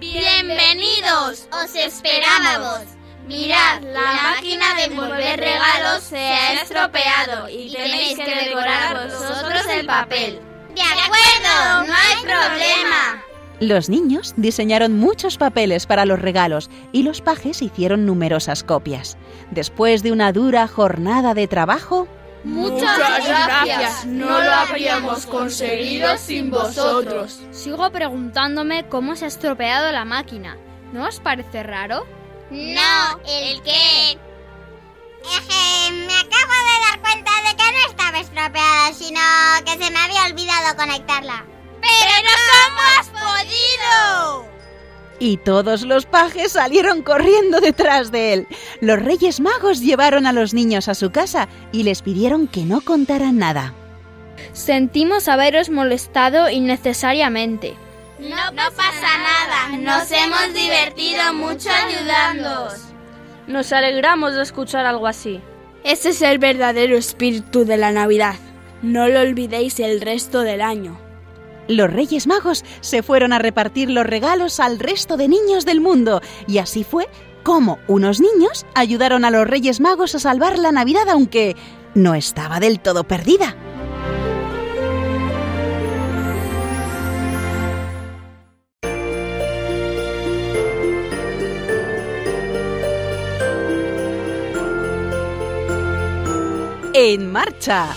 ¡Bienvenidos! 0.00 1.48
¡Os 1.52 1.74
esperábamos! 1.74 2.95
Mirad, 3.26 3.82
la 3.82 4.34
máquina 4.34 4.74
de 4.74 4.84
envolver 4.84 5.40
regalos 5.40 6.02
se 6.02 6.18
ha 6.18 6.62
estropeado 6.62 7.48
y 7.48 7.72
tenéis 7.72 8.16
que 8.18 8.44
decorar 8.46 9.08
vosotros 9.08 9.62
el 9.70 9.86
papel. 9.86 10.40
¡De 10.74 10.82
acuerdo! 10.82 11.86
¡No 11.86 11.94
hay 11.94 12.22
problema! 12.22 13.22
los 13.60 13.88
niños 13.88 14.34
diseñaron 14.36 14.98
muchos 14.98 15.38
papeles 15.38 15.86
para 15.86 16.04
los 16.04 16.20
regalos 16.20 16.70
y 16.92 17.02
los 17.02 17.22
pajes 17.22 17.62
hicieron 17.62 18.04
numerosas 18.04 18.62
copias. 18.62 19.16
Después 19.50 20.02
de 20.02 20.12
una 20.12 20.32
dura 20.32 20.68
jornada 20.68 21.34
de 21.34 21.48
trabajo, 21.48 22.08
Muchas 22.44 23.26
gracias. 23.26 24.06
No 24.06 24.26
lo 24.26 24.52
habríamos 24.52 25.26
conseguido 25.26 26.16
sin 26.16 26.48
vosotros. 26.48 27.40
Sigo 27.50 27.90
preguntándome 27.90 28.86
cómo 28.88 29.16
se 29.16 29.24
ha 29.24 29.28
estropeado 29.28 29.90
la 29.90 30.04
máquina. 30.04 30.56
¿No 30.92 31.08
os 31.08 31.18
parece 31.18 31.64
raro? 31.64 32.06
No, 32.50 33.20
¿el 33.26 33.62
qué? 33.62 34.18
Eje, 35.22 35.92
me 35.92 36.14
acabo 36.14 36.54
de 36.62 36.76
dar 36.86 37.00
cuenta 37.00 37.30
de 37.48 37.56
que 37.56 37.72
no 37.72 37.90
estaba 37.90 38.20
estropeada, 38.20 38.92
sino 38.92 39.20
que 39.64 39.72
se 39.72 39.90
me 39.90 39.98
había 39.98 40.26
olvidado 40.26 40.76
conectarla. 40.76 41.44
¡Pero 41.80 42.30
cómo 42.66 42.80
has 42.98 43.08
podido! 43.08 44.56
y 45.18 45.38
todos 45.38 45.82
los 45.82 46.06
pajes 46.06 46.52
salieron 46.52 47.02
corriendo 47.02 47.60
detrás 47.60 48.10
de 48.12 48.32
él. 48.32 48.48
Los 48.80 49.00
Reyes 49.00 49.40
Magos 49.40 49.80
llevaron 49.80 50.26
a 50.26 50.32
los 50.32 50.54
niños 50.54 50.88
a 50.88 50.94
su 50.94 51.10
casa 51.10 51.48
y 51.72 51.82
les 51.82 52.02
pidieron 52.02 52.48
que 52.48 52.64
no 52.64 52.80
contaran 52.80 53.38
nada. 53.38 53.74
Sentimos 54.52 55.28
haberos 55.28 55.70
molestado 55.70 56.50
innecesariamente. 56.50 57.74
No, 58.18 58.36
pasa 58.54 59.18
nada. 59.18 59.76
Nos 59.78 60.10
hemos 60.10 60.54
divertido 60.54 61.34
mucho 61.34 61.68
ayudándoos. 61.70 62.74
Nos 63.46 63.72
alegramos 63.72 64.34
de 64.34 64.42
escuchar 64.42 64.86
algo 64.86 65.06
así. 65.06 65.40
Ese 65.84 66.08
es 66.08 66.22
el 66.22 66.38
verdadero 66.38 66.96
espíritu 66.96 67.64
de 67.64 67.76
la 67.76 67.92
Navidad. 67.92 68.36
No 68.82 69.06
lo 69.08 69.20
olvidéis 69.20 69.78
el 69.80 70.00
resto 70.00 70.40
del 70.40 70.62
año. 70.62 70.98
Los 71.68 71.92
Reyes 71.92 72.26
Magos 72.26 72.64
se 72.80 73.02
fueron 73.02 73.32
a 73.32 73.38
repartir 73.38 73.90
los 73.90 74.06
regalos 74.06 74.60
al 74.60 74.78
resto 74.78 75.16
de 75.16 75.28
niños 75.28 75.64
del 75.64 75.80
mundo 75.80 76.20
y 76.46 76.58
así 76.58 76.84
fue 76.84 77.08
como 77.42 77.78
unos 77.86 78.20
niños 78.20 78.66
ayudaron 78.74 79.24
a 79.24 79.30
los 79.30 79.46
Reyes 79.46 79.80
Magos 79.80 80.14
a 80.14 80.20
salvar 80.20 80.58
la 80.58 80.72
Navidad 80.72 81.08
aunque 81.08 81.56
no 81.94 82.14
estaba 82.14 82.60
del 82.60 82.80
todo 82.80 83.04
perdida. 83.04 83.56
En 96.98 97.30
marcha. 97.30 97.94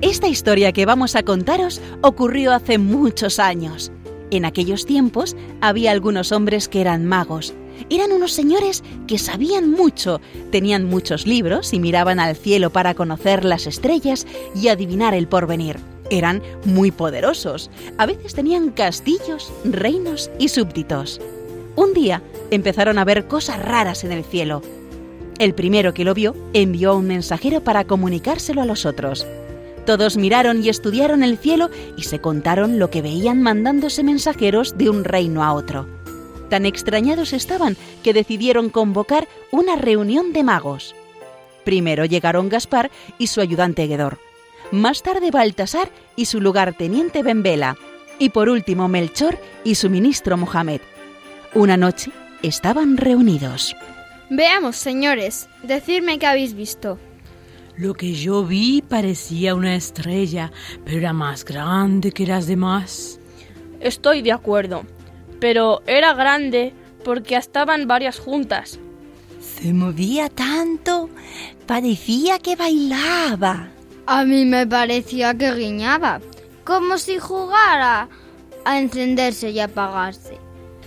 Esta 0.00 0.28
historia 0.28 0.72
que 0.72 0.86
vamos 0.86 1.14
a 1.14 1.22
contaros 1.22 1.82
ocurrió 2.00 2.54
hace 2.54 2.78
muchos 2.78 3.38
años. 3.38 3.92
En 4.30 4.46
aquellos 4.46 4.86
tiempos 4.86 5.36
había 5.60 5.90
algunos 5.90 6.32
hombres 6.32 6.70
que 6.70 6.80
eran 6.80 7.04
magos. 7.04 7.52
Eran 7.90 8.10
unos 8.10 8.32
señores 8.32 8.82
que 9.06 9.18
sabían 9.18 9.70
mucho, 9.70 10.22
tenían 10.50 10.86
muchos 10.86 11.26
libros 11.26 11.74
y 11.74 11.80
miraban 11.80 12.18
al 12.18 12.34
cielo 12.34 12.70
para 12.70 12.94
conocer 12.94 13.44
las 13.44 13.66
estrellas 13.66 14.26
y 14.54 14.68
adivinar 14.68 15.12
el 15.12 15.28
porvenir. 15.28 15.76
Eran 16.10 16.42
muy 16.64 16.90
poderosos. 16.90 17.70
A 17.98 18.06
veces 18.06 18.34
tenían 18.34 18.70
castillos, 18.70 19.52
reinos 19.64 20.30
y 20.38 20.48
súbditos. 20.48 21.20
Un 21.76 21.92
día 21.92 22.22
empezaron 22.50 22.98
a 22.98 23.04
ver 23.04 23.26
cosas 23.26 23.62
raras 23.62 24.04
en 24.04 24.12
el 24.12 24.24
cielo. 24.24 24.62
El 25.38 25.54
primero 25.54 25.94
que 25.94 26.04
lo 26.04 26.14
vio 26.14 26.36
envió 26.52 26.94
un 26.96 27.08
mensajero 27.08 27.62
para 27.62 27.84
comunicárselo 27.84 28.62
a 28.62 28.66
los 28.66 28.86
otros. 28.86 29.26
Todos 29.84 30.16
miraron 30.16 30.62
y 30.62 30.68
estudiaron 30.68 31.22
el 31.22 31.36
cielo 31.36 31.70
y 31.96 32.04
se 32.04 32.20
contaron 32.20 32.78
lo 32.78 32.90
que 32.90 33.02
veían 33.02 33.42
mandándose 33.42 34.02
mensajeros 34.02 34.78
de 34.78 34.88
un 34.88 35.04
reino 35.04 35.42
a 35.42 35.52
otro. 35.52 35.86
Tan 36.48 36.66
extrañados 36.66 37.32
estaban 37.32 37.76
que 38.02 38.12
decidieron 38.12 38.70
convocar 38.70 39.28
una 39.50 39.76
reunión 39.76 40.32
de 40.32 40.44
magos. 40.44 40.94
Primero 41.64 42.04
llegaron 42.04 42.48
Gaspar 42.48 42.90
y 43.18 43.26
su 43.26 43.40
ayudante 43.40 43.86
Guedor. 43.86 44.18
Más 44.74 45.04
tarde 45.04 45.30
Baltasar 45.30 45.88
y 46.16 46.24
su 46.24 46.40
lugarteniente 46.40 47.22
Bembela. 47.22 47.76
Y 48.18 48.30
por 48.30 48.48
último 48.48 48.88
Melchor 48.88 49.38
y 49.62 49.76
su 49.76 49.88
ministro 49.88 50.36
Mohamed. 50.36 50.80
Una 51.54 51.76
noche 51.76 52.10
estaban 52.42 52.96
reunidos. 52.96 53.76
Veamos, 54.30 54.74
señores, 54.74 55.48
decidme 55.62 56.18
qué 56.18 56.26
habéis 56.26 56.54
visto. 56.54 56.98
Lo 57.76 57.94
que 57.94 58.14
yo 58.14 58.44
vi 58.44 58.82
parecía 58.82 59.54
una 59.54 59.76
estrella, 59.76 60.50
pero 60.84 60.98
era 60.98 61.12
más 61.12 61.44
grande 61.44 62.10
que 62.10 62.26
las 62.26 62.48
demás. 62.48 63.20
Estoy 63.78 64.22
de 64.22 64.32
acuerdo, 64.32 64.82
pero 65.38 65.82
era 65.86 66.14
grande 66.14 66.72
porque 67.04 67.36
estaban 67.36 67.86
varias 67.86 68.18
juntas. 68.18 68.80
Se 69.40 69.72
movía 69.72 70.28
tanto, 70.28 71.10
parecía 71.64 72.40
que 72.40 72.56
bailaba. 72.56 73.73
A 74.06 74.24
mí 74.24 74.44
me 74.44 74.66
parecía 74.66 75.34
que 75.34 75.54
guiñaba, 75.54 76.20
como 76.64 76.98
si 76.98 77.18
jugara 77.18 78.08
a 78.64 78.78
encenderse 78.78 79.50
y 79.50 79.60
apagarse. 79.60 80.38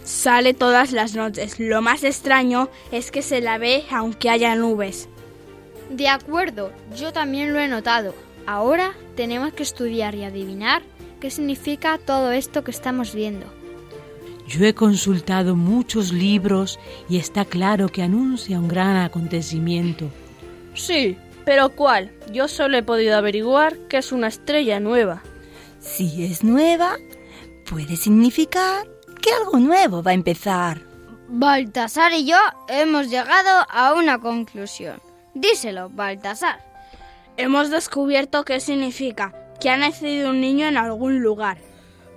Sale 0.03 0.53
todas 0.53 0.91
las 0.91 1.15
noches. 1.15 1.59
Lo 1.59 1.82
más 1.82 2.03
extraño 2.03 2.70
es 2.91 3.09
que 3.11 3.22
se 3.22 3.41
la 3.41 3.57
ve 3.57 3.86
aunque 3.91 4.30
haya 4.30 4.55
nubes. 4.55 5.09
De 5.89 6.07
acuerdo, 6.07 6.72
yo 6.95 7.11
también 7.11 7.53
lo 7.53 7.59
he 7.59 7.68
notado. 7.68 8.13
Ahora 8.45 8.93
tenemos 9.15 9.51
que 9.53 9.63
estudiar 9.63 10.13
y 10.15 10.24
adivinar 10.24 10.84
qué 11.20 11.32
significa 11.32 11.97
todo 11.97 12.32
esto 12.32 12.63
que 12.63 12.72
estamos 12.72 13.15
viendo. 13.15 13.45
Yo 14.47 14.63
he 14.65 14.74
consultado 14.74 15.55
muchos 15.55 16.13
libros 16.13 16.80
y 17.09 17.18
está 17.18 17.43
claro 17.43 17.89
que 17.89 18.03
anuncia 18.03 18.59
un 18.59 18.68
gran 18.68 18.95
acontecimiento. 18.95 20.09
Sí, 20.74 21.18
pero 21.48 21.70
¿cuál? 21.70 22.12
Yo 22.30 22.50
solo 22.50 22.78
he 22.78 22.84
podido 22.84 23.16
averiguar 23.16 23.78
que 23.88 24.00
es 24.00 24.12
una 24.12 24.28
estrella 24.28 24.82
nueva. 24.82 25.24
Si 25.80 26.26
es 26.26 26.43
nueva, 26.43 26.98
puede 27.70 27.95
significar 27.95 28.86
que 29.22 29.32
algo 29.32 29.58
nuevo 29.58 30.04
va 30.04 30.12
a 30.12 30.14
empezar. 30.14 30.82
Baltasar 31.30 32.12
y 32.12 32.26
yo 32.26 32.36
hemos 32.68 33.10
llegado 33.10 33.66
a 33.70 33.93
una 33.93 34.20
conclusión. 34.20 35.02
Díselo, 35.36 35.89
Baltasar. 35.89 36.60
Hemos 37.38 37.70
descubierto 37.70 38.43
qué 38.43 38.60
significa 38.60 39.34
que 39.62 39.70
ha 39.70 39.78
nacido 39.78 40.32
un 40.32 40.41
niño 40.41 40.68
en 40.68 40.76
algún 40.76 41.22
lugar. 41.22 41.60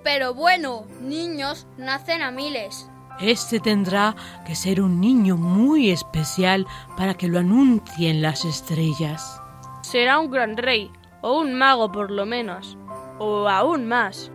Pero 0.03 0.33
bueno, 0.33 0.87
niños 0.99 1.67
nacen 1.77 2.21
a 2.21 2.31
miles. 2.31 2.85
Este 3.21 3.59
tendrá 3.59 4.15
que 4.47 4.55
ser 4.55 4.81
un 4.81 4.99
niño 4.99 5.37
muy 5.37 5.91
especial 5.91 6.65
para 6.97 7.13
que 7.13 7.27
lo 7.27 7.37
anuncien 7.37 8.21
las 8.21 8.45
estrellas. 8.45 9.39
Será 9.83 10.19
un 10.19 10.31
gran 10.31 10.57
rey, 10.57 10.91
o 11.21 11.39
un 11.39 11.53
mago 11.53 11.91
por 11.91 12.09
lo 12.09 12.25
menos, 12.25 12.77
o 13.19 13.47
aún 13.47 13.87
más. 13.87 14.31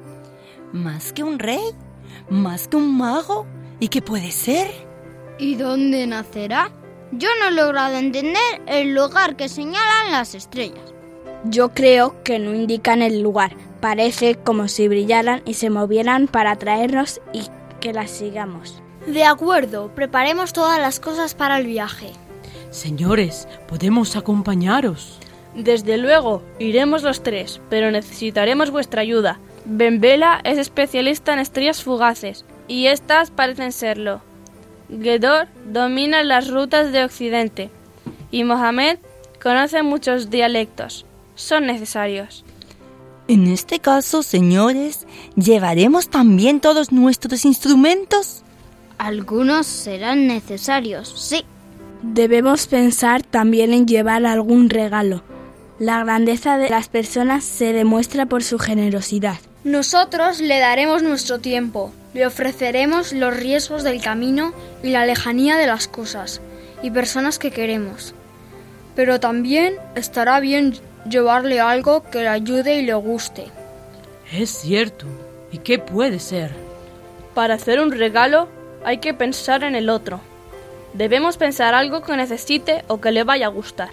¿Más 0.73 1.13
que 1.13 1.25
un 1.25 1.41
rey? 1.41 1.73
¿Más 2.31 2.69
que 2.69 2.77
un 2.77 2.97
mago? 2.97 3.47
¿Y 3.81 3.89
qué 3.89 4.03
puede 4.03 4.31
ser? 4.31 4.69
¿Y 5.39 5.57
dónde 5.57 6.07
nacerá? 6.07 6.71
Yo 7.11 7.29
no 7.41 7.49
he 7.49 7.53
logrado 7.53 7.97
entender 7.97 8.63
el 8.67 8.95
lugar 8.95 9.37
que 9.37 9.49
señalan 9.49 10.13
las 10.13 10.35
estrellas. 10.35 10.95
Yo 11.45 11.71
creo 11.71 12.23
que 12.23 12.39
no 12.39 12.55
indican 12.55 13.03
el 13.03 13.21
lugar. 13.21 13.57
Parece 13.81 14.37
como 14.37 14.69
si 14.69 14.89
brillaran 14.89 15.43
y 15.45 15.55
se 15.55 15.71
movieran 15.71 16.29
para 16.29 16.53
atraernos 16.53 17.21
y 17.33 17.43
que 17.87 17.93
las 17.93 18.11
sigamos. 18.11 18.83
De 19.07 19.23
acuerdo, 19.23 19.93
preparemos 19.95 20.53
todas 20.53 20.81
las 20.81 20.99
cosas 20.99 21.37
para 21.37 21.57
el 21.59 21.69
viaje. 21.69 22.11
Señores, 22.73 23.47
podemos 23.69 24.17
acompañaros. 24.17 25.21
Desde 25.55 25.97
luego, 25.97 26.43
iremos 26.59 27.05
los 27.05 27.23
tres, 27.23 27.61
pero 27.71 27.93
necesitaremos 27.93 28.73
vuestra 28.73 29.03
ayuda. 29.03 29.39
Benvela 29.65 30.41
es 30.43 30.59
especialista 30.59 31.33
en 31.33 31.39
estrellas 31.39 31.85
fugaces, 31.85 32.45
y 32.67 32.87
estas 32.87 33.31
parecen 33.31 33.71
serlo. 33.71 34.21
Gedor 34.91 35.47
domina 35.65 36.25
las 36.25 36.51
rutas 36.51 36.91
de 36.91 37.05
Occidente, 37.05 37.71
y 38.33 38.43
Mohamed 38.43 38.99
conoce 39.41 39.85
muchos 39.85 40.29
dialectos. 40.29 41.07
Son 41.37 41.67
necesarios. 41.67 42.45
En 43.29 43.49
este 43.49 43.81
caso, 43.81 44.23
señores, 44.23 45.07
¿llevaremos 45.35 46.09
también 46.09 46.61
todos 46.61 46.93
nuestros 46.93 47.45
instrumentos? 47.45 48.43
Algunos 48.99 49.67
serán 49.67 50.29
necesarios, 50.29 51.13
sí. 51.17 51.45
Debemos 52.03 52.69
pensar 52.69 53.23
también 53.23 53.73
en 53.73 53.87
llevar 53.87 54.25
algún 54.27 54.71
regalo. 54.71 55.25
La 55.81 56.05
grandeza 56.05 56.57
de 56.57 56.71
las 56.71 56.89
personas 56.89 57.45
se 57.45 57.73
demuestra 57.73 58.27
por 58.27 58.45
su 58.45 58.59
generosidad. 58.59 59.39
Nosotros 59.65 60.39
le 60.39 60.61
daremos 60.61 61.03
nuestro 61.03 61.41
tiempo, 61.41 61.93
le 62.15 62.27
ofreceremos 62.27 63.13
los 63.13 63.37
riesgos 63.37 63.83
del 63.83 64.01
camino 64.01 64.53
y 64.85 64.91
la 64.91 65.05
lejanía 65.05 65.57
de 65.57 65.67
las 65.67 65.89
cosas 65.89 66.41
y 66.81 66.93
personas 66.93 67.41
que 67.41 67.51
queremos. 67.51 68.15
Pero 68.95 69.19
también 69.19 69.75
estará 69.97 70.39
bien 70.39 70.79
llevarle 71.09 71.61
algo 71.61 72.03
que 72.03 72.21
le 72.21 72.29
ayude 72.29 72.81
y 72.81 72.83
le 72.83 72.95
guste. 72.95 73.47
Es 74.33 74.51
cierto. 74.51 75.07
¿Y 75.53 75.59
qué 75.59 75.79
puede 75.79 76.19
ser? 76.19 76.51
Para 77.35 77.55
hacer 77.55 77.81
un 77.81 77.93
regalo 77.93 78.49
hay 78.85 78.99
que 78.99 79.15
pensar 79.15 79.65
en 79.65 79.75
el 79.75 79.89
otro. 79.89 80.21
Debemos 80.95 81.37
pensar 81.37 81.75
algo 81.75 82.03
que 82.03 82.17
necesite 82.17 82.85
o 82.89 83.01
que 83.01 83.13
le 83.13 83.25
vaya 83.25 83.47
a 83.47 83.51
gustar. 83.51 83.91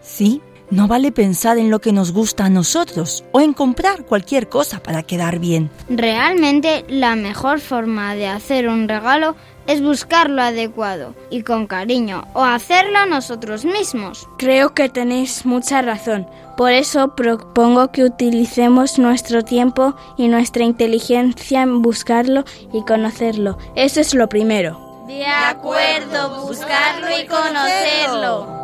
Sí, 0.00 0.40
no 0.70 0.86
vale 0.86 1.12
pensar 1.12 1.58
en 1.58 1.70
lo 1.70 1.80
que 1.80 1.92
nos 1.92 2.12
gusta 2.12 2.44
a 2.44 2.50
nosotros 2.50 3.24
o 3.32 3.40
en 3.40 3.54
comprar 3.54 4.04
cualquier 4.04 4.48
cosa 4.48 4.82
para 4.82 5.02
quedar 5.02 5.38
bien. 5.38 5.70
Realmente 5.88 6.84
la 6.88 7.16
mejor 7.16 7.60
forma 7.60 8.14
de 8.14 8.26
hacer 8.26 8.68
un 8.68 8.88
regalo 8.88 9.34
es 9.68 9.82
buscar 9.82 10.30
lo 10.30 10.42
adecuado 10.42 11.14
y 11.30 11.42
con 11.42 11.66
cariño 11.68 12.26
o 12.32 12.42
hacerlo 12.42 13.06
nosotros 13.06 13.64
mismos. 13.64 14.26
Creo 14.38 14.74
que 14.74 14.88
tenéis 14.88 15.44
mucha 15.46 15.82
razón. 15.82 16.26
Por 16.56 16.72
eso 16.72 17.14
propongo 17.14 17.92
que 17.92 18.02
utilicemos 18.02 18.98
nuestro 18.98 19.44
tiempo 19.44 19.94
y 20.16 20.26
nuestra 20.26 20.64
inteligencia 20.64 21.62
en 21.62 21.82
buscarlo 21.82 22.44
y 22.72 22.82
conocerlo. 22.82 23.58
Eso 23.76 24.00
es 24.00 24.14
lo 24.14 24.28
primero. 24.28 25.04
De 25.06 25.24
acuerdo, 25.24 26.46
buscarlo 26.46 27.06
y 27.16 27.26
conocerlo. 27.26 28.58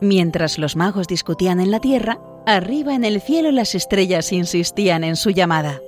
Mientras 0.00 0.58
los 0.58 0.74
magos 0.74 1.06
discutían 1.06 1.60
en 1.60 1.70
la 1.70 1.80
tierra, 1.80 2.18
arriba 2.46 2.94
en 2.94 3.04
el 3.04 3.20
cielo 3.20 3.50
las 3.52 3.74
estrellas 3.74 4.32
insistían 4.32 5.04
en 5.04 5.16
su 5.16 5.30
llamada. 5.30 5.80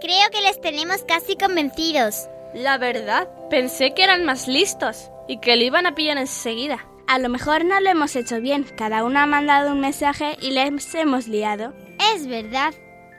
Creo 0.00 0.30
que 0.30 0.42
les 0.42 0.60
tenemos 0.60 1.02
casi 1.04 1.36
convencidos. 1.36 2.28
La 2.54 2.78
verdad, 2.78 3.28
pensé 3.50 3.94
que 3.94 4.04
eran 4.04 4.24
más 4.24 4.46
listos 4.46 5.10
y 5.26 5.38
que 5.38 5.56
le 5.56 5.64
iban 5.64 5.86
a 5.86 5.94
pillar 5.94 6.18
enseguida. 6.18 6.86
A 7.06 7.18
lo 7.18 7.28
mejor 7.28 7.64
no 7.64 7.78
lo 7.80 7.88
hemos 7.88 8.14
hecho 8.16 8.40
bien. 8.40 8.64
Cada 8.76 9.04
uno 9.04 9.20
ha 9.20 9.26
mandado 9.26 9.72
un 9.72 9.80
mensaje 9.80 10.36
y 10.40 10.50
les 10.50 10.94
hemos 10.94 11.28
liado. 11.28 11.72
Es 12.14 12.26
verdad. 12.26 12.74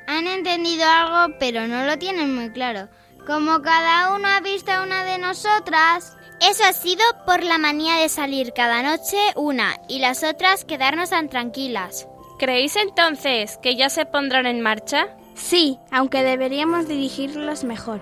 Han 0.07 0.27
entendido 0.27 0.85
algo, 0.85 1.35
pero 1.39 1.67
no 1.67 1.85
lo 1.85 1.97
tienen 1.97 2.35
muy 2.35 2.51
claro. 2.51 2.89
Como 3.25 3.61
cada 3.61 4.15
uno 4.15 4.27
ha 4.27 4.39
visto 4.41 4.71
a 4.71 4.83
una 4.83 5.03
de 5.03 5.17
nosotras. 5.17 6.15
Eso 6.41 6.63
ha 6.63 6.73
sido 6.73 7.03
por 7.25 7.43
la 7.43 7.57
manía 7.57 7.95
de 7.95 8.09
salir 8.09 8.53
cada 8.53 8.83
noche 8.83 9.17
una 9.35 9.77
y 9.89 9.99
las 9.99 10.23
otras 10.23 10.63
quedarnos 10.63 11.09
tan 11.09 11.29
tranquilas. 11.29 12.07
¿Creéis 12.37 12.75
entonces 12.75 13.57
que 13.63 13.75
ya 13.75 13.89
se 13.89 14.05
pondrán 14.05 14.45
en 14.45 14.61
marcha? 14.61 15.17
Sí, 15.37 15.77
aunque 15.91 16.23
deberíamos 16.23 16.87
dirigirlos 16.87 17.63
mejor. 17.63 18.01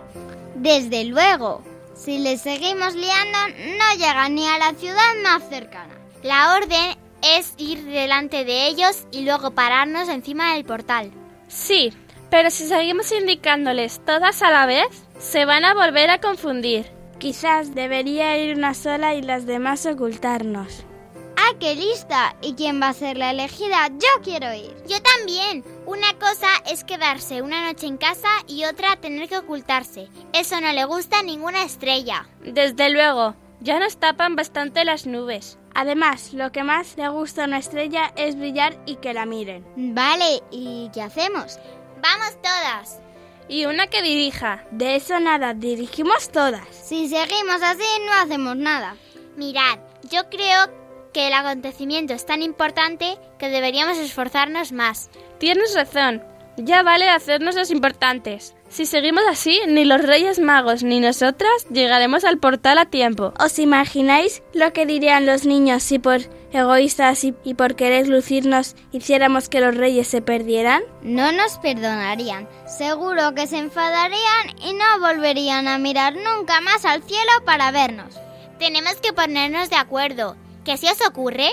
Desde 0.55 1.03
luego. 1.03 1.61
Si 1.95 2.17
les 2.17 2.41
seguimos 2.41 2.95
liando, 2.95 3.37
no 3.77 3.97
llegan 3.97 4.35
ni 4.35 4.47
a 4.47 4.57
la 4.57 4.73
ciudad 4.73 5.15
más 5.23 5.47
cercana. 5.49 5.93
La 6.23 6.55
orden 6.55 6.95
es 7.21 7.53
ir 7.57 7.83
delante 7.85 8.45
de 8.45 8.67
ellos 8.67 9.05
y 9.11 9.21
luego 9.21 9.51
pararnos 9.51 10.09
encima 10.09 10.53
del 10.53 10.65
portal. 10.65 11.11
Sí, 11.47 11.93
pero 12.29 12.49
si 12.49 12.67
seguimos 12.67 13.11
indicándoles 13.11 14.01
todas 14.05 14.41
a 14.41 14.51
la 14.51 14.65
vez, 14.65 14.87
se 15.19 15.45
van 15.45 15.65
a 15.65 15.73
volver 15.73 16.09
a 16.09 16.19
confundir. 16.19 16.85
Quizás 17.19 17.75
debería 17.75 18.37
ir 18.37 18.57
una 18.57 18.73
sola 18.73 19.13
y 19.15 19.21
las 19.21 19.45
demás 19.45 19.85
ocultarnos. 19.85 20.85
¡Ah, 21.47 21.53
qué 21.59 21.75
lista! 21.75 22.35
¿Y 22.41 22.55
quién 22.55 22.81
va 22.81 22.89
a 22.89 22.93
ser 22.93 23.17
la 23.17 23.29
elegida? 23.29 23.89
Yo 23.89 24.21
quiero 24.23 24.51
ir. 24.51 24.75
Yo 24.87 24.97
también. 25.01 25.63
Una 25.85 26.11
cosa 26.13 26.47
es 26.65 26.83
quedarse 26.83 27.43
una 27.43 27.67
noche 27.67 27.85
en 27.85 27.97
casa 27.97 28.29
y 28.47 28.65
otra 28.65 28.95
tener 28.95 29.29
que 29.29 29.37
ocultarse. 29.37 30.07
Eso 30.33 30.59
no 30.59 30.73
le 30.73 30.85
gusta 30.85 31.19
a 31.19 31.23
ninguna 31.23 31.63
estrella. 31.63 32.27
Desde 32.41 32.89
luego, 32.89 33.35
ya 33.59 33.77
nos 33.77 33.97
tapan 33.97 34.35
bastante 34.35 34.85
las 34.85 35.05
nubes. 35.05 35.59
Además, 35.75 36.33
lo 36.33 36.51
que 36.51 36.63
más 36.63 36.97
le 36.97 37.09
gusta 37.09 37.43
a 37.43 37.47
una 37.47 37.59
estrella 37.59 38.11
es 38.15 38.35
brillar 38.35 38.75
y 38.87 38.95
que 38.95 39.13
la 39.13 39.27
miren. 39.27 39.63
Vale, 39.75 40.41
¿y 40.49 40.89
qué 40.95 41.03
hacemos? 41.03 41.59
Vamos 42.01 42.41
todas. 42.41 42.99
Y 43.49 43.65
una 43.65 43.85
que 43.85 44.01
dirija. 44.01 44.65
De 44.71 44.95
eso 44.95 45.19
nada, 45.19 45.53
dirigimos 45.53 46.29
todas. 46.29 46.67
Si 46.71 47.07
seguimos 47.07 47.61
así, 47.61 47.85
no 48.07 48.13
hacemos 48.13 48.55
nada. 48.55 48.95
Mirad, 49.35 49.77
yo 50.09 50.27
creo 50.29 50.84
que 51.15 51.27
el 51.27 51.33
acontecimiento 51.33 52.13
es 52.13 52.25
tan 52.25 52.41
importante 52.41 53.17
que 53.39 53.47
deberíamos 53.47 53.97
esforzarnos 53.97 54.73
más. 54.73 55.09
Tienes 55.39 55.73
razón. 55.73 56.21
Ya 56.57 56.83
vale 56.83 57.07
hacernos 57.09 57.55
los 57.55 57.71
importantes. 57.71 58.53
Si 58.67 58.85
seguimos 58.85 59.23
así, 59.29 59.61
ni 59.65 59.85
los 59.85 60.01
Reyes 60.01 60.39
Magos 60.39 60.83
ni 60.83 60.99
nosotras 60.99 61.67
llegaremos 61.71 62.25
al 62.25 62.37
portal 62.37 62.79
a 62.79 62.87
tiempo. 62.87 63.33
¿Os 63.39 63.59
imagináis 63.59 64.43
lo 64.53 64.73
que 64.73 64.85
dirían 64.85 65.25
los 65.25 65.45
niños 65.45 65.83
si 65.83 65.99
por 65.99 66.19
egoístas 66.51 67.23
y, 67.23 67.33
y, 67.45 67.53
por 67.53 67.77
querer 67.77 68.09
lucirnos 68.09 68.75
hiciéramos 68.91 69.47
que 69.47 69.61
los 69.61 69.73
reyes 69.73 70.09
se 70.09 70.21
perdieran? 70.21 70.83
No 71.01 71.31
nos 71.31 71.59
perdonarían. 71.59 72.49
Seguro 72.67 73.33
que 73.33 73.47
se 73.47 73.57
enfadarían 73.57 74.49
y 74.61 74.73
no 74.73 74.99
volverían 74.99 75.69
a 75.69 75.77
mirar 75.77 76.15
nunca 76.15 76.59
más 76.59 76.83
al 76.83 77.03
cielo 77.03 77.31
para 77.45 77.71
vernos. 77.71 78.19
Tenemos 78.59 78.95
que 78.95 79.13
ponernos 79.13 79.69
de 79.69 79.77
acuerdo. 79.77 80.35
¿Qué 80.65 80.77
se 80.77 80.91
os 80.91 80.99
ocurre? 81.07 81.51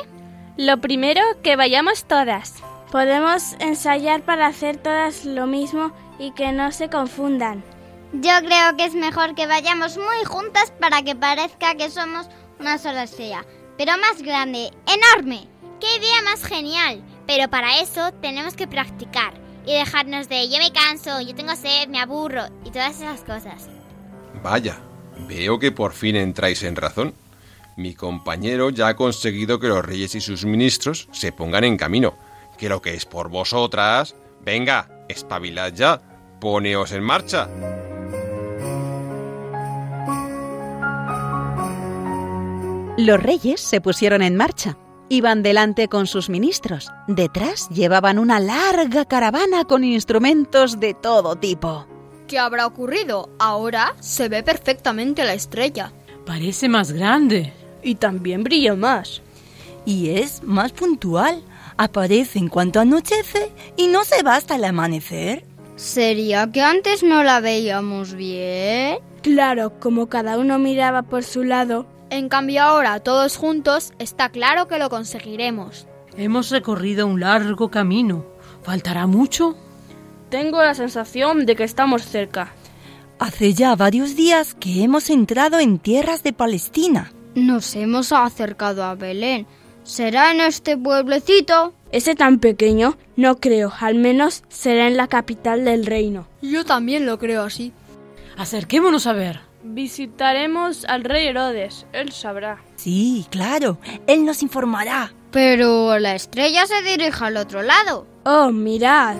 Lo 0.56 0.80
primero, 0.80 1.20
que 1.42 1.54
vayamos 1.54 2.04
todas. 2.04 2.54
Podemos 2.90 3.52
ensayar 3.58 4.22
para 4.22 4.46
hacer 4.46 4.78
todas 4.78 5.26
lo 5.26 5.46
mismo 5.46 5.92
y 6.18 6.32
que 6.32 6.50
no 6.52 6.72
se 6.72 6.88
confundan. 6.88 7.62
Yo 8.14 8.32
creo 8.40 8.74
que 8.78 8.86
es 8.86 8.94
mejor 8.94 9.34
que 9.34 9.46
vayamos 9.46 9.98
muy 9.98 10.24
juntas 10.24 10.72
para 10.80 11.02
que 11.02 11.14
parezca 11.14 11.74
que 11.74 11.90
somos 11.90 12.26
una 12.58 12.78
sola 12.78 13.02
estrella, 13.02 13.44
pero 13.76 13.92
más 13.98 14.22
grande, 14.22 14.70
enorme. 14.86 15.46
¡Qué 15.78 15.94
idea 15.98 16.22
más 16.24 16.42
genial! 16.42 17.04
Pero 17.26 17.50
para 17.50 17.80
eso 17.80 18.12
tenemos 18.22 18.54
que 18.54 18.66
practicar 18.66 19.34
y 19.66 19.74
dejarnos 19.74 20.30
de 20.30 20.48
yo 20.48 20.56
me 20.56 20.72
canso, 20.72 21.20
yo 21.20 21.34
tengo 21.34 21.54
sed, 21.54 21.88
me 21.88 22.00
aburro 22.00 22.44
y 22.64 22.70
todas 22.70 22.96
esas 22.96 23.20
cosas. 23.20 23.68
Vaya, 24.42 24.78
veo 25.28 25.58
que 25.58 25.70
por 25.70 25.92
fin 25.92 26.16
entráis 26.16 26.62
en 26.62 26.76
razón. 26.76 27.14
Mi 27.76 27.94
compañero 27.94 28.70
ya 28.70 28.88
ha 28.88 28.96
conseguido 28.96 29.58
que 29.58 29.68
los 29.68 29.84
reyes 29.84 30.14
y 30.14 30.20
sus 30.20 30.44
ministros 30.44 31.08
se 31.12 31.32
pongan 31.32 31.64
en 31.64 31.76
camino. 31.76 32.14
Que 32.58 32.68
lo 32.68 32.82
que 32.82 32.94
es 32.94 33.06
por 33.06 33.28
vosotras... 33.28 34.14
Venga, 34.44 34.88
espabilad 35.08 35.72
ya. 35.72 36.00
Poneos 36.40 36.90
en 36.92 37.04
marcha. 37.04 37.48
Los 42.98 43.22
reyes 43.22 43.60
se 43.60 43.80
pusieron 43.80 44.20
en 44.22 44.36
marcha. 44.36 44.76
Iban 45.08 45.42
delante 45.42 45.88
con 45.88 46.06
sus 46.06 46.28
ministros. 46.28 46.90
Detrás 47.06 47.68
llevaban 47.68 48.18
una 48.18 48.40
larga 48.40 49.04
caravana 49.04 49.64
con 49.64 49.84
instrumentos 49.84 50.80
de 50.80 50.94
todo 50.94 51.36
tipo. 51.36 51.86
¿Qué 52.26 52.38
habrá 52.38 52.66
ocurrido? 52.66 53.30
Ahora 53.38 53.94
se 54.00 54.28
ve 54.28 54.42
perfectamente 54.42 55.24
la 55.24 55.34
estrella. 55.34 55.92
Parece 56.26 56.68
más 56.68 56.92
grande. 56.92 57.52
Y 57.82 57.96
también 57.96 58.44
brilla 58.44 58.74
más. 58.74 59.22
Y 59.84 60.10
es 60.10 60.42
más 60.42 60.72
puntual. 60.72 61.42
Aparece 61.76 62.38
en 62.38 62.48
cuanto 62.48 62.80
anochece 62.80 63.50
y 63.76 63.88
no 63.88 64.04
se 64.04 64.22
va 64.22 64.36
hasta 64.36 64.56
el 64.56 64.64
amanecer. 64.64 65.44
¿Sería 65.76 66.50
que 66.52 66.60
antes 66.60 67.02
no 67.02 67.24
la 67.24 67.40
veíamos 67.40 68.14
bien? 68.14 68.98
Claro, 69.22 69.78
como 69.80 70.08
cada 70.08 70.38
uno 70.38 70.58
miraba 70.58 71.02
por 71.02 71.24
su 71.24 71.44
lado. 71.44 71.86
En 72.10 72.28
cambio 72.28 72.62
ahora, 72.62 73.00
todos 73.00 73.36
juntos, 73.36 73.92
está 73.98 74.28
claro 74.28 74.68
que 74.68 74.78
lo 74.78 74.90
conseguiremos. 74.90 75.86
Hemos 76.16 76.50
recorrido 76.50 77.06
un 77.06 77.20
largo 77.20 77.70
camino. 77.70 78.26
¿Faltará 78.62 79.06
mucho? 79.06 79.56
Tengo 80.28 80.62
la 80.62 80.74
sensación 80.74 81.46
de 81.46 81.56
que 81.56 81.64
estamos 81.64 82.02
cerca. 82.02 82.52
Hace 83.18 83.54
ya 83.54 83.74
varios 83.76 84.14
días 84.14 84.54
que 84.54 84.82
hemos 84.82 85.08
entrado 85.08 85.58
en 85.58 85.78
tierras 85.78 86.22
de 86.22 86.32
Palestina. 86.32 87.12
Nos 87.34 87.74
hemos 87.76 88.12
acercado 88.12 88.84
a 88.84 88.94
Belén. 88.94 89.46
¿Será 89.84 90.32
en 90.32 90.40
este 90.40 90.76
pueblecito? 90.76 91.74
Ese 91.90 92.14
tan 92.14 92.38
pequeño, 92.38 92.96
no 93.16 93.38
creo, 93.38 93.72
al 93.80 93.96
menos 93.96 94.44
será 94.48 94.86
en 94.86 94.96
la 94.96 95.08
capital 95.08 95.64
del 95.64 95.86
reino. 95.86 96.26
Yo 96.40 96.64
también 96.64 97.04
lo 97.06 97.18
creo 97.18 97.42
así. 97.42 97.72
Acerquémonos 98.36 99.06
a 99.06 99.12
ver. 99.12 99.40
Visitaremos 99.64 100.84
al 100.86 101.04
rey 101.04 101.26
Herodes, 101.28 101.86
él 101.92 102.12
sabrá. 102.12 102.58
Sí, 102.76 103.26
claro, 103.30 103.78
él 104.06 104.24
nos 104.24 104.42
informará. 104.42 105.12
Pero 105.30 105.98
la 105.98 106.14
estrella 106.14 106.66
se 106.66 106.82
dirige 106.82 107.24
al 107.24 107.36
otro 107.36 107.62
lado. 107.62 108.06
Oh, 108.24 108.50
mirad. 108.50 109.16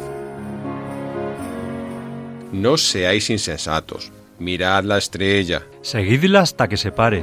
No 2.52 2.76
seáis 2.76 3.30
insensatos. 3.30 4.12
Mirad 4.38 4.84
la 4.84 4.98
estrella. 4.98 5.62
Seguidla 5.80 6.40
hasta 6.40 6.68
que 6.68 6.76
se 6.76 6.92
pare. 6.92 7.22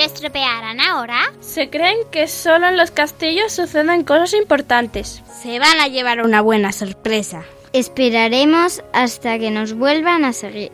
¿Lo 0.00 0.06
estropearán 0.06 0.80
ahora? 0.80 1.30
Se 1.40 1.68
creen 1.68 1.98
que 2.10 2.26
solo 2.26 2.68
en 2.68 2.78
los 2.78 2.90
castillos 2.90 3.52
suceden 3.52 4.02
cosas 4.02 4.32
importantes. 4.32 5.22
Se 5.42 5.58
van 5.58 5.78
a 5.78 5.88
llevar 5.88 6.24
una 6.24 6.40
buena 6.40 6.72
sorpresa. 6.72 7.42
Esperaremos 7.74 8.82
hasta 8.94 9.38
que 9.38 9.50
nos 9.50 9.74
vuelvan 9.74 10.24
a 10.24 10.32
seguir. 10.32 10.72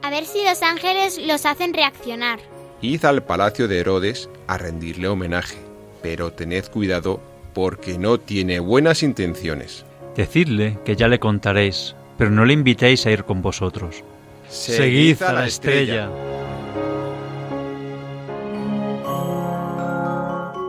A 0.00 0.08
ver 0.08 0.24
si 0.24 0.42
los 0.42 0.62
ángeles 0.62 1.18
los 1.18 1.44
hacen 1.44 1.74
reaccionar. 1.74 2.38
Id 2.80 3.04
al 3.04 3.22
palacio 3.22 3.68
de 3.68 3.78
Herodes 3.78 4.30
a 4.46 4.56
rendirle 4.56 5.06
homenaje, 5.06 5.58
pero 6.00 6.32
tened 6.32 6.64
cuidado 6.68 7.20
porque 7.52 7.98
no 7.98 8.16
tiene 8.16 8.58
buenas 8.58 9.02
intenciones. 9.02 9.84
Decidle 10.16 10.78
que 10.86 10.96
ya 10.96 11.08
le 11.08 11.18
contaréis, 11.18 11.94
pero 12.16 12.30
no 12.30 12.46
le 12.46 12.54
invitéis 12.54 13.04
a 13.04 13.10
ir 13.10 13.24
con 13.24 13.42
vosotros. 13.42 14.02
Seguid 14.48 15.22
a 15.22 15.34
la 15.34 15.46
estrella. 15.46 16.08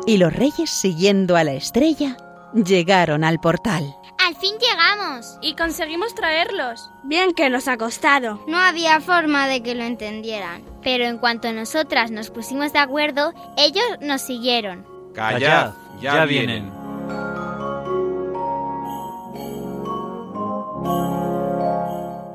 Y 0.06 0.18
los 0.18 0.34
reyes, 0.34 0.70
siguiendo 0.70 1.36
a 1.36 1.43
la 1.43 1.54
estrella, 1.54 2.18
llegaron 2.54 3.24
al 3.24 3.39
portal. 3.39 3.95
¡Al 4.20 4.36
fin 4.36 4.56
llegamos! 4.60 5.38
Y 5.41 5.56
conseguimos 5.56 6.14
traerlos. 6.16 6.89
Bien 7.04 7.34
que 7.34 7.49
nos 7.49 7.68
ha 7.68 7.78
costado. 7.78 8.43
No 8.47 8.58
había 8.58 8.99
forma 8.99 9.47
de 9.47 9.64
que 9.64 9.76
lo 9.76 9.84
entendieran. 9.84 10.64
Pero 10.82 11.06
en 11.06 11.18
cuanto 11.18 11.51
nosotras 11.54 12.12
nos 12.12 12.30
pusimos 12.30 12.74
de 12.74 12.80
acuerdo, 12.80 13.34
ellos 13.58 13.84
nos 14.01 14.22
siguieron. 14.22 14.86
Callad, 15.14 15.74
ya, 16.01 16.16
ya 16.16 16.26
vienen. 16.26 16.64
vienen. 16.64 16.84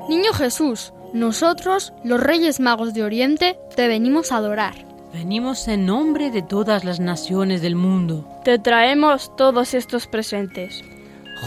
Niño 0.09 0.33
Jesús, 0.33 0.91
nosotros, 1.13 1.93
los 2.03 2.19
Reyes 2.19 2.59
Magos 2.59 2.95
de 2.95 3.03
Oriente, 3.03 3.59
te 3.75 3.87
venimos 3.87 4.31
a 4.31 4.37
adorar. 4.37 4.88
Venimos 5.13 5.67
en 5.67 5.87
nombre 5.87 6.29
de 6.29 6.43
todas 6.43 6.83
las 6.83 6.99
naciones 6.99 7.61
del 7.61 7.75
mundo. 7.75 8.27
Te 8.43 8.59
traemos 8.59 9.35
todos 9.35 9.73
estos 9.73 10.05
presentes. 10.05 10.83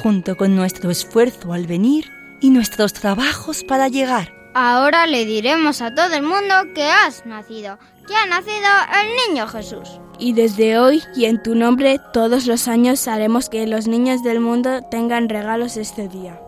Junto 0.02 0.36
con 0.36 0.56
nuestro 0.56 0.90
esfuerzo 0.90 1.52
al 1.52 1.66
venir 1.66 2.10
y 2.40 2.50
nuestros 2.50 2.92
trabajos 2.92 3.62
para 3.62 3.88
llegar. 3.88 4.34
Ahora 4.54 5.06
le 5.06 5.24
diremos 5.24 5.80
a 5.80 5.94
todo 5.94 6.12
el 6.12 6.22
mundo 6.22 6.54
que 6.74 6.84
has 6.84 7.24
nacido, 7.24 7.78
que 8.06 8.14
ha 8.16 8.26
nacido 8.26 8.68
el 9.00 9.32
niño 9.32 9.46
Jesús. 9.46 10.00
Y 10.18 10.32
desde 10.32 10.78
hoy 10.78 11.02
y 11.14 11.26
en 11.26 11.42
tu 11.42 11.54
nombre 11.54 12.00
todos 12.12 12.46
los 12.46 12.66
años 12.66 13.06
haremos 13.06 13.48
que 13.48 13.66
los 13.66 13.86
niños 13.86 14.24
del 14.24 14.40
mundo 14.40 14.82
tengan 14.90 15.28
regalos 15.28 15.76
este 15.76 16.08
día. 16.08 16.38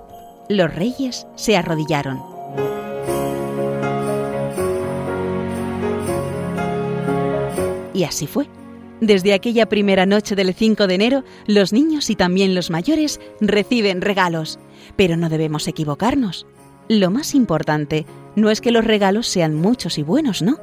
Los 0.48 0.74
reyes 0.74 1.26
se 1.36 1.56
arrodillaron. 1.56 2.20
Y 7.94 8.04
así 8.04 8.26
fue. 8.26 8.48
Desde 9.00 9.32
aquella 9.32 9.66
primera 9.66 10.04
noche 10.04 10.36
del 10.36 10.52
5 10.52 10.86
de 10.86 10.94
enero, 10.94 11.24
los 11.46 11.72
niños 11.72 12.10
y 12.10 12.16
también 12.16 12.54
los 12.54 12.70
mayores 12.70 13.20
reciben 13.40 14.02
regalos. 14.02 14.58
Pero 14.96 15.16
no 15.16 15.28
debemos 15.28 15.66
equivocarnos. 15.68 16.46
Lo 16.88 17.10
más 17.10 17.34
importante 17.34 18.04
no 18.36 18.50
es 18.50 18.60
que 18.60 18.70
los 18.70 18.84
regalos 18.84 19.26
sean 19.26 19.54
muchos 19.54 19.96
y 19.98 20.02
buenos, 20.02 20.42
¿no? 20.42 20.58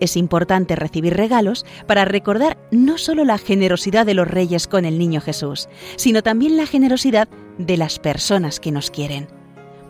Es 0.00 0.16
importante 0.16 0.76
recibir 0.76 1.14
regalos 1.14 1.66
para 1.86 2.04
recordar 2.04 2.56
no 2.70 2.98
solo 2.98 3.24
la 3.24 3.38
generosidad 3.38 4.06
de 4.06 4.14
los 4.14 4.28
reyes 4.28 4.68
con 4.68 4.84
el 4.84 4.98
niño 4.98 5.20
Jesús, 5.20 5.68
sino 5.96 6.22
también 6.22 6.56
la 6.56 6.66
generosidad 6.66 7.28
de 7.58 7.76
las 7.76 7.98
personas 7.98 8.60
que 8.60 8.70
nos 8.70 8.90
quieren. 8.90 9.37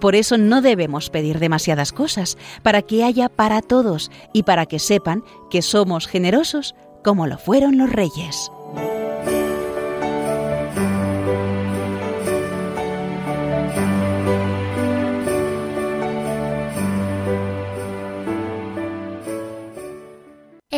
Por 0.01 0.14
eso 0.14 0.38
no 0.38 0.61
debemos 0.62 1.11
pedir 1.11 1.38
demasiadas 1.38 1.92
cosas, 1.92 2.38
para 2.62 2.82
que 2.82 3.05
haya 3.05 3.28
para 3.28 3.62
todos 3.62 4.11
y 4.32 4.44
para 4.44 4.66
que 4.66 4.78
sepan 4.78 5.24
que 5.51 5.62
somos 5.62 6.07
generosos 6.07 6.74
como 7.03 7.26
lo 7.26 7.38
fueron 7.38 7.78
los 7.78 7.90
reyes. 7.90 8.51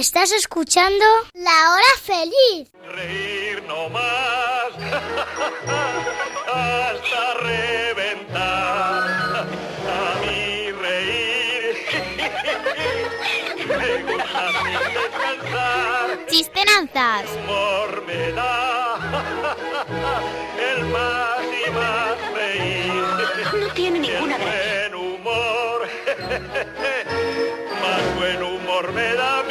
¿Estás 0.00 0.32
escuchando? 0.32 1.04
La 1.34 1.74
hora 1.74 1.92
feliz. 2.00 2.72
Reír 2.94 3.62
no 3.64 3.90
más 3.90 4.72
hasta 6.46 7.34
reventar. 7.34 7.89
Chistenanzas. 16.30 17.24
Humor 17.44 18.04
me 18.06 18.32
da 18.32 18.96
el 20.72 20.84
más 20.86 21.40
y 21.66 21.70
más 21.72 22.32
reír. 22.34 23.60
No 23.60 23.68
tiene 23.74 23.98
ninguna 23.98 24.38
Y 24.38 24.42
el 24.42 24.92
Buen 24.92 24.94
humor, 24.94 25.88
más 27.82 28.16
buen 28.16 28.42
humor 28.42 28.92
me 28.92 29.14
da 29.14 29.40
a 29.40 29.42
mí. 29.42 29.50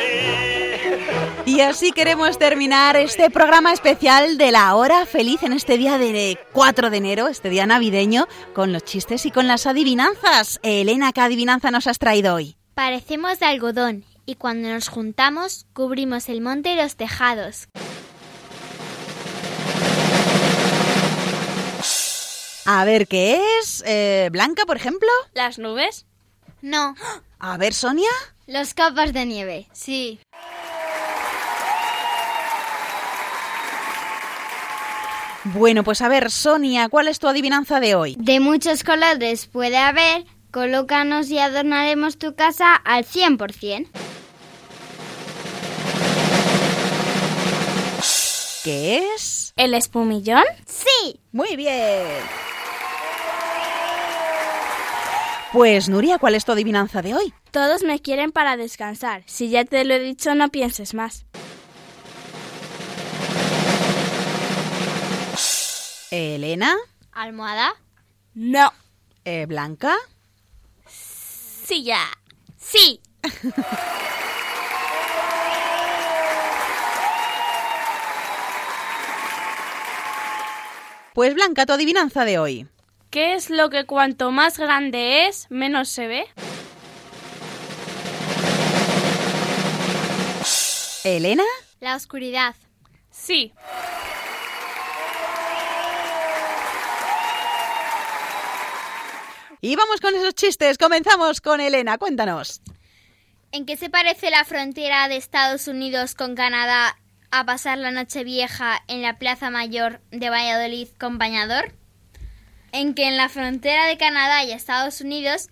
Y 1.46 1.62
así 1.62 1.92
queremos 1.92 2.40
terminar 2.40 2.96
este 2.96 3.30
programa 3.30 3.74
especial 3.74 4.38
de 4.38 4.52
la 4.52 4.74
hora 4.76 5.06
feliz 5.06 5.44
en 5.44 5.52
este 5.52 5.78
día 5.78 5.98
de 5.98 6.40
4 6.54 6.90
de 6.90 6.98
enero, 6.98 7.28
este 7.28 7.50
día 7.50 7.66
navideño, 7.66 8.28
con 8.54 8.72
los 8.72 8.86
chistes 8.86 9.26
y 9.26 9.32
con 9.32 9.48
las 9.48 9.68
adivinanzas. 9.68 10.60
Elena, 10.64 11.12
¿qué 11.12 11.22
adivinanza 11.22 11.72
nos 11.72 11.88
has 11.88 12.00
traído 12.00 12.36
hoy? 12.36 12.56
Parecemos 12.74 13.40
de 13.40 13.46
algodón 13.48 14.06
y 14.30 14.36
cuando 14.36 14.70
nos 14.70 14.90
juntamos 14.90 15.66
cubrimos 15.74 16.30
el 16.30 16.42
monte 16.42 16.74
y 16.74 16.76
los 16.76 16.96
tejados. 16.96 17.68
A 22.66 22.86
ver, 22.86 23.08
¿qué 23.08 23.42
es? 23.60 23.84
Eh, 23.88 24.30
¿Blanca, 24.32 24.66
por 24.68 24.78
ejemplo? 24.78 25.10
¿Las 25.34 25.58
nubes? 25.58 26.06
No. 26.62 26.94
A 27.40 27.58
ver, 27.58 27.74
Sonia. 27.74 28.12
Los 28.46 28.76
capas 28.76 29.14
de 29.14 29.26
nieve, 29.26 29.68
sí. 29.72 30.20
Bueno, 35.46 35.84
pues 35.84 36.04
a 36.04 36.08
ver, 36.08 36.30
Sonia, 36.30 36.90
¿cuál 36.90 37.08
es 37.08 37.18
tu 37.18 37.28
adivinanza 37.28 37.80
de 37.80 37.96
hoy? 37.96 38.16
De 38.20 38.40
muchos 38.40 38.84
colores 38.84 39.48
puede 39.48 39.78
haber, 39.78 40.26
colócanos 40.52 41.32
y 41.32 41.40
adornaremos 41.40 42.20
tu 42.20 42.36
casa 42.36 42.76
al 42.76 43.06
100%. 43.06 43.88
¿Qué 48.70 49.00
es? 49.16 49.52
¿El 49.56 49.74
espumillón? 49.74 50.44
Sí. 50.68 51.20
Muy 51.32 51.56
bien. 51.56 52.06
Pues 55.52 55.90
Nuria, 55.90 56.20
¿cuál 56.20 56.36
es 56.36 56.46
tu 56.46 56.52
adivinanza 56.52 57.02
de 57.02 57.16
hoy? 57.16 57.34
Todos 57.50 57.82
me 57.82 58.00
quieren 58.00 58.32
para 58.32 58.58
descansar. 58.58 59.24
Si 59.26 59.50
ya 59.50 59.66
te 59.66 59.84
lo 59.86 59.96
he 59.96 60.00
dicho, 60.00 60.36
no 60.36 60.50
pienses 60.50 60.94
más. 60.94 61.26
Elena. 66.12 66.76
¿Almohada? 67.12 67.74
No. 68.36 68.72
Eh, 69.26 69.48
Blanca. 69.48 69.96
Sí, 70.86 71.84
ya. 71.84 72.06
Sí. 72.56 73.02
Pues 81.20 81.34
Blanca, 81.34 81.66
tu 81.66 81.74
adivinanza 81.74 82.24
de 82.24 82.40
hoy. 82.40 82.66
¿Qué 83.10 83.34
es 83.34 83.50
lo 83.50 83.70
que 83.70 83.86
cuanto 83.86 84.32
más 84.32 84.58
grande 84.58 85.28
es, 85.28 85.48
menos 85.52 85.90
se 85.90 86.08
ve? 86.08 86.26
Elena. 91.04 91.44
La 91.82 91.98
oscuridad. 91.98 92.56
Sí. 93.12 93.52
Y 99.60 99.76
vamos 99.76 100.00
con 100.00 100.16
esos 100.16 100.36
chistes. 100.36 100.78
Comenzamos 100.78 101.42
con 101.42 101.60
Elena. 101.60 101.98
Cuéntanos. 101.98 102.62
¿En 103.52 103.66
qué 103.66 103.76
se 103.76 103.90
parece 103.90 104.30
la 104.30 104.46
frontera 104.46 105.10
de 105.10 105.18
Estados 105.18 105.68
Unidos 105.68 106.16
con 106.16 106.36
Canadá 106.36 106.99
a 107.32 107.46
pasar 107.46 107.78
la 107.78 107.92
noche 107.92 108.24
vieja 108.24 108.82
en 108.88 109.02
la 109.02 109.18
Plaza 109.18 109.50
Mayor 109.50 110.02
de 110.12 110.30
Valladolid 110.30 110.88
con 111.00 111.18
bañador? 111.18 111.74
En 112.72 112.94
que 112.94 113.08
en 113.08 113.18
la 113.18 113.30
frontera 113.30 113.86
de 113.86 113.98
Canadá 113.98 114.44
y 114.44 114.52
Estados 114.52 115.02
Unidos 115.02 115.50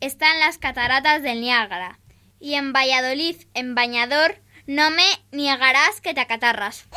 están 0.00 0.40
las 0.40 0.58
cataratas 0.58 1.22
del 1.22 1.40
Niágara 1.40 1.98
y 2.40 2.54
en 2.54 2.72
Valladolid 2.72 3.36
en 3.54 3.74
bañador 3.74 4.40
no 4.66 4.90
me 4.90 5.04
niegarás 5.32 6.00
que 6.00 6.14
te 6.14 6.20
acatarras. 6.20 6.86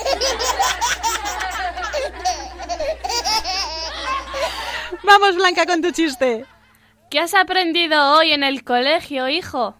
Vamos, 5.03 5.35
Blanca, 5.35 5.65
con 5.65 5.81
tu 5.81 5.91
chiste. 5.91 6.45
¿Qué 7.09 7.19
has 7.19 7.33
aprendido 7.33 8.17
hoy 8.17 8.31
en 8.31 8.43
el 8.43 8.63
colegio, 8.63 9.27
hijo? 9.27 9.75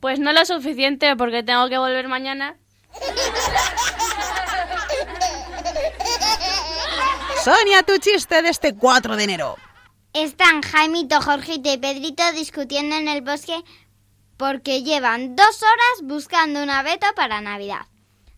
Pues 0.00 0.18
no 0.18 0.32
lo 0.32 0.44
suficiente 0.44 1.16
porque 1.16 1.42
tengo 1.42 1.68
que 1.68 1.78
volver 1.78 2.08
mañana. 2.08 2.56
Sonia, 7.44 7.82
tu 7.84 7.98
chiste 7.98 8.42
de 8.42 8.48
este 8.48 8.74
4 8.74 9.16
de 9.16 9.24
enero. 9.24 9.56
Están 10.12 10.62
Jaimito, 10.62 11.20
Jorgito 11.20 11.72
y 11.72 11.78
Pedrito 11.78 12.32
discutiendo 12.32 12.96
en 12.96 13.06
el 13.06 13.22
bosque 13.22 13.62
porque 14.36 14.82
llevan 14.82 15.36
dos 15.36 15.62
horas 15.62 16.02
buscando 16.02 16.62
un 16.62 16.70
abeto 16.70 17.06
para 17.14 17.40
Navidad. 17.40 17.86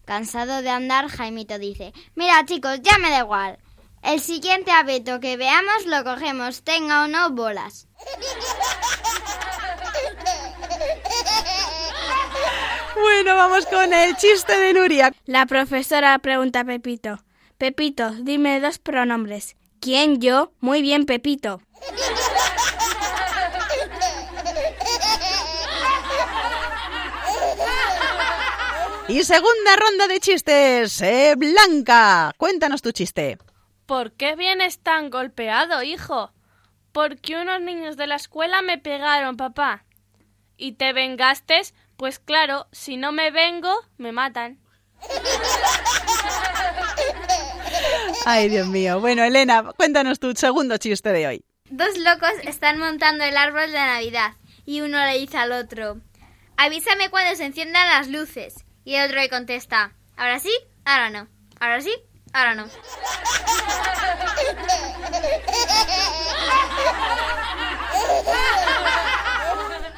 Cansado 0.05 0.63
de 0.63 0.71
andar, 0.71 1.09
Jaimito 1.09 1.59
dice, 1.59 1.93
mira 2.15 2.45
chicos, 2.45 2.81
ya 2.83 2.99
me 2.99 3.11
da 3.11 3.21
igual. 3.21 3.59
El 4.03 4.21
siguiente 4.21 4.71
abeto 4.71 5.21
que 5.21 5.37
veamos 5.37 5.87
lo 5.87 6.05
cogemos, 6.05 6.63
tenga 6.63 7.05
o 7.05 7.09
no 7.09 7.31
bolas. 7.31 7.89
Bueno, 12.95 13.37
vamos 13.37 13.67
con 13.67 13.93
el 13.93 14.17
chiste 14.17 14.57
de 14.59 14.73
Nuria. 14.73 15.13
La 15.27 15.47
profesora 15.47 16.19
pregunta 16.19 16.61
a 16.61 16.65
Pepito. 16.65 17.19
Pepito, 17.59 18.11
dime 18.11 18.61
dos 18.61 18.79
pronombres. 18.79 19.57
¿Quién 19.81 20.21
yo? 20.21 20.53
Muy 20.61 20.83
bien, 20.83 21.07
Pepito. 21.07 21.61
Y 29.09 29.25
segunda 29.25 29.77
ronda 29.77 30.07
de 30.07 30.21
chistes. 30.21 31.01
Eh, 31.01 31.35
Blanca, 31.37 32.33
cuéntanos 32.37 32.83
tu 32.83 32.93
chiste. 32.93 33.39
¿Por 33.89 34.13
qué 34.13 34.37
vienes 34.37 34.81
tan 34.81 35.09
golpeado, 35.09 35.83
hijo? 35.83 36.31
Porque 36.93 37.37
unos 37.39 37.63
niños 37.63 37.97
de 37.97 38.07
la 38.07 38.17
escuela 38.17 38.61
me 38.61 38.77
pegaron, 38.77 39.39
papá. 39.39 39.87
¿Y 40.59 40.73
te 40.73 40.93
vengaste? 40.93 41.63
Pues 41.97 42.19
claro, 42.19 42.67
si 42.71 42.99
no 42.99 43.13
me 43.13 43.31
vengo, 43.31 43.75
me 43.97 44.13
matan. 44.13 44.59
Ay, 48.27 48.51
Dios 48.51 48.67
mío. 48.67 49.01
Bueno, 49.01 49.25
Elena, 49.25 49.73
cuéntanos 49.75 50.21
tu 50.21 50.35
segundo 50.35 50.77
chiste 50.77 51.11
de 51.11 51.27
hoy. 51.27 51.45
Dos 51.71 51.97
locos 51.97 52.33
están 52.43 52.79
montando 52.79 53.25
el 53.25 53.39
árbol 53.39 53.73
de 53.73 53.79
Navidad 53.79 54.35
y 54.67 54.83
uno 54.83 55.03
le 55.07 55.19
dice 55.19 55.39
al 55.39 55.53
otro, 55.53 56.03
avísame 56.59 57.09
cuando 57.09 57.35
se 57.37 57.47
enciendan 57.47 57.89
las 57.89 58.09
luces. 58.09 58.67
Y 58.85 58.97
el 58.97 59.07
otro 59.07 59.19
le 59.19 59.31
contesta, 59.31 59.95
ahora 60.19 60.41
sí, 60.41 60.53
ahora 60.85 61.09
no, 61.09 61.27
ahora 61.59 61.81
sí, 61.81 61.95
ahora 62.33 62.55
no. 62.55 62.69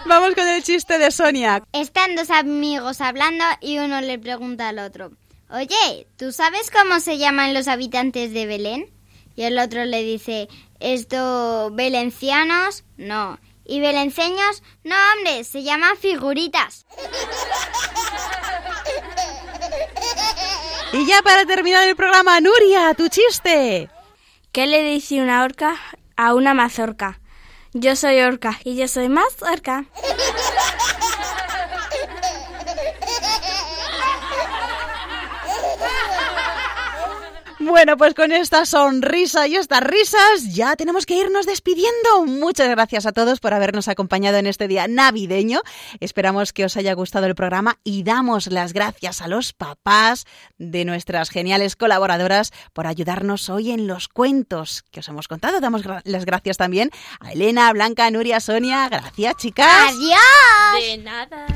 Vamos 0.07 0.35
con 0.35 0.49
el 0.49 0.63
chiste 0.63 0.99
de 0.99 1.11
Sonia. 1.11 1.63
Están 1.73 2.17
dos 2.17 2.31
amigos 2.31 3.01
hablando 3.01 3.45
y 3.61 3.79
uno 3.79 4.01
le 4.01 4.19
pregunta 4.19 4.69
al 4.69 4.81
otro, 4.81 5.13
Oye, 5.53 6.07
¿tú 6.17 6.31
sabes 6.31 6.71
cómo 6.71 7.01
se 7.01 7.19
llaman 7.19 7.55
los 7.55 7.67
habitantes 7.67 8.33
de 8.33 8.47
Belén? 8.47 8.87
Y 9.35 9.43
el 9.43 9.59
otro 9.59 9.85
le 9.85 10.05
dice, 10.05 10.49
¿esto 10.79 11.71
belencianos? 11.73 12.85
No. 12.97 13.39
¿Y 13.71 13.79
belenceños? 13.79 14.65
No, 14.83 14.97
hombre, 15.15 15.45
se 15.45 15.63
llaman 15.63 15.97
figuritas. 15.97 16.87
Y 20.93 21.07
ya 21.07 21.23
para 21.23 21.45
terminar 21.47 21.87
el 21.87 21.95
programa, 21.95 22.41
Nuria, 22.41 22.95
tu 22.95 23.07
chiste. 23.07 23.89
¿Qué 24.51 24.67
le 24.67 24.83
dice 24.83 25.23
una 25.23 25.45
orca 25.45 25.77
a 26.17 26.35
una 26.35 26.53
mazorca? 26.53 27.21
Yo 27.73 27.95
soy 27.95 28.19
orca 28.19 28.59
y 28.65 28.75
yo 28.75 28.89
soy 28.89 29.09
más 29.09 29.41
orca. 29.41 29.85
Bueno, 37.71 37.97
pues 37.97 38.15
con 38.15 38.33
esta 38.33 38.67
sonrisa 38.67 39.47
y 39.47 39.55
estas 39.55 39.81
risas 39.81 40.53
ya 40.53 40.75
tenemos 40.75 41.07
que 41.07 41.15
irnos 41.15 41.47
despidiendo. 41.47 42.27
Muchas 42.27 42.69
gracias 42.69 43.07
a 43.07 43.13
todos 43.13 43.39
por 43.39 43.55
habernos 43.55 43.87
acompañado 43.87 44.39
en 44.39 44.49
este 44.49 44.67
día 44.67 44.89
navideño. 44.89 45.61
Esperamos 46.01 46.53
que 46.53 46.65
os 46.65 46.77
haya 46.77 46.95
gustado 46.95 47.27
el 47.27 47.37
programa 47.37 47.79
y 47.85 48.03
damos 48.03 48.49
las 48.49 48.73
gracias 48.73 49.23
a 49.23 49.29
los 49.29 49.53
papás 49.53 50.27
de 50.59 50.85
nuestras 50.85 51.31
geniales 51.31 51.77
colaboradoras 51.77 52.51
por 52.73 52.89
ayudarnos 52.89 53.49
hoy 53.49 53.71
en 53.71 53.87
los 53.87 54.09
cuentos 54.09 54.83
que 54.91 54.99
os 54.99 55.09
hemos 55.09 55.29
contado. 55.29 55.61
Damos 55.61 55.85
gra 55.85 56.03
las 56.05 56.25
gracias 56.25 56.57
también 56.57 56.91
a 57.21 57.33
Elena, 57.33 57.73
Blanca, 57.73 58.11
Nuria, 58.11 58.41
Sonia. 58.41 58.89
Gracias, 58.89 59.37
chicas. 59.37 59.95
¡Adiós! 59.95 60.83
De 60.83 60.99
nada. 60.99 61.47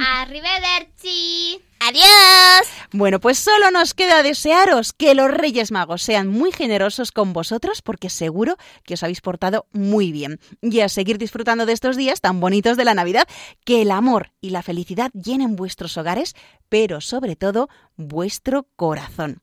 Arrivederci. 0.22 1.67
¡Adiós! 1.88 2.68
Bueno, 2.92 3.18
pues 3.18 3.38
solo 3.38 3.70
nos 3.70 3.94
queda 3.94 4.22
desearos 4.22 4.92
que 4.92 5.14
los 5.14 5.30
Reyes 5.30 5.72
Magos 5.72 6.02
sean 6.02 6.28
muy 6.28 6.52
generosos 6.52 7.12
con 7.12 7.32
vosotros 7.32 7.80
porque 7.80 8.10
seguro 8.10 8.58
que 8.84 8.92
os 8.92 9.02
habéis 9.02 9.22
portado 9.22 9.64
muy 9.72 10.12
bien. 10.12 10.38
Y 10.60 10.80
a 10.80 10.90
seguir 10.90 11.16
disfrutando 11.16 11.64
de 11.64 11.72
estos 11.72 11.96
días 11.96 12.20
tan 12.20 12.40
bonitos 12.40 12.76
de 12.76 12.84
la 12.84 12.92
Navidad, 12.92 13.26
que 13.64 13.80
el 13.80 13.90
amor 13.90 14.32
y 14.42 14.50
la 14.50 14.62
felicidad 14.62 15.10
llenen 15.14 15.56
vuestros 15.56 15.96
hogares, 15.96 16.34
pero 16.68 17.00
sobre 17.00 17.36
todo 17.36 17.70
vuestro 17.96 18.66
corazón. 18.76 19.40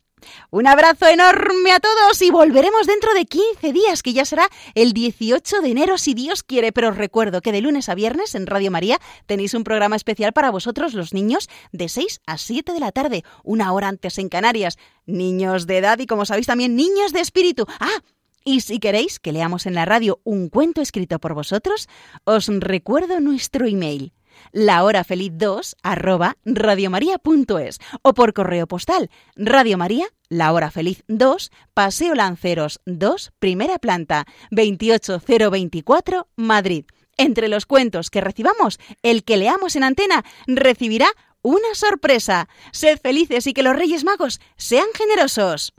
Un 0.52 0.68
abrazo 0.68 1.08
enorme 1.08 1.72
a 1.72 1.80
todos 1.80 2.22
y 2.22 2.32
volveremos 2.32 2.88
dentro 2.88 3.14
de 3.14 3.26
15 3.26 3.74
días, 3.74 4.04
que 4.04 4.14
ya 4.14 4.26
será 4.26 4.48
el 4.74 4.94
18 4.94 5.62
de 5.62 5.70
enero 5.70 5.98
si 5.98 6.14
Dios 6.14 6.44
quiere. 6.44 6.72
Pero 6.72 6.90
os 6.90 6.98
recuerdo 6.98 7.42
que 7.42 7.52
de 7.52 7.62
lunes 7.62 7.90
a 7.90 7.96
viernes 7.96 8.36
en 8.36 8.48
Radio 8.48 8.72
María 8.72 9.00
tenéis 9.26 9.54
un 9.54 9.64
programa 9.64 9.96
especial 9.96 10.34
para 10.34 10.52
vosotros 10.52 10.94
los 10.94 11.14
niños 11.14 11.50
de 11.72 11.90
6 11.90 12.22
a 12.26 12.38
7 12.38 12.74
de 12.74 12.80
la 12.80 12.92
tarde, 12.92 13.24
una 13.44 13.74
hora 13.74 13.88
antes 13.88 14.18
en 14.18 14.30
Canarias. 14.30 14.78
Niños 15.06 15.68
de 15.68 15.78
edad 15.78 16.00
y 16.00 16.08
como 16.08 16.26
sabéis 16.26 16.48
también 16.48 16.76
niños 16.76 17.14
de 17.14 17.22
espíritu. 17.22 17.66
Ah, 17.80 18.02
y 18.44 18.62
si 18.62 18.80
queréis 18.80 19.20
que 19.20 19.32
leamos 19.32 19.66
en 19.66 19.74
la 19.74 19.86
radio 19.86 20.20
un 20.24 20.50
cuento 20.50 20.82
escrito 20.82 21.20
por 21.20 21.34
vosotros, 21.34 21.90
os 22.26 22.48
recuerdo 22.48 23.20
nuestro 23.20 23.66
email 23.66 24.14
lahorafeliz2 24.54 25.76
arroba 25.84 26.38
radiomaria.es 26.46 27.80
o 28.02 28.14
por 28.14 28.34
correo 28.34 28.68
postal 28.68 29.10
Radio 29.36 29.78
María, 29.78 30.08
La 30.30 30.54
Hora 30.54 30.72
Feliz 30.72 31.04
2, 31.08 31.52
Paseo 31.74 32.16
Lanceros 32.16 32.80
2, 32.86 33.32
primera 33.40 33.80
planta, 33.80 34.26
28024, 34.52 36.28
Madrid. 36.36 36.86
Entre 37.18 37.48
los 37.48 37.66
cuentos 37.66 38.10
que 38.10 38.22
recibamos, 38.22 38.80
el 39.02 39.24
que 39.24 39.38
leamos 39.38 39.76
en 39.76 39.84
antena 39.84 40.26
recibirá 40.48 41.08
una 41.42 41.76
sorpresa. 41.76 42.50
Sed 42.72 43.00
felices 43.02 43.48
y 43.48 43.54
que 43.54 43.64
los 43.64 43.76
Reyes 43.76 44.04
Magos 44.04 44.42
sean 44.58 44.88
generosos. 44.96 45.74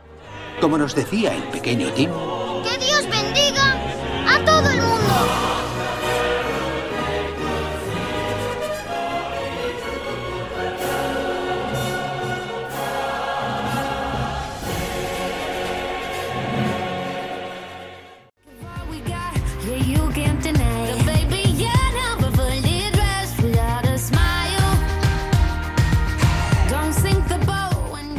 Como 0.60 0.78
nos 0.78 0.94
decía 0.94 1.34
el 1.34 1.42
pequeño 1.44 1.92
Tim, 1.92 2.10
¡Que 2.62 2.78
Dios 2.78 3.02
bendiga 3.10 3.74
a 4.28 4.44
todo 4.44 4.75